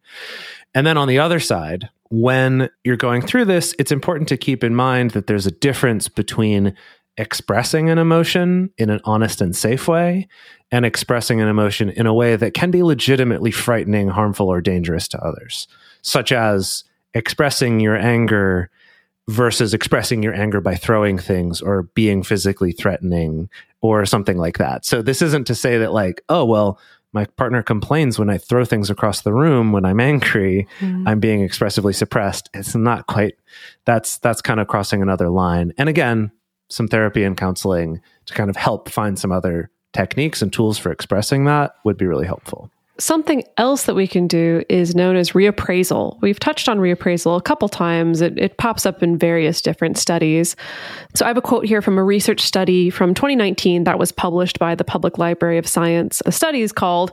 And 0.73 0.85
then 0.85 0.97
on 0.97 1.07
the 1.07 1.19
other 1.19 1.39
side, 1.39 1.89
when 2.09 2.69
you're 2.83 2.97
going 2.97 3.21
through 3.21 3.45
this, 3.45 3.73
it's 3.79 3.91
important 3.91 4.29
to 4.29 4.37
keep 4.37 4.63
in 4.63 4.75
mind 4.75 5.11
that 5.11 5.27
there's 5.27 5.47
a 5.47 5.51
difference 5.51 6.07
between 6.07 6.75
expressing 7.17 7.89
an 7.89 7.97
emotion 7.97 8.69
in 8.77 8.89
an 8.89 8.99
honest 9.05 9.41
and 9.41 9.55
safe 9.55 9.87
way 9.87 10.27
and 10.71 10.85
expressing 10.85 11.39
an 11.39 11.47
emotion 11.47 11.89
in 11.89 12.05
a 12.05 12.13
way 12.13 12.35
that 12.35 12.53
can 12.53 12.71
be 12.71 12.83
legitimately 12.83 13.51
frightening, 13.51 14.09
harmful, 14.09 14.49
or 14.49 14.61
dangerous 14.61 15.07
to 15.07 15.19
others, 15.23 15.67
such 16.01 16.31
as 16.31 16.83
expressing 17.13 17.79
your 17.79 17.95
anger 17.95 18.69
versus 19.27 19.73
expressing 19.73 20.21
your 20.21 20.33
anger 20.33 20.61
by 20.61 20.75
throwing 20.75 21.17
things 21.17 21.61
or 21.61 21.83
being 21.93 22.21
physically 22.23 22.71
threatening 22.71 23.49
or 23.81 24.05
something 24.05 24.37
like 24.37 24.57
that. 24.57 24.85
So 24.85 25.01
this 25.01 25.21
isn't 25.21 25.47
to 25.47 25.55
say 25.55 25.77
that 25.77 25.93
like, 25.93 26.21
oh 26.29 26.45
well, 26.45 26.79
my 27.13 27.25
partner 27.25 27.63
complains 27.63 28.19
when 28.19 28.29
I 28.29 28.37
throw 28.37 28.65
things 28.65 28.89
across 28.89 29.21
the 29.21 29.33
room 29.33 29.71
when 29.71 29.85
I'm 29.85 30.01
angry, 30.01 30.67
mm. 30.79 31.07
I'm 31.07 31.19
being 31.19 31.41
expressively 31.41 31.93
suppressed. 31.93 32.49
It's 32.53 32.75
not 32.75 33.07
quite 33.07 33.35
that's 33.85 34.17
that's 34.17 34.41
kind 34.41 34.59
of 34.59 34.67
crossing 34.67 35.01
another 35.01 35.29
line. 35.29 35.73
And 35.77 35.89
again, 35.89 36.31
some 36.69 36.87
therapy 36.87 37.23
and 37.23 37.37
counseling 37.37 38.01
to 38.25 38.33
kind 38.33 38.49
of 38.49 38.55
help 38.55 38.89
find 38.89 39.17
some 39.17 39.31
other 39.31 39.71
techniques 39.93 40.41
and 40.41 40.51
tools 40.51 40.77
for 40.77 40.91
expressing 40.91 41.45
that 41.45 41.75
would 41.85 41.97
be 41.97 42.05
really 42.05 42.25
helpful. 42.25 42.69
Something 42.97 43.43
else 43.57 43.83
that 43.83 43.95
we 43.95 44.07
can 44.07 44.25
do 44.25 44.63
is 44.69 44.95
known 44.95 45.17
as 45.17 45.31
reappraisal. 45.31 46.17
We've 46.21 46.39
touched 46.39 46.69
on 46.69 46.79
reappraisal 46.79 47.37
a 47.37 47.41
couple 47.41 47.67
times. 47.67 48.21
It, 48.21 48.37
it, 48.39 48.57
pops 48.57 48.85
up 48.85 49.03
in 49.03 49.17
various 49.17 49.61
different 49.61 49.97
studies. 49.97 50.55
So 51.13 51.25
I 51.25 51.27
have 51.27 51.35
a 51.35 51.41
quote 51.41 51.65
here 51.65 51.81
from 51.81 51.97
a 51.97 52.03
research 52.03 52.39
study 52.39 52.89
from 52.89 53.13
2019 53.13 53.83
that 53.83 53.99
was 53.99 54.13
published 54.13 54.59
by 54.59 54.75
the 54.75 54.85
Public 54.85 55.17
Library 55.17 55.57
of 55.57 55.67
Science. 55.67 56.21
The 56.23 56.31
study 56.31 56.61
is 56.61 56.71
called 56.71 57.11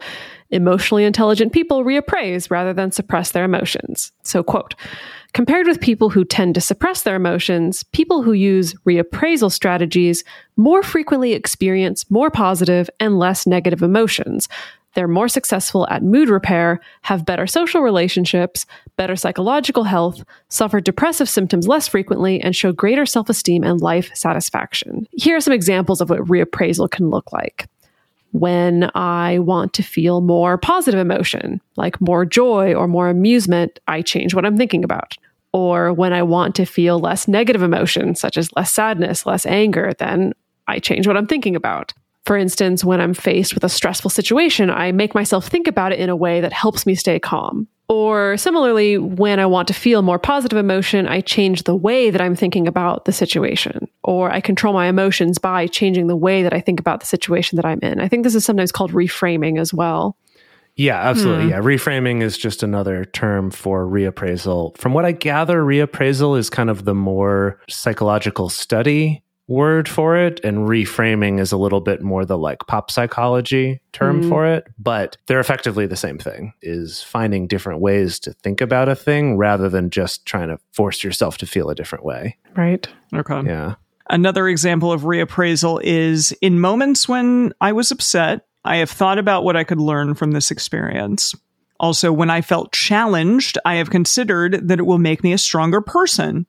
Emotionally 0.51 1.05
Intelligent 1.05 1.53
People 1.53 1.85
Reappraise 1.85 2.49
Rather 2.49 2.73
Than 2.73 2.93
Suppress 2.93 3.33
Their 3.33 3.45
Emotions. 3.45 4.13
So, 4.23 4.45
quote, 4.45 4.77
Compared 5.35 5.67
with 5.67 5.81
people 5.81 6.11
who 6.11 6.27
tend 6.27 6.55
to 6.55 6.61
suppress 6.61 7.03
their 7.03 7.17
emotions, 7.17 7.83
people 7.93 8.23
who 8.23 8.35
use 8.35 8.75
reappraisal 8.87 9.51
strategies 9.51 10.25
more 10.57 10.83
frequently 10.83 11.33
experience 11.33 12.09
more 12.11 12.31
positive 12.31 12.91
and 13.01 13.19
less 13.19 13.47
negative 13.47 13.83
emotions, 13.83 14.47
they're 14.95 15.09
more 15.09 15.29
successful 15.29 15.87
at 15.89 16.03
mood 16.03 16.29
repair, 16.29 16.81
have 17.03 17.25
better 17.25 17.47
social 17.47 17.81
relationships, 17.81 18.67
better 18.97 19.17
psychological 19.17 19.85
health, 19.85 20.23
suffer 20.49 20.81
depressive 20.81 21.29
symptoms 21.29 21.67
less 21.67 21.89
frequently, 21.89 22.41
and 22.41 22.55
show 22.55 22.73
greater 22.73 23.07
self 23.07 23.29
esteem 23.29 23.65
and 23.65 23.81
life 23.81 24.11
satisfaction. 24.15 25.07
Here 25.13 25.37
are 25.37 25.41
some 25.41 25.55
examples 25.55 26.01
of 26.01 26.11
what 26.11 26.21
reappraisal 26.21 26.91
can 26.91 27.11
look 27.11 27.33
like. 27.33 27.69
When 28.33 28.91
I 28.95 29.39
want 29.41 29.75
to 29.75 29.83
feel 29.83 30.23
more 30.23 30.57
positive 30.57 31.01
emotion, 31.01 31.61
like 31.77 32.01
more 32.01 32.25
joy 32.25 32.75
or 32.75 32.89
more 32.89 33.09
amusement, 33.09 33.79
I 33.89 34.01
change 34.01 34.35
what 34.35 34.47
I'm 34.47 34.57
thinking 34.57 34.85
about. 34.85 35.17
Or 35.53 35.93
when 35.93 36.15
I 36.15 36.23
want 36.23 36.55
to 36.55 36.65
feel 36.65 36.99
less 36.99 37.29
negative 37.29 37.63
emotion, 37.63 38.15
such 38.15 38.39
as 38.39 38.51
less 38.57 38.73
sadness, 38.73 39.27
less 39.27 39.45
anger, 39.45 39.93
then 39.99 40.33
I 40.67 40.79
change 40.79 41.07
what 41.07 41.19
I'm 41.19 41.27
thinking 41.27 41.57
about. 41.57 41.93
For 42.25 42.37
instance, 42.37 42.85
when 42.85 43.01
I'm 43.01 43.15
faced 43.15 43.55
with 43.55 43.65
a 43.65 43.69
stressful 43.69 44.11
situation, 44.11 44.71
I 44.71 44.93
make 44.93 45.15
myself 45.15 45.49
think 45.49 45.67
about 45.67 45.93
it 45.93 45.99
in 45.99 46.09
a 46.09 46.17
way 46.17 46.41
that 46.41 46.53
helps 46.53 46.87
me 46.87 46.95
stay 46.95 47.19
calm. 47.19 47.67
Or 47.89 48.37
similarly, 48.37 48.97
when 48.97 49.39
I 49.39 49.47
want 49.47 49.69
to 49.69 49.75
feel 49.75 50.03
more 50.03 50.19
positive 50.19 50.57
emotion, 50.57 51.07
I 51.07 51.21
change 51.21 51.65
the 51.65 51.77
way 51.77 52.11
that 52.11 52.21
I'm 52.21 52.37
thinking 52.37 52.67
about 52.67 53.05
the 53.05 53.13
situation. 53.13 53.89
Or 54.05 54.31
I 54.31 54.41
control 54.41 54.73
my 54.73 54.87
emotions 54.87 55.39
by 55.39 55.67
changing 55.67 56.07
the 56.07 56.17
way 56.17 56.43
that 56.43 56.55
I 56.55 56.61
think 56.61 56.81
about 56.81 57.01
the 57.01 57.07
situation 57.07 57.57
that 57.57 57.67
I'm 57.67 57.81
in. 57.83 58.01
I 58.01 58.09
think 58.09 58.25
this 58.25 58.35
is 58.35 58.45
sometimes 58.45 58.73
called 58.73 58.93
reframing 58.93 59.61
as 59.61 59.75
well. 59.75 60.17
Yeah, 60.77 60.97
absolutely. 60.97 61.45
Hmm. 61.45 61.51
Yeah. 61.51 61.61
Reframing 61.61 62.23
is 62.23 62.39
just 62.39 62.63
another 62.63 63.05
term 63.05 63.51
for 63.51 63.85
reappraisal. 63.85 64.77
From 64.79 64.95
what 64.95 65.05
I 65.05 65.13
gather, 65.13 65.61
reappraisal 65.63 66.39
is 66.39 66.49
kind 66.49 66.71
of 66.71 66.85
the 66.87 66.95
more 66.95 67.61
psychological 67.69 68.49
study 68.49 69.23
word 69.53 69.89
for 69.89 70.17
it 70.17 70.41
and 70.43 70.69
reframing 70.69 71.39
is 71.39 71.53
a 71.53 71.57
little 71.57 71.81
bit 71.81 72.03
more 72.03 72.25
the 72.25 72.39
like 72.39 72.59
pop 72.67 72.91
psychology 72.91 73.81
term 73.93 74.23
mm. 74.23 74.29
for 74.29 74.47
it 74.47 74.67
but 74.79 75.17
they're 75.27 75.41
effectively 75.41 75.87
the 75.87 75.97
same 75.97 76.19
thing 76.19 76.55
is 76.63 77.03
finding 77.03 77.47
different 77.47 77.81
ways 77.81 78.19
to 78.19 78.33
think 78.33 78.61
about 78.61 78.89
a 78.89 78.97
thing 78.97 79.37
rather 79.37 79.69
than 79.69 79.91
just 79.91 80.25
trying 80.27 80.49
to 80.49 80.59
force 80.73 81.05
yourself 81.05 81.39
to 81.39 81.47
feel 81.47 81.69
a 81.69 81.75
different 81.75 82.05
way. 82.05 82.37
Right. 82.57 82.89
Okay. 83.15 83.43
Yeah. 83.45 83.75
Another 84.09 84.49
example 84.49 84.91
of 84.91 85.03
reappraisal 85.03 85.81
is 85.83 86.33
in 86.41 86.59
moments 86.59 87.09
when 87.09 87.53
i 87.61 87.73
was 87.73 87.91
upset 87.91 88.47
i 88.65 88.77
have 88.77 88.91
thought 88.91 89.19
about 89.19 89.45
what 89.45 89.57
i 89.57 89.65
could 89.65 89.81
learn 89.81 90.15
from 90.15 90.33
this 90.33 90.51
experience. 90.51 91.35
Also 91.79 92.13
when 92.13 92.31
i 92.31 92.41
felt 92.41 92.73
challenged 92.73 93.59
i 93.65 93.75
have 93.77 93.91
considered 93.91 94.69
that 94.69 94.79
it 94.79 94.87
will 94.87 94.99
make 94.99 95.23
me 95.23 95.33
a 95.33 95.39
stronger 95.39 95.81
person. 95.81 96.47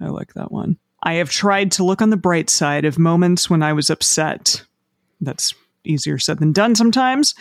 I 0.00 0.08
like 0.08 0.34
that 0.34 0.52
one 0.52 0.78
I 1.02 1.14
have 1.14 1.30
tried 1.30 1.72
to 1.72 1.84
look 1.84 2.00
on 2.00 2.10
the 2.10 2.16
bright 2.16 2.48
side 2.48 2.84
of 2.84 2.98
moments 2.98 3.50
when 3.50 3.62
I 3.62 3.72
was 3.72 3.90
upset. 3.90 4.62
That's 5.20 5.54
easier 5.84 6.18
said 6.18 6.38
than 6.38 6.52
done 6.52 6.74
sometimes. 6.74 7.34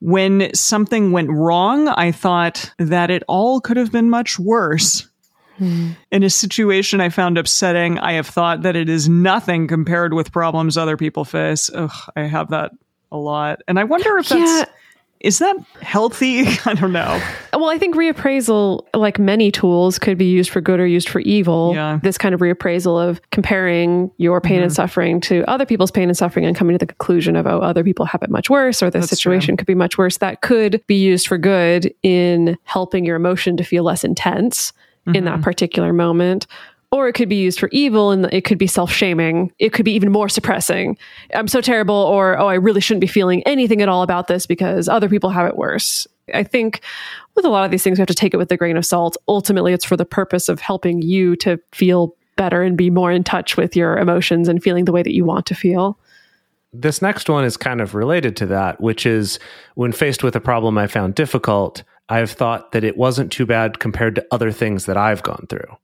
When 0.00 0.54
something 0.54 1.10
went 1.10 1.30
wrong, 1.30 1.88
I 1.88 2.12
thought 2.12 2.70
that 2.78 3.10
it 3.10 3.22
all 3.28 3.60
could 3.60 3.76
have 3.76 3.90
been 3.90 4.10
much 4.10 4.38
worse. 4.38 5.08
Hmm. 5.56 5.92
In 6.10 6.22
a 6.22 6.30
situation 6.30 7.00
I 7.00 7.08
found 7.08 7.38
upsetting, 7.38 7.98
I 7.98 8.12
have 8.12 8.26
thought 8.26 8.62
that 8.62 8.76
it 8.76 8.90
is 8.90 9.08
nothing 9.08 9.66
compared 9.66 10.12
with 10.12 10.32
problems 10.32 10.76
other 10.76 10.98
people 10.98 11.24
face. 11.24 11.70
Ugh, 11.74 11.90
I 12.14 12.22
have 12.22 12.50
that 12.50 12.72
a 13.10 13.16
lot. 13.16 13.62
And 13.66 13.78
I 13.78 13.84
wonder 13.84 14.18
if 14.18 14.28
that's 14.28 14.60
yeah. 14.60 14.64
Is 15.20 15.38
that 15.38 15.56
healthy? 15.80 16.44
I 16.64 16.74
don't 16.74 16.92
know. 16.92 17.20
Well, 17.52 17.70
I 17.70 17.78
think 17.78 17.94
reappraisal, 17.94 18.86
like 18.94 19.18
many 19.18 19.50
tools, 19.50 19.98
could 19.98 20.18
be 20.18 20.26
used 20.26 20.50
for 20.50 20.60
good 20.60 20.78
or 20.80 20.86
used 20.86 21.08
for 21.08 21.20
evil. 21.20 21.72
Yeah. 21.74 21.98
This 22.02 22.18
kind 22.18 22.34
of 22.34 22.40
reappraisal 22.40 23.08
of 23.08 23.20
comparing 23.30 24.10
your 24.18 24.40
pain 24.40 24.56
mm-hmm. 24.56 24.64
and 24.64 24.72
suffering 24.72 25.20
to 25.22 25.48
other 25.48 25.66
people's 25.66 25.90
pain 25.90 26.08
and 26.08 26.16
suffering 26.16 26.44
and 26.44 26.54
coming 26.56 26.74
to 26.74 26.78
the 26.78 26.86
conclusion 26.86 27.36
of, 27.36 27.46
oh, 27.46 27.60
other 27.60 27.82
people 27.82 28.04
have 28.06 28.22
it 28.22 28.30
much 28.30 28.50
worse 28.50 28.82
or 28.82 28.90
this 28.90 29.02
That's 29.02 29.10
situation 29.10 29.52
true. 29.52 29.58
could 29.58 29.66
be 29.66 29.74
much 29.74 29.98
worse. 29.98 30.18
That 30.18 30.42
could 30.42 30.82
be 30.86 30.96
used 30.96 31.26
for 31.28 31.38
good 31.38 31.92
in 32.02 32.56
helping 32.64 33.04
your 33.04 33.16
emotion 33.16 33.56
to 33.56 33.64
feel 33.64 33.84
less 33.84 34.04
intense 34.04 34.72
mm-hmm. 35.06 35.16
in 35.16 35.24
that 35.24 35.34
mm-hmm. 35.34 35.42
particular 35.42 35.92
moment 35.92 36.46
or 36.92 37.08
it 37.08 37.14
could 37.14 37.28
be 37.28 37.36
used 37.36 37.58
for 37.58 37.68
evil 37.72 38.10
and 38.10 38.32
it 38.32 38.44
could 38.44 38.58
be 38.58 38.66
self-shaming. 38.66 39.52
It 39.58 39.72
could 39.72 39.84
be 39.84 39.92
even 39.92 40.12
more 40.12 40.28
suppressing. 40.28 40.96
I'm 41.34 41.48
so 41.48 41.60
terrible 41.60 41.94
or 41.94 42.38
oh 42.38 42.48
i 42.48 42.54
really 42.54 42.80
shouldn't 42.80 43.00
be 43.00 43.06
feeling 43.06 43.42
anything 43.44 43.82
at 43.82 43.88
all 43.88 44.02
about 44.02 44.28
this 44.28 44.46
because 44.46 44.88
other 44.88 45.08
people 45.08 45.30
have 45.30 45.48
it 45.48 45.56
worse. 45.56 46.06
I 46.34 46.42
think 46.42 46.80
with 47.34 47.44
a 47.44 47.50
lot 47.50 47.64
of 47.64 47.70
these 47.70 47.82
things 47.82 47.98
we 47.98 48.02
have 48.02 48.08
to 48.08 48.14
take 48.14 48.34
it 48.34 48.38
with 48.38 48.50
a 48.52 48.56
grain 48.56 48.76
of 48.76 48.86
salt. 48.86 49.16
Ultimately 49.28 49.72
it's 49.72 49.84
for 49.84 49.96
the 49.96 50.04
purpose 50.04 50.48
of 50.48 50.60
helping 50.60 51.02
you 51.02 51.36
to 51.36 51.58
feel 51.72 52.14
better 52.36 52.62
and 52.62 52.76
be 52.76 52.90
more 52.90 53.10
in 53.10 53.24
touch 53.24 53.56
with 53.56 53.74
your 53.74 53.96
emotions 53.96 54.48
and 54.48 54.62
feeling 54.62 54.84
the 54.84 54.92
way 54.92 55.02
that 55.02 55.14
you 55.14 55.24
want 55.24 55.46
to 55.46 55.54
feel. 55.54 55.98
This 56.72 57.00
next 57.00 57.30
one 57.30 57.44
is 57.44 57.56
kind 57.56 57.80
of 57.80 57.94
related 57.94 58.36
to 58.36 58.46
that 58.46 58.80
which 58.80 59.06
is 59.06 59.38
when 59.74 59.92
faced 59.92 60.22
with 60.22 60.36
a 60.36 60.40
problem 60.40 60.76
i 60.76 60.86
found 60.86 61.14
difficult 61.14 61.82
i've 62.10 62.30
thought 62.30 62.72
that 62.72 62.84
it 62.84 62.98
wasn't 62.98 63.32
too 63.32 63.46
bad 63.46 63.78
compared 63.78 64.14
to 64.14 64.26
other 64.30 64.52
things 64.52 64.84
that 64.84 64.96
i've 64.96 65.22
gone 65.22 65.46
through 65.48 65.76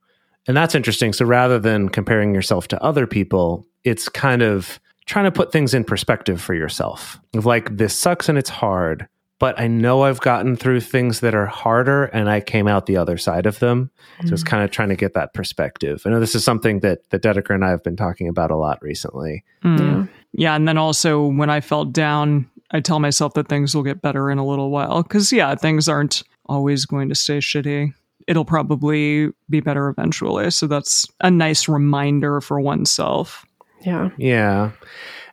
and 0.47 0.57
that's 0.57 0.75
interesting. 0.75 1.13
So 1.13 1.25
rather 1.25 1.59
than 1.59 1.89
comparing 1.89 2.33
yourself 2.33 2.67
to 2.69 2.83
other 2.83 3.07
people, 3.07 3.67
it's 3.83 4.09
kind 4.09 4.41
of 4.41 4.79
trying 5.05 5.25
to 5.25 5.31
put 5.31 5.51
things 5.51 5.73
in 5.73 5.83
perspective 5.83 6.41
for 6.41 6.53
yourself. 6.53 7.19
Of 7.33 7.45
like, 7.45 7.77
this 7.77 7.97
sucks 7.97 8.29
and 8.29 8.37
it's 8.37 8.49
hard, 8.49 9.07
but 9.39 9.59
I 9.59 9.67
know 9.67 10.03
I've 10.03 10.21
gotten 10.21 10.55
through 10.55 10.81
things 10.81 11.21
that 11.21 11.35
are 11.35 11.45
harder 11.45 12.05
and 12.05 12.29
I 12.29 12.39
came 12.39 12.67
out 12.67 12.85
the 12.85 12.97
other 12.97 13.17
side 13.17 13.45
of 13.45 13.59
them. 13.59 13.89
Mm-hmm. 14.17 14.27
So 14.27 14.33
it's 14.33 14.43
mm. 14.43 14.47
kind 14.47 14.63
of 14.63 14.71
trying 14.71 14.89
to 14.89 14.95
get 14.95 15.13
that 15.13 15.33
perspective. 15.33 16.03
I 16.05 16.09
know 16.09 16.19
this 16.19 16.35
is 16.35 16.43
something 16.43 16.79
that, 16.81 17.09
that 17.09 17.21
Dedeker 17.21 17.53
and 17.53 17.65
I 17.65 17.69
have 17.69 17.83
been 17.83 17.97
talking 17.97 18.27
about 18.27 18.51
a 18.51 18.55
lot 18.55 18.81
recently. 18.81 19.43
Mm. 19.63 19.79
Yeah. 19.79 20.05
yeah. 20.33 20.55
And 20.55 20.67
then 20.67 20.77
also 20.77 21.25
when 21.25 21.49
I 21.49 21.61
felt 21.61 21.91
down, 21.91 22.49
I 22.71 22.79
tell 22.79 22.99
myself 22.99 23.33
that 23.35 23.49
things 23.49 23.75
will 23.75 23.83
get 23.83 24.01
better 24.01 24.31
in 24.31 24.37
a 24.37 24.45
little 24.45 24.71
while. 24.71 25.03
Cause 25.03 25.31
yeah, 25.31 25.55
things 25.55 25.87
aren't 25.87 26.23
always 26.45 26.85
going 26.85 27.09
to 27.09 27.15
stay 27.15 27.39
shitty 27.39 27.93
it'll 28.27 28.45
probably 28.45 29.29
be 29.49 29.59
better 29.59 29.89
eventually. 29.89 30.51
So 30.51 30.67
that's 30.67 31.05
a 31.21 31.31
nice 31.31 31.67
reminder 31.67 32.41
for 32.41 32.59
oneself. 32.59 33.45
Yeah. 33.81 34.09
Yeah. 34.17 34.71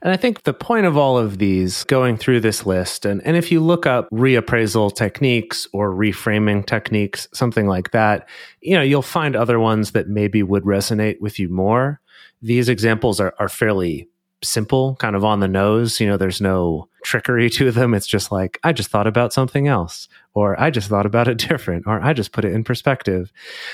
And 0.02 0.12
I 0.12 0.16
think 0.16 0.44
the 0.44 0.54
point 0.54 0.86
of 0.86 0.96
all 0.96 1.18
of 1.18 1.38
these 1.38 1.84
going 1.84 2.16
through 2.16 2.40
this 2.40 2.64
list, 2.64 3.04
and, 3.04 3.20
and 3.24 3.36
if 3.36 3.52
you 3.52 3.60
look 3.60 3.86
up 3.86 4.08
reappraisal 4.10 4.94
techniques 4.94 5.68
or 5.72 5.92
reframing 5.92 6.64
techniques, 6.64 7.28
something 7.34 7.66
like 7.66 7.90
that, 7.90 8.26
you 8.62 8.74
know, 8.74 8.82
you'll 8.82 9.02
find 9.02 9.36
other 9.36 9.60
ones 9.60 9.92
that 9.92 10.08
maybe 10.08 10.42
would 10.42 10.64
resonate 10.64 11.20
with 11.20 11.38
you 11.38 11.50
more. 11.50 12.00
These 12.40 12.70
examples 12.70 13.20
are, 13.20 13.34
are 13.38 13.50
fairly 13.50 14.08
simple, 14.42 14.96
kind 14.96 15.14
of 15.14 15.22
on 15.22 15.40
the 15.40 15.48
nose. 15.48 16.00
You 16.00 16.06
know, 16.06 16.16
there's 16.16 16.40
no 16.40 16.88
trickery 17.04 17.50
to 17.50 17.70
them. 17.70 17.92
It's 17.92 18.06
just 18.06 18.32
like, 18.32 18.58
I 18.64 18.72
just 18.72 18.88
thought 18.90 19.06
about 19.06 19.34
something 19.34 19.68
else, 19.68 20.08
or 20.34 20.60
I 20.60 20.70
just 20.70 20.88
thought 20.88 21.06
about 21.06 21.28
it 21.28 21.38
different, 21.48 21.86
or 21.86 22.00
I 22.00 22.12
just 22.12 22.32
put 22.32 22.44
it 22.44 22.52
in 22.52 22.64
perspective. 22.64 23.32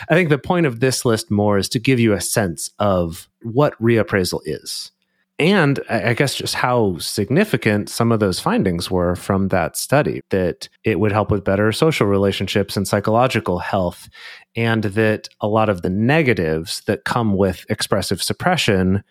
I 0.08 0.14
think 0.14 0.28
the 0.28 0.38
point 0.38 0.66
of 0.66 0.80
this 0.80 1.04
list 1.04 1.30
more 1.30 1.58
is 1.58 1.68
to 1.70 1.78
give 1.78 2.00
you 2.00 2.12
a 2.12 2.20
sense 2.20 2.70
of 2.78 3.28
what 3.42 3.80
reappraisal 3.80 4.40
is. 4.44 4.92
And 5.38 5.80
I 5.90 6.14
guess 6.14 6.34
just 6.34 6.54
how 6.54 6.96
significant 6.96 7.90
some 7.90 8.10
of 8.10 8.20
those 8.20 8.40
findings 8.40 8.90
were 8.90 9.14
from 9.14 9.48
that 9.48 9.76
study 9.76 10.22
that 10.30 10.70
it 10.82 10.98
would 10.98 11.12
help 11.12 11.30
with 11.30 11.44
better 11.44 11.72
social 11.72 12.06
relationships 12.06 12.74
and 12.74 12.88
psychological 12.88 13.58
health, 13.58 14.08
and 14.54 14.84
that 14.84 15.28
a 15.42 15.48
lot 15.48 15.68
of 15.68 15.82
the 15.82 15.90
negatives 15.90 16.80
that 16.86 17.04
come 17.04 17.34
with 17.34 17.66
expressive 17.68 18.22
suppression 18.22 19.04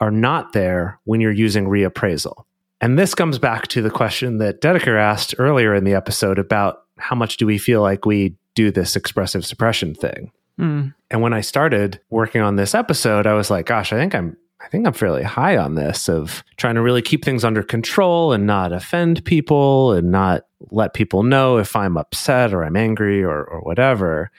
are 0.00 0.10
not 0.10 0.52
there 0.52 1.00
when 1.04 1.22
you're 1.22 1.32
using 1.32 1.64
reappraisal. 1.64 2.44
And 2.80 2.98
this 2.98 3.14
comes 3.14 3.38
back 3.38 3.68
to 3.68 3.82
the 3.82 3.90
question 3.90 4.38
that 4.38 4.60
Dedeker 4.60 4.98
asked 4.98 5.34
earlier 5.38 5.74
in 5.74 5.84
the 5.84 5.94
episode 5.94 6.38
about 6.38 6.84
how 6.98 7.14
much 7.14 7.36
do 7.36 7.46
we 7.46 7.58
feel 7.58 7.82
like 7.82 8.06
we 8.06 8.36
do 8.54 8.70
this 8.70 8.96
expressive 8.96 9.44
suppression 9.44 9.94
thing. 9.94 10.32
Mm. 10.58 10.94
And 11.10 11.22
when 11.22 11.32
I 11.32 11.40
started 11.40 12.00
working 12.10 12.40
on 12.40 12.56
this 12.56 12.74
episode, 12.74 13.26
I 13.26 13.34
was 13.34 13.50
like, 13.50 13.66
gosh, 13.66 13.92
I 13.92 13.96
think 13.96 14.14
I'm 14.14 14.36
I 14.62 14.68
think 14.68 14.86
I'm 14.86 14.92
fairly 14.92 15.22
high 15.22 15.56
on 15.56 15.74
this 15.74 16.08
of 16.08 16.44
trying 16.58 16.74
to 16.74 16.82
really 16.82 17.00
keep 17.00 17.24
things 17.24 17.44
under 17.44 17.62
control 17.62 18.34
and 18.34 18.46
not 18.46 18.72
offend 18.72 19.24
people 19.24 19.92
and 19.94 20.10
not 20.10 20.42
let 20.70 20.92
people 20.92 21.22
know 21.22 21.56
if 21.56 21.74
I'm 21.74 21.96
upset 21.96 22.52
or 22.52 22.62
I'm 22.62 22.76
angry 22.76 23.24
or, 23.24 23.42
or 23.42 23.60
whatever. 23.62 24.30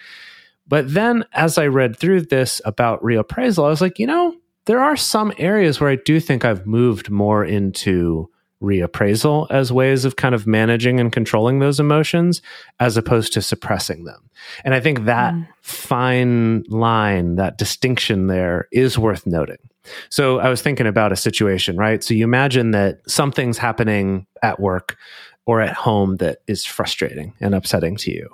But 0.68 0.94
then 0.94 1.26
as 1.34 1.58
I 1.58 1.68
read 1.68 1.98
through 1.98 2.22
this 2.22 2.62
about 2.66 3.02
reappraisal, 3.02 3.66
I 3.66 3.70
was 3.70 3.82
like, 3.82 3.98
you 3.98 4.06
know, 4.06 4.36
there 4.66 4.82
are 4.82 4.96
some 4.96 5.34
areas 5.38 5.80
where 5.80 5.90
I 5.90 5.96
do 5.96 6.20
think 6.20 6.46
I've 6.46 6.66
moved 6.66 7.10
more 7.10 7.44
into 7.44 8.30
reappraisal 8.62 9.48
as 9.50 9.72
ways 9.72 10.06
of 10.06 10.16
kind 10.16 10.36
of 10.36 10.46
managing 10.46 11.00
and 11.00 11.12
controlling 11.12 11.60
those 11.60 11.80
emotions 11.80 12.42
as 12.80 12.96
opposed 12.96 13.34
to 13.34 13.42
suppressing 13.42 14.04
them. 14.04 14.30
And 14.64 14.76
I 14.76 14.80
think 14.80 15.06
that 15.06 15.34
mm. 15.34 15.48
fine 15.62 16.64
line, 16.68 17.36
that 17.36 17.58
distinction 17.58 18.28
there 18.28 18.68
is 18.72 19.00
worth 19.00 19.26
noting. 19.26 19.58
So 20.10 20.40
I 20.40 20.50
was 20.50 20.62
thinking 20.62 20.86
about 20.86 21.12
a 21.12 21.16
situation, 21.16 21.76
right? 21.76 22.04
So 22.04 22.14
you 22.14 22.24
imagine 22.24 22.70
that 22.72 23.00
something's 23.10 23.58
happening 23.58 24.28
at 24.44 24.60
work 24.60 24.96
or 25.48 25.60
at 25.60 25.74
home 25.74 26.18
that 26.18 26.40
is 26.48 26.64
frustrating 26.64 27.34
and 27.42 27.56
upsetting 27.56 27.96
to 27.98 28.12
you. 28.12 28.30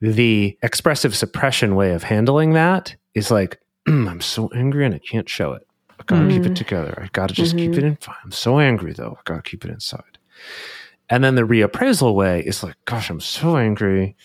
The 0.00 0.58
expressive 0.62 1.14
suppression 1.14 1.76
way 1.76 1.92
of 1.92 2.02
handling 2.02 2.54
that 2.54 2.96
is 3.14 3.30
like, 3.30 3.60
I'm 4.08 4.20
so 4.20 4.48
angry 4.54 4.84
and 4.84 4.94
I 4.94 4.98
can't 4.98 5.28
show 5.28 5.52
it. 5.52 5.66
I 5.90 6.02
gotta 6.06 6.24
mm. 6.24 6.30
keep 6.30 6.46
it 6.46 6.52
mm. 6.52 6.56
together. 6.56 6.98
I 7.02 7.08
gotta 7.12 7.34
just 7.34 7.56
mm-hmm. 7.56 7.72
keep 7.72 7.78
it 7.78 7.84
in. 7.84 7.98
I'm 8.24 8.32
so 8.32 8.58
angry 8.58 8.92
though. 8.92 9.16
I 9.18 9.22
gotta 9.24 9.42
keep 9.42 9.64
it 9.64 9.70
inside. 9.70 10.18
And 11.08 11.22
then 11.22 11.34
the 11.34 11.42
reappraisal 11.42 12.14
way 12.14 12.40
is 12.40 12.62
like, 12.62 12.76
gosh, 12.86 13.10
I'm 13.10 13.20
so 13.20 13.56
angry 13.56 14.16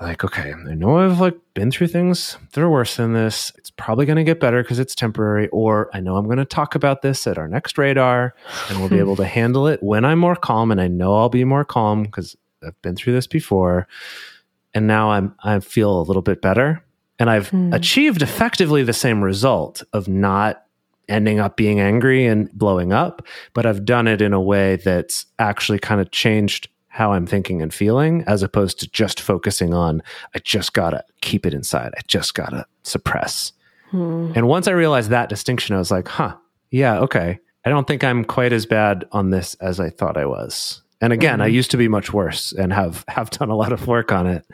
like 0.00 0.24
okay 0.24 0.52
i 0.52 0.74
know 0.74 0.98
i've 0.98 1.20
like 1.20 1.36
been 1.54 1.70
through 1.70 1.86
things 1.86 2.36
that 2.52 2.60
are 2.60 2.68
worse 2.68 2.96
than 2.96 3.12
this 3.12 3.52
it's 3.56 3.70
probably 3.70 4.04
going 4.04 4.16
to 4.16 4.24
get 4.24 4.40
better 4.40 4.62
because 4.62 4.78
it's 4.78 4.94
temporary 4.94 5.48
or 5.48 5.88
i 5.94 6.00
know 6.00 6.16
i'm 6.16 6.26
going 6.26 6.36
to 6.36 6.44
talk 6.44 6.74
about 6.74 7.02
this 7.02 7.26
at 7.26 7.38
our 7.38 7.48
next 7.48 7.78
radar 7.78 8.34
and 8.68 8.78
we'll 8.78 8.88
be 8.88 8.98
able 9.00 9.16
to 9.16 9.24
handle 9.24 9.66
it 9.66 9.82
when 9.82 10.04
i'm 10.04 10.18
more 10.18 10.36
calm 10.36 10.70
and 10.70 10.80
i 10.80 10.88
know 10.88 11.16
i'll 11.16 11.28
be 11.28 11.44
more 11.44 11.64
calm 11.64 12.02
because 12.02 12.36
i've 12.66 12.80
been 12.82 12.96
through 12.96 13.12
this 13.12 13.26
before 13.26 13.88
and 14.74 14.86
now 14.86 15.10
i'm 15.10 15.34
i 15.44 15.58
feel 15.60 15.98
a 15.98 16.02
little 16.02 16.22
bit 16.22 16.42
better 16.42 16.82
and 17.18 17.30
i've 17.30 17.50
mm. 17.50 17.74
achieved 17.74 18.22
effectively 18.22 18.82
the 18.82 18.92
same 18.92 19.22
result 19.22 19.82
of 19.92 20.08
not 20.08 20.64
ending 21.08 21.38
up 21.38 21.56
being 21.56 21.78
angry 21.78 22.26
and 22.26 22.50
blowing 22.52 22.92
up 22.92 23.22
but 23.54 23.66
i've 23.66 23.84
done 23.84 24.08
it 24.08 24.20
in 24.20 24.32
a 24.32 24.40
way 24.40 24.76
that's 24.76 25.26
actually 25.38 25.78
kind 25.78 26.00
of 26.00 26.10
changed 26.10 26.68
how 26.96 27.12
I'm 27.12 27.26
thinking 27.26 27.60
and 27.60 27.74
feeling 27.74 28.24
as 28.26 28.42
opposed 28.42 28.80
to 28.80 28.88
just 28.88 29.20
focusing 29.20 29.74
on, 29.74 30.02
I 30.34 30.38
just 30.38 30.72
gotta 30.72 31.04
keep 31.20 31.44
it 31.44 31.52
inside. 31.52 31.92
I 31.94 32.00
just 32.08 32.34
gotta 32.34 32.64
suppress. 32.84 33.52
Hmm. 33.90 34.32
And 34.34 34.48
once 34.48 34.66
I 34.66 34.70
realized 34.70 35.10
that 35.10 35.28
distinction, 35.28 35.76
I 35.76 35.78
was 35.78 35.90
like, 35.90 36.08
huh, 36.08 36.36
yeah, 36.70 36.98
okay. 37.00 37.38
I 37.66 37.68
don't 37.68 37.86
think 37.86 38.02
I'm 38.02 38.24
quite 38.24 38.54
as 38.54 38.64
bad 38.64 39.04
on 39.12 39.28
this 39.28 39.54
as 39.56 39.78
I 39.78 39.90
thought 39.90 40.16
I 40.16 40.24
was. 40.24 40.82
And 41.02 41.12
again, 41.12 41.34
mm-hmm. 41.34 41.42
I 41.42 41.48
used 41.48 41.70
to 41.72 41.76
be 41.76 41.88
much 41.88 42.14
worse 42.14 42.52
and 42.52 42.72
have 42.72 43.04
have 43.08 43.28
done 43.28 43.50
a 43.50 43.56
lot 43.56 43.72
of 43.72 43.86
work 43.86 44.10
on 44.10 44.26
it. 44.26 44.46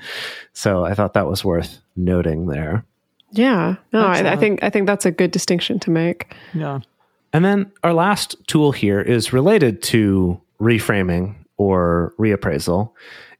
So 0.52 0.84
I 0.84 0.94
thought 0.94 1.14
that 1.14 1.28
was 1.28 1.44
worth 1.44 1.80
noting 1.96 2.46
there. 2.46 2.84
Yeah. 3.32 3.76
No, 3.92 4.06
I, 4.06 4.32
I 4.32 4.36
think 4.36 4.62
I 4.62 4.70
think 4.70 4.86
that's 4.86 5.06
a 5.06 5.10
good 5.10 5.30
distinction 5.30 5.78
to 5.80 5.90
make. 5.90 6.34
Yeah. 6.54 6.80
And 7.32 7.44
then 7.44 7.72
our 7.82 7.94
last 7.94 8.36
tool 8.46 8.72
here 8.72 9.00
is 9.00 9.32
related 9.32 9.82
to 9.84 10.40
reframing 10.60 11.34
or 11.56 12.12
reappraisal. 12.18 12.92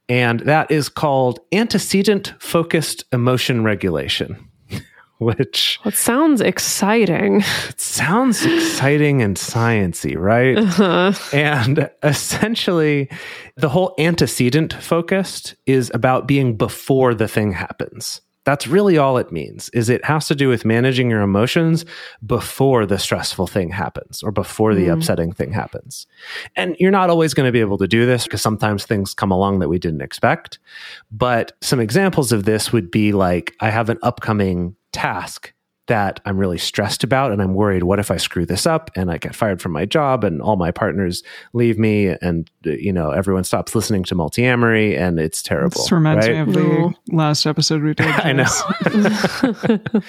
And 0.08 0.40
that 0.40 0.70
is 0.70 0.88
called 0.88 1.40
antecedent 1.52 2.34
focused 2.38 3.04
emotion 3.12 3.64
regulation, 3.64 4.48
which. 5.18 5.78
Well, 5.84 5.92
it 5.92 5.96
sounds 5.96 6.40
exciting. 6.40 7.42
It 7.68 7.80
sounds 7.80 8.44
exciting 8.44 9.22
and 9.22 9.36
sciency, 9.36 10.16
right? 10.16 10.56
Uh-huh. 10.56 11.12
And 11.32 11.90
essentially, 12.02 13.10
the 13.56 13.68
whole 13.68 13.94
antecedent 13.98 14.72
focused 14.74 15.54
is 15.66 15.90
about 15.94 16.26
being 16.26 16.56
before 16.56 17.14
the 17.14 17.28
thing 17.28 17.52
happens. 17.52 18.20
That's 18.44 18.66
really 18.66 18.98
all 18.98 19.18
it 19.18 19.30
means 19.30 19.68
is 19.70 19.88
it 19.88 20.04
has 20.04 20.26
to 20.28 20.34
do 20.34 20.48
with 20.48 20.64
managing 20.64 21.10
your 21.10 21.20
emotions 21.20 21.84
before 22.26 22.86
the 22.86 22.98
stressful 22.98 23.46
thing 23.46 23.70
happens 23.70 24.22
or 24.22 24.32
before 24.32 24.74
the 24.74 24.86
mm. 24.86 24.92
upsetting 24.92 25.32
thing 25.32 25.52
happens. 25.52 26.06
And 26.56 26.76
you're 26.78 26.90
not 26.90 27.10
always 27.10 27.34
going 27.34 27.46
to 27.46 27.52
be 27.52 27.60
able 27.60 27.78
to 27.78 27.86
do 27.86 28.04
this 28.04 28.24
because 28.24 28.42
sometimes 28.42 28.84
things 28.84 29.14
come 29.14 29.30
along 29.30 29.60
that 29.60 29.68
we 29.68 29.78
didn't 29.78 30.02
expect. 30.02 30.58
But 31.10 31.52
some 31.60 31.80
examples 31.80 32.32
of 32.32 32.44
this 32.44 32.72
would 32.72 32.90
be 32.90 33.12
like 33.12 33.54
I 33.60 33.70
have 33.70 33.88
an 33.88 33.98
upcoming 34.02 34.74
task 34.92 35.52
that 35.88 36.20
I'm 36.24 36.38
really 36.38 36.58
stressed 36.58 37.02
about 37.02 37.32
and 37.32 37.42
I'm 37.42 37.54
worried 37.54 37.82
what 37.82 37.98
if 37.98 38.10
I 38.10 38.16
screw 38.16 38.46
this 38.46 38.66
up 38.66 38.90
and 38.94 39.10
I 39.10 39.18
get 39.18 39.34
fired 39.34 39.60
from 39.60 39.72
my 39.72 39.84
job 39.84 40.22
and 40.22 40.40
all 40.40 40.56
my 40.56 40.70
partners 40.70 41.22
leave 41.52 41.78
me 41.78 42.06
and 42.06 42.48
uh, 42.66 42.70
you 42.70 42.92
know 42.92 43.10
everyone 43.10 43.44
stops 43.44 43.74
listening 43.74 44.04
to 44.04 44.14
multiamory 44.14 44.96
and 44.96 45.18
it's 45.18 45.42
terrible. 45.42 45.82
This 45.82 45.92
reminds 45.92 46.28
right? 46.28 46.34
me 46.34 46.40
of 46.40 46.52
the 46.52 46.94
last 47.08 47.46
episode 47.46 47.82
we 47.82 47.94
did. 47.94 48.06
I 48.08 48.32
know. 48.32 48.44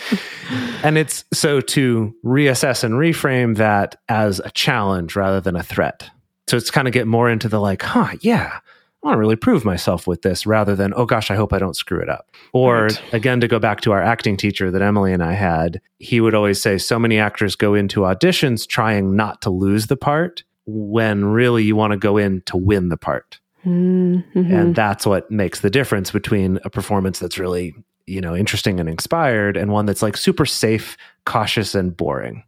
and 0.84 0.98
it's 0.98 1.26
so 1.34 1.60
to 1.62 2.16
reassess 2.24 2.84
and 2.84 2.96
reframe 2.96 3.58
that 3.58 3.96
as 4.10 4.40
a 4.40 4.52
challenge 4.52 5.16
rather 5.16 5.42
than 5.42 5.56
a 5.56 5.64
threat. 5.64 6.10
So 6.48 6.58
it's 6.58 6.70
kind 6.70 6.88
of 6.88 6.94
get 6.94 7.08
more 7.08 7.30
into 7.30 7.48
the 7.48 7.60
like, 7.60 7.82
huh, 7.82 8.16
yeah, 8.22 8.60
I 9.04 9.08
want 9.08 9.16
to 9.16 9.20
really 9.20 9.36
prove 9.36 9.66
myself 9.66 10.08
with 10.08 10.22
this 10.22 10.46
rather 10.46 10.78
than, 10.78 10.94
oh 10.96 11.06
gosh, 11.06 11.30
I 11.30 11.36
hope 11.36 11.52
I 11.52 11.60
don't 11.60 11.76
screw 11.76 12.00
it 12.00 12.08
up. 12.08 12.32
Or 12.54 12.84
right. 12.86 13.02
again, 13.12 13.42
to 13.42 13.50
go 13.50 13.60
back 13.60 13.82
to 13.82 13.92
our 13.92 14.02
acting 14.02 14.38
teacher 14.38 14.72
that 14.72 14.82
Emily 14.82 15.12
and 15.12 15.22
I 15.22 15.34
had, 15.34 15.82
he 16.00 16.22
would 16.22 16.34
always 16.34 16.62
say, 16.62 16.78
so 16.78 16.98
many 16.98 17.20
actors 17.20 17.58
go 17.58 17.74
into 17.74 18.02
auditions 18.02 18.66
trying 18.66 19.16
not 19.16 19.42
to 19.42 19.50
lose 19.50 19.88
the 19.88 19.98
part 19.98 20.44
when 20.66 21.26
really 21.26 21.64
you 21.64 21.76
want 21.76 21.92
to 21.92 21.98
go 21.98 22.16
in 22.16 22.42
to 22.46 22.56
win 22.56 22.88
the 22.88 22.96
part. 22.96 23.42
Mm-hmm. 23.66 24.54
And 24.54 24.74
that's 24.74 25.06
what 25.06 25.30
makes 25.30 25.60
the 25.60 25.70
difference 25.70 26.12
between 26.12 26.60
a 26.64 26.70
performance 26.70 27.20
that's 27.20 27.38
really, 27.38 27.76
you 28.06 28.22
know, 28.22 28.36
interesting 28.36 28.80
and 28.80 28.88
inspired 28.88 29.58
and 29.58 29.72
one 29.72 29.86
that's 29.86 30.02
like 30.02 30.16
super 30.16 30.46
safe, 30.46 30.96
cautious, 31.26 31.76
and 31.76 31.96
boring. 31.96 32.44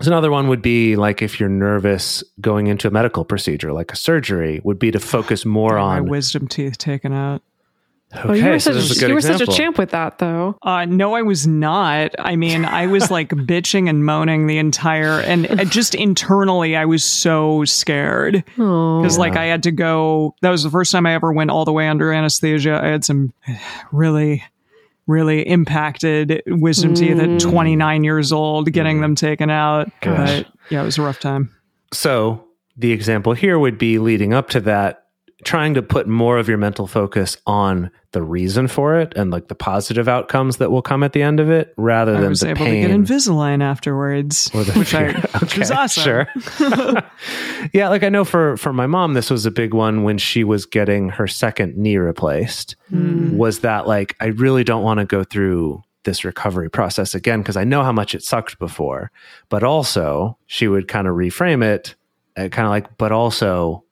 So 0.00 0.08
another 0.08 0.30
one 0.30 0.48
would 0.48 0.60
be 0.60 0.96
like 0.96 1.22
if 1.22 1.40
you're 1.40 1.48
nervous 1.48 2.22
going 2.40 2.66
into 2.66 2.86
a 2.86 2.90
medical 2.90 3.24
procedure, 3.24 3.72
like 3.72 3.92
a 3.92 3.96
surgery, 3.96 4.60
would 4.62 4.78
be 4.78 4.90
to 4.90 5.00
focus 5.00 5.46
more 5.46 5.78
on 5.78 6.04
my 6.04 6.10
wisdom 6.10 6.48
teeth 6.48 6.76
taken 6.76 7.12
out. 7.12 7.42
Okay, 8.14 8.28
oh, 8.28 8.32
you 8.34 8.44
were, 8.44 8.58
so 8.60 8.80
such, 8.80 9.02
a, 9.02 9.08
you 9.08 9.14
were 9.14 9.20
such 9.20 9.40
a 9.40 9.46
champ 9.46 9.78
with 9.78 9.90
that, 9.90 10.18
though. 10.18 10.56
Uh, 10.62 10.84
no, 10.84 11.14
I 11.14 11.22
was 11.22 11.46
not. 11.46 12.14
I 12.18 12.36
mean, 12.36 12.64
I 12.64 12.86
was 12.86 13.10
like 13.10 13.30
bitching 13.30 13.90
and 13.90 14.04
moaning 14.04 14.46
the 14.46 14.58
entire, 14.58 15.20
and 15.20 15.70
just 15.70 15.94
internally, 15.94 16.76
I 16.76 16.84
was 16.84 17.02
so 17.02 17.64
scared 17.64 18.44
because, 18.56 19.18
like, 19.18 19.34
I 19.34 19.46
had 19.46 19.64
to 19.64 19.72
go. 19.72 20.36
That 20.42 20.50
was 20.50 20.62
the 20.62 20.70
first 20.70 20.92
time 20.92 21.04
I 21.04 21.14
ever 21.14 21.32
went 21.32 21.50
all 21.50 21.64
the 21.64 21.72
way 21.72 21.88
under 21.88 22.12
anesthesia. 22.12 22.80
I 22.80 22.88
had 22.88 23.04
some 23.04 23.32
really 23.92 24.44
really 25.06 25.46
impacted 25.46 26.42
wisdom 26.46 26.94
mm. 26.94 26.98
teeth 26.98 27.18
at 27.18 27.40
29 27.40 28.04
years 28.04 28.32
old, 28.32 28.72
getting 28.72 28.98
mm. 28.98 29.02
them 29.02 29.14
taken 29.14 29.50
out. 29.50 29.90
Gosh. 30.00 30.42
But 30.42 30.46
yeah, 30.70 30.82
it 30.82 30.84
was 30.84 30.98
a 30.98 31.02
rough 31.02 31.20
time. 31.20 31.54
So 31.92 32.44
the 32.76 32.92
example 32.92 33.32
here 33.32 33.58
would 33.58 33.78
be 33.78 33.98
leading 33.98 34.34
up 34.34 34.48
to 34.50 34.60
that 34.62 35.05
trying 35.44 35.74
to 35.74 35.82
put 35.82 36.06
more 36.06 36.38
of 36.38 36.48
your 36.48 36.56
mental 36.56 36.86
focus 36.86 37.36
on 37.46 37.90
the 38.12 38.22
reason 38.22 38.66
for 38.66 38.98
it 38.98 39.12
and 39.16 39.30
like 39.30 39.48
the 39.48 39.54
positive 39.54 40.08
outcomes 40.08 40.56
that 40.56 40.70
will 40.70 40.80
come 40.80 41.02
at 41.02 41.12
the 41.12 41.20
end 41.22 41.38
of 41.38 41.50
it 41.50 41.74
rather 41.76 42.16
I 42.16 42.20
than 42.20 42.30
was 42.30 42.40
the 42.40 42.50
able 42.50 42.64
pain. 42.64 42.82
to 42.82 42.88
get 42.88 42.98
Invisalign 42.98 43.62
afterwards, 43.62 44.50
which, 44.52 44.94
I, 44.94 45.12
which 45.40 45.58
was 45.58 45.70
awesome. 45.70 46.02
Sure. 46.02 46.28
yeah, 47.74 47.88
like 47.90 48.02
I 48.02 48.08
know 48.08 48.24
for 48.24 48.56
for 48.56 48.72
my 48.72 48.86
mom, 48.86 49.12
this 49.12 49.28
was 49.30 49.44
a 49.44 49.50
big 49.50 49.74
one 49.74 50.04
when 50.04 50.16
she 50.16 50.42
was 50.42 50.64
getting 50.64 51.10
her 51.10 51.26
second 51.26 51.76
knee 51.76 51.98
replaced. 51.98 52.76
Mm. 52.90 53.36
Was 53.36 53.60
that 53.60 53.86
like 53.86 54.16
I 54.20 54.26
really 54.26 54.64
don't 54.64 54.82
want 54.82 55.00
to 55.00 55.04
go 55.04 55.22
through 55.22 55.82
this 56.04 56.24
recovery 56.24 56.70
process 56.70 57.14
again 57.14 57.42
because 57.42 57.56
I 57.58 57.64
know 57.64 57.82
how 57.82 57.92
much 57.92 58.14
it 58.14 58.22
sucked 58.22 58.58
before, 58.58 59.10
but 59.50 59.62
also 59.62 60.38
she 60.46 60.68
would 60.68 60.88
kind 60.88 61.06
of 61.06 61.14
reframe 61.14 61.62
it, 61.62 61.94
uh, 62.38 62.48
kind 62.48 62.64
of 62.64 62.70
like, 62.70 62.96
but 62.96 63.12
also 63.12 63.84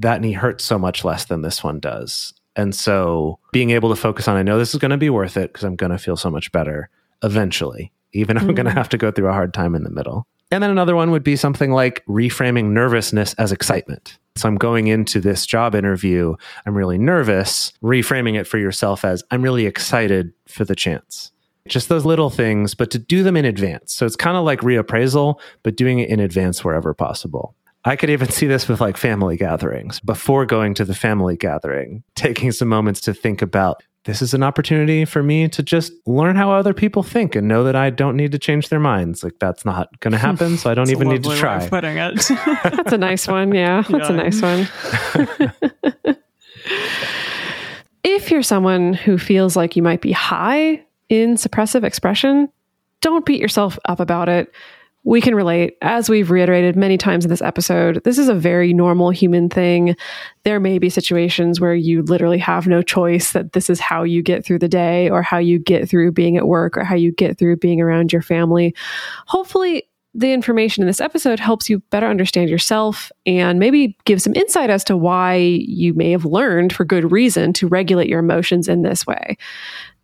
that 0.00 0.20
knee 0.20 0.32
hurts 0.32 0.64
so 0.64 0.78
much 0.78 1.04
less 1.04 1.24
than 1.24 1.42
this 1.42 1.62
one 1.62 1.80
does. 1.80 2.34
And 2.56 2.74
so 2.74 3.38
being 3.52 3.70
able 3.70 3.90
to 3.90 3.96
focus 3.96 4.26
on, 4.26 4.36
I 4.36 4.42
know 4.42 4.58
this 4.58 4.74
is 4.74 4.80
going 4.80 4.90
to 4.90 4.96
be 4.96 5.10
worth 5.10 5.36
it 5.36 5.52
because 5.52 5.64
I'm 5.64 5.76
going 5.76 5.92
to 5.92 5.98
feel 5.98 6.16
so 6.16 6.30
much 6.30 6.50
better 6.52 6.90
eventually, 7.22 7.92
even 8.12 8.36
if 8.36 8.42
mm-hmm. 8.42 8.50
I'm 8.50 8.54
going 8.56 8.66
to 8.66 8.72
have 8.72 8.88
to 8.90 8.98
go 8.98 9.10
through 9.10 9.28
a 9.28 9.32
hard 9.32 9.54
time 9.54 9.74
in 9.74 9.84
the 9.84 9.90
middle. 9.90 10.26
And 10.50 10.62
then 10.62 10.70
another 10.70 10.96
one 10.96 11.12
would 11.12 11.22
be 11.22 11.36
something 11.36 11.70
like 11.70 12.04
reframing 12.06 12.70
nervousness 12.70 13.34
as 13.34 13.52
excitement. 13.52 14.18
So 14.34 14.48
I'm 14.48 14.56
going 14.56 14.88
into 14.88 15.20
this 15.20 15.46
job 15.46 15.76
interview, 15.76 16.34
I'm 16.66 16.76
really 16.76 16.98
nervous, 16.98 17.72
reframing 17.82 18.36
it 18.36 18.48
for 18.48 18.58
yourself 18.58 19.04
as 19.04 19.22
I'm 19.30 19.42
really 19.42 19.66
excited 19.66 20.32
for 20.48 20.64
the 20.64 20.74
chance. 20.74 21.30
just 21.68 21.88
those 21.88 22.04
little 22.04 22.30
things, 22.30 22.74
but 22.74 22.90
to 22.90 22.98
do 22.98 23.22
them 23.22 23.36
in 23.36 23.44
advance. 23.44 23.94
So 23.94 24.06
it's 24.06 24.16
kind 24.16 24.36
of 24.36 24.44
like 24.44 24.60
reappraisal, 24.60 25.40
but 25.62 25.76
doing 25.76 25.98
it 26.00 26.10
in 26.10 26.20
advance 26.20 26.64
wherever 26.64 26.92
possible. 26.94 27.54
I 27.84 27.96
could 27.96 28.10
even 28.10 28.28
see 28.28 28.46
this 28.46 28.68
with 28.68 28.80
like 28.80 28.96
family 28.96 29.36
gatherings. 29.36 30.00
Before 30.00 30.44
going 30.44 30.74
to 30.74 30.84
the 30.84 30.94
family 30.94 31.36
gathering, 31.36 32.02
taking 32.14 32.52
some 32.52 32.68
moments 32.68 33.00
to 33.02 33.14
think 33.14 33.40
about 33.40 33.82
this 34.04 34.22
is 34.22 34.32
an 34.32 34.42
opportunity 34.42 35.04
for 35.04 35.22
me 35.22 35.48
to 35.48 35.62
just 35.62 35.92
learn 36.06 36.34
how 36.34 36.50
other 36.50 36.72
people 36.72 37.02
think 37.02 37.34
and 37.34 37.46
know 37.46 37.64
that 37.64 37.76
I 37.76 37.90
don't 37.90 38.16
need 38.16 38.32
to 38.32 38.38
change 38.38 38.70
their 38.70 38.80
minds. 38.80 39.22
Like 39.22 39.38
that's 39.38 39.64
not 39.64 39.98
going 40.00 40.12
to 40.12 40.18
happen, 40.18 40.56
so 40.56 40.70
I 40.70 40.74
don't 40.74 40.90
even 40.90 41.08
need 41.08 41.22
to 41.24 41.36
try. 41.36 41.66
putting 41.68 41.96
it. 41.96 42.16
That's 42.64 42.92
a 42.92 42.98
nice 42.98 43.26
one. 43.28 43.54
Yeah, 43.54 43.82
that's 43.88 44.08
a 44.08 44.12
nice 44.12 44.40
one. 44.40 44.68
if 48.02 48.30
you're 48.30 48.42
someone 48.42 48.94
who 48.94 49.18
feels 49.18 49.56
like 49.56 49.76
you 49.76 49.82
might 49.82 50.00
be 50.00 50.12
high 50.12 50.82
in 51.08 51.34
suppressive 51.34 51.84
expression, 51.84 52.48
don't 53.00 53.26
beat 53.26 53.40
yourself 53.40 53.78
up 53.84 54.00
about 54.00 54.28
it. 54.28 54.52
We 55.02 55.20
can 55.22 55.34
relate. 55.34 55.76
As 55.80 56.10
we've 56.10 56.30
reiterated 56.30 56.76
many 56.76 56.98
times 56.98 57.24
in 57.24 57.30
this 57.30 57.40
episode, 57.40 58.02
this 58.04 58.18
is 58.18 58.28
a 58.28 58.34
very 58.34 58.74
normal 58.74 59.10
human 59.10 59.48
thing. 59.48 59.96
There 60.44 60.60
may 60.60 60.78
be 60.78 60.90
situations 60.90 61.58
where 61.58 61.74
you 61.74 62.02
literally 62.02 62.38
have 62.38 62.66
no 62.66 62.82
choice 62.82 63.32
that 63.32 63.54
this 63.54 63.70
is 63.70 63.80
how 63.80 64.02
you 64.02 64.22
get 64.22 64.44
through 64.44 64.58
the 64.58 64.68
day 64.68 65.08
or 65.08 65.22
how 65.22 65.38
you 65.38 65.58
get 65.58 65.88
through 65.88 66.12
being 66.12 66.36
at 66.36 66.46
work 66.46 66.76
or 66.76 66.84
how 66.84 66.96
you 66.96 67.12
get 67.12 67.38
through 67.38 67.56
being 67.56 67.80
around 67.80 68.12
your 68.12 68.22
family. 68.22 68.74
Hopefully, 69.26 69.84
the 70.12 70.32
information 70.32 70.82
in 70.82 70.88
this 70.88 71.00
episode 71.00 71.38
helps 71.38 71.70
you 71.70 71.78
better 71.90 72.06
understand 72.06 72.50
yourself 72.50 73.12
and 73.26 73.58
maybe 73.60 73.96
give 74.04 74.20
some 74.20 74.34
insight 74.34 74.68
as 74.68 74.82
to 74.84 74.96
why 74.96 75.36
you 75.36 75.94
may 75.94 76.10
have 76.10 76.24
learned 76.24 76.72
for 76.72 76.84
good 76.84 77.12
reason 77.12 77.52
to 77.52 77.68
regulate 77.68 78.08
your 78.08 78.18
emotions 78.18 78.66
in 78.68 78.82
this 78.82 79.06
way. 79.06 79.36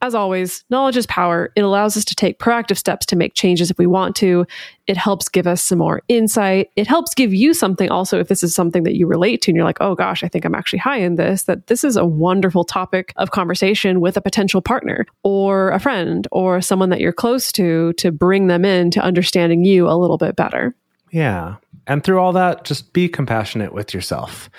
As 0.03 0.15
always, 0.15 0.65
knowledge 0.69 0.97
is 0.97 1.07
power. 1.07 1.53
It 1.57 1.63
allows 1.63 1.97
us 1.97 2.05
to 2.05 2.15
take 2.15 2.39
proactive 2.39 2.77
steps 2.77 3.07
to 3.07 3.17
make 3.17 3.35
changes 3.35 3.71
if 3.71 3.79
we 3.79 3.87
want 3.87 4.15
to. 4.17 4.47
It 4.87 4.97
helps 4.97 5.29
give 5.29 5.47
us 5.47 5.63
some 5.63 5.79
more 5.79 6.03
insight. 6.09 6.71
It 6.77 6.87
helps 6.87 7.15
give 7.15 7.33
you 7.33 7.55
something 7.55 7.91
also 7.91 8.21
if 8.21 8.29
this 8.29 8.43
is 8.43 8.55
something 8.55 8.83
that 8.83 8.95
you 8.95 9.07
relate 9.07 9.43
to 9.43 9.51
and 9.51 9.57
you're 9.57 9.65
like, 9.65 9.81
oh 9.81 9.95
gosh, 9.95 10.23
I 10.23 10.29
think 10.29 10.45
I'm 10.45 10.55
actually 10.55 10.81
high 10.81 10.99
in 10.99 11.17
this, 11.17 11.45
that 11.45 11.69
this 11.69 11.83
is 11.83 11.97
a 11.97 12.05
wonderful 12.05 12.65
topic 12.65 13.13
of 13.17 13.31
conversation 13.31 14.01
with 14.01 14.17
a 14.17 14.21
potential 14.21 14.61
partner 14.61 15.07
or 15.23 15.71
a 15.71 15.81
friend 15.81 16.29
or 16.31 16.61
someone 16.61 16.91
that 16.91 17.01
you're 17.01 17.13
close 17.13 17.51
to 17.53 17.95
to 17.95 18.13
bring 18.13 18.49
them 18.49 18.65
in 18.65 18.91
to 18.93 19.01
understanding 19.01 19.65
you 19.65 19.89
a 19.89 19.97
little 19.97 20.19
bit 20.19 20.37
better. 20.37 20.75
Yeah. 21.11 21.57
And 21.87 22.05
through 22.05 22.19
all 22.19 22.33
that, 22.33 22.65
just 22.65 22.93
be 22.93 23.09
compassionate 23.09 23.73
with 23.73 23.95
yourself. 23.95 24.51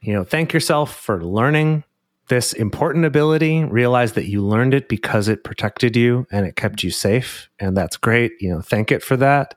You 0.00 0.12
know, 0.12 0.24
thank 0.24 0.52
yourself 0.52 0.94
for 0.94 1.22
learning 1.24 1.84
this 2.28 2.52
important 2.52 3.04
ability. 3.04 3.64
Realize 3.64 4.12
that 4.12 4.26
you 4.26 4.44
learned 4.44 4.74
it 4.74 4.88
because 4.88 5.28
it 5.28 5.44
protected 5.44 5.96
you 5.96 6.26
and 6.30 6.46
it 6.46 6.56
kept 6.56 6.82
you 6.82 6.90
safe. 6.90 7.48
And 7.58 7.76
that's 7.76 7.96
great. 7.96 8.32
You 8.40 8.50
know, 8.50 8.60
thank 8.60 8.92
it 8.92 9.02
for 9.02 9.16
that. 9.16 9.54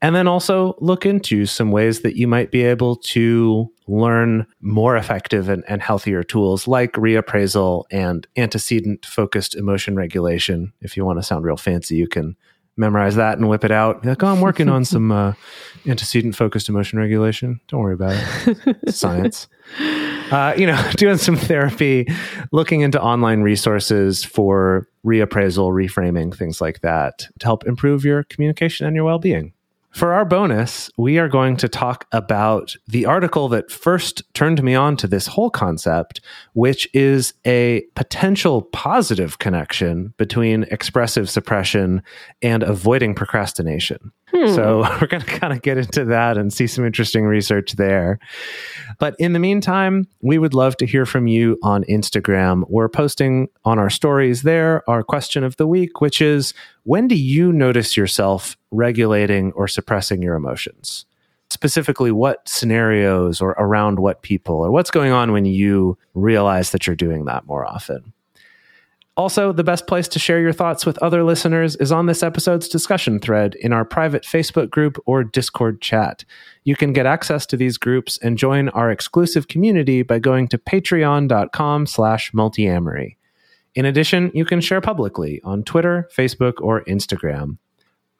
And 0.00 0.14
then 0.14 0.28
also 0.28 0.76
look 0.80 1.04
into 1.04 1.44
some 1.44 1.72
ways 1.72 2.02
that 2.02 2.16
you 2.16 2.28
might 2.28 2.52
be 2.52 2.62
able 2.62 2.96
to 2.96 3.68
learn 3.88 4.46
more 4.60 4.96
effective 4.96 5.48
and, 5.48 5.64
and 5.66 5.82
healthier 5.82 6.22
tools 6.22 6.68
like 6.68 6.92
reappraisal 6.92 7.84
and 7.90 8.26
antecedent 8.36 9.04
focused 9.04 9.56
emotion 9.56 9.96
regulation. 9.96 10.72
If 10.80 10.96
you 10.96 11.04
want 11.04 11.18
to 11.18 11.24
sound 11.24 11.44
real 11.44 11.56
fancy, 11.56 11.96
you 11.96 12.06
can 12.06 12.36
memorize 12.78 13.16
that 13.16 13.38
and 13.38 13.48
whip 13.48 13.64
it 13.64 13.70
out. 13.70 14.02
Be 14.02 14.08
like, 14.08 14.22
oh, 14.22 14.28
I'm 14.28 14.40
working 14.40 14.68
on 14.68 14.84
some 14.84 15.10
uh, 15.12 15.34
antecedent 15.86 16.36
focused 16.36 16.68
emotion 16.68 16.98
regulation. 16.98 17.60
Don't 17.68 17.80
worry 17.80 17.94
about 17.94 18.16
it. 18.46 18.94
Science. 18.94 19.48
Uh, 20.30 20.54
you 20.56 20.66
know, 20.66 20.90
doing 20.96 21.18
some 21.18 21.36
therapy, 21.36 22.06
looking 22.52 22.80
into 22.80 23.00
online 23.02 23.42
resources 23.42 24.24
for 24.24 24.88
reappraisal, 25.04 25.72
reframing, 25.72 26.34
things 26.34 26.60
like 26.60 26.80
that 26.80 27.18
to 27.38 27.46
help 27.46 27.66
improve 27.66 28.04
your 28.04 28.24
communication 28.24 28.86
and 28.86 28.94
your 28.94 29.04
well 29.04 29.18
being. 29.18 29.52
For 29.90 30.12
our 30.12 30.24
bonus, 30.24 30.90
we 30.98 31.18
are 31.18 31.28
going 31.28 31.56
to 31.56 31.68
talk 31.68 32.06
about 32.12 32.76
the 32.86 33.06
article 33.06 33.48
that 33.48 33.70
first 33.70 34.22
turned 34.34 34.62
me 34.62 34.74
on 34.74 34.96
to 34.98 35.06
this 35.06 35.26
whole 35.26 35.50
concept, 35.50 36.20
which 36.52 36.88
is 36.92 37.32
a 37.46 37.82
potential 37.94 38.62
positive 38.62 39.38
connection 39.38 40.12
between 40.18 40.64
expressive 40.64 41.30
suppression 41.30 42.02
and 42.42 42.62
avoiding 42.62 43.14
procrastination. 43.14 44.12
Hmm. 44.30 44.54
So, 44.54 44.80
we're 45.00 45.06
going 45.06 45.22
to 45.22 45.38
kind 45.38 45.54
of 45.54 45.62
get 45.62 45.78
into 45.78 46.04
that 46.04 46.36
and 46.36 46.52
see 46.52 46.66
some 46.66 46.84
interesting 46.84 47.24
research 47.24 47.72
there. 47.72 48.18
But 48.98 49.16
in 49.18 49.32
the 49.32 49.38
meantime, 49.38 50.06
we 50.20 50.36
would 50.36 50.52
love 50.52 50.76
to 50.78 50.86
hear 50.86 51.06
from 51.06 51.26
you 51.26 51.58
on 51.62 51.84
Instagram. 51.84 52.64
We're 52.68 52.90
posting 52.90 53.48
on 53.64 53.78
our 53.78 53.90
stories 53.90 54.42
there 54.42 54.88
our 54.88 55.02
question 55.02 55.44
of 55.44 55.56
the 55.56 55.66
week, 55.66 56.02
which 56.02 56.20
is 56.20 56.52
when 56.84 57.08
do 57.08 57.14
you 57.14 57.52
notice 57.52 57.96
yourself 57.96 58.56
regulating 58.70 59.52
or 59.52 59.68
suppressing 59.68 60.22
your 60.22 60.34
emotions? 60.34 61.06
Specifically, 61.50 62.12
what 62.12 62.46
scenarios 62.48 63.40
or 63.40 63.50
around 63.52 63.98
what 63.98 64.22
people, 64.22 64.56
or 64.56 64.70
what's 64.70 64.90
going 64.90 65.12
on 65.12 65.32
when 65.32 65.46
you 65.46 65.96
realize 66.14 66.72
that 66.72 66.86
you're 66.86 66.96
doing 66.96 67.24
that 67.24 67.46
more 67.46 67.64
often? 67.64 68.12
Also, 69.18 69.50
the 69.50 69.64
best 69.64 69.88
place 69.88 70.06
to 70.06 70.18
share 70.20 70.40
your 70.40 70.52
thoughts 70.52 70.86
with 70.86 70.96
other 70.98 71.24
listeners 71.24 71.74
is 71.76 71.90
on 71.90 72.06
this 72.06 72.22
episode's 72.22 72.68
discussion 72.68 73.18
thread 73.18 73.56
in 73.56 73.72
our 73.72 73.84
private 73.84 74.22
Facebook 74.22 74.70
group 74.70 74.96
or 75.06 75.24
Discord 75.24 75.80
chat. 75.80 76.24
You 76.62 76.76
can 76.76 76.92
get 76.92 77.04
access 77.04 77.44
to 77.46 77.56
these 77.56 77.78
groups 77.78 78.18
and 78.18 78.38
join 78.38 78.68
our 78.68 78.92
exclusive 78.92 79.48
community 79.48 80.02
by 80.02 80.20
going 80.20 80.46
to 80.48 80.58
patreon.com 80.58 81.86
slash 81.86 82.30
multiamory. 82.30 83.16
In 83.78 83.84
addition, 83.84 84.32
you 84.34 84.44
can 84.44 84.60
share 84.60 84.80
publicly 84.80 85.40
on 85.44 85.62
Twitter, 85.62 86.08
Facebook, 86.12 86.54
or 86.60 86.82
Instagram. 86.86 87.58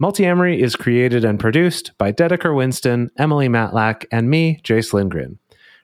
Multiamory 0.00 0.62
is 0.62 0.76
created 0.76 1.24
and 1.24 1.40
produced 1.40 1.90
by 1.98 2.12
Dedeker 2.12 2.54
Winston, 2.54 3.10
Emily 3.18 3.48
Matlack, 3.48 4.04
and 4.12 4.30
me, 4.30 4.60
Jase 4.62 4.94
Lindgren. 4.94 5.40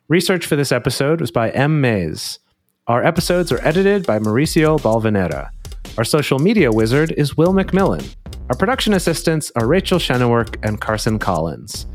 Research 0.07 0.47
for 0.47 0.55
this 0.55 0.71
episode 0.71 1.21
was 1.21 1.33
by 1.33 1.51
M. 1.51 1.81
Mays. 1.81 2.39
Our 2.87 3.03
episodes 3.03 3.51
are 3.51 3.59
edited 3.67 4.07
by 4.07 4.21
Mauricio 4.21 4.79
Balvanera. 4.79 5.51
Our 5.99 6.05
social 6.05 6.39
media 6.39 6.71
wizard 6.71 7.11
is 7.11 7.37
Will 7.37 7.53
McMillan. 7.53 8.15
Our 8.51 8.57
production 8.57 8.95
assistants 8.95 9.51
are 9.57 9.67
Rachel 9.67 9.99
Shennework 9.99 10.55
and 10.65 10.81
Carson 10.81 11.19
Collins. 11.19 11.87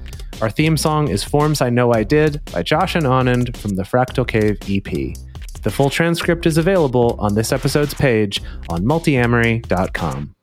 Our 0.42 0.50
theme 0.50 0.76
song 0.76 1.08
is 1.08 1.24
Forms 1.24 1.62
I 1.62 1.70
Know 1.70 1.94
I 1.94 2.04
Did 2.04 2.44
by 2.52 2.62
Josh 2.62 2.96
and 2.96 3.06
Anand 3.06 3.56
from 3.56 3.78
the 3.78 3.84
Fractal 3.84 4.28
Cave 4.28 4.58
EP. 4.68 5.29
The 5.52 5.72
full 5.72 5.90
transcript 5.90 6.46
is 6.46 6.58
available 6.58 7.16
on 7.20 7.36
this 7.36 7.52
episode's 7.52 7.94
page 7.94 8.42
on 8.70 8.84
multiamory.com. 8.84 10.36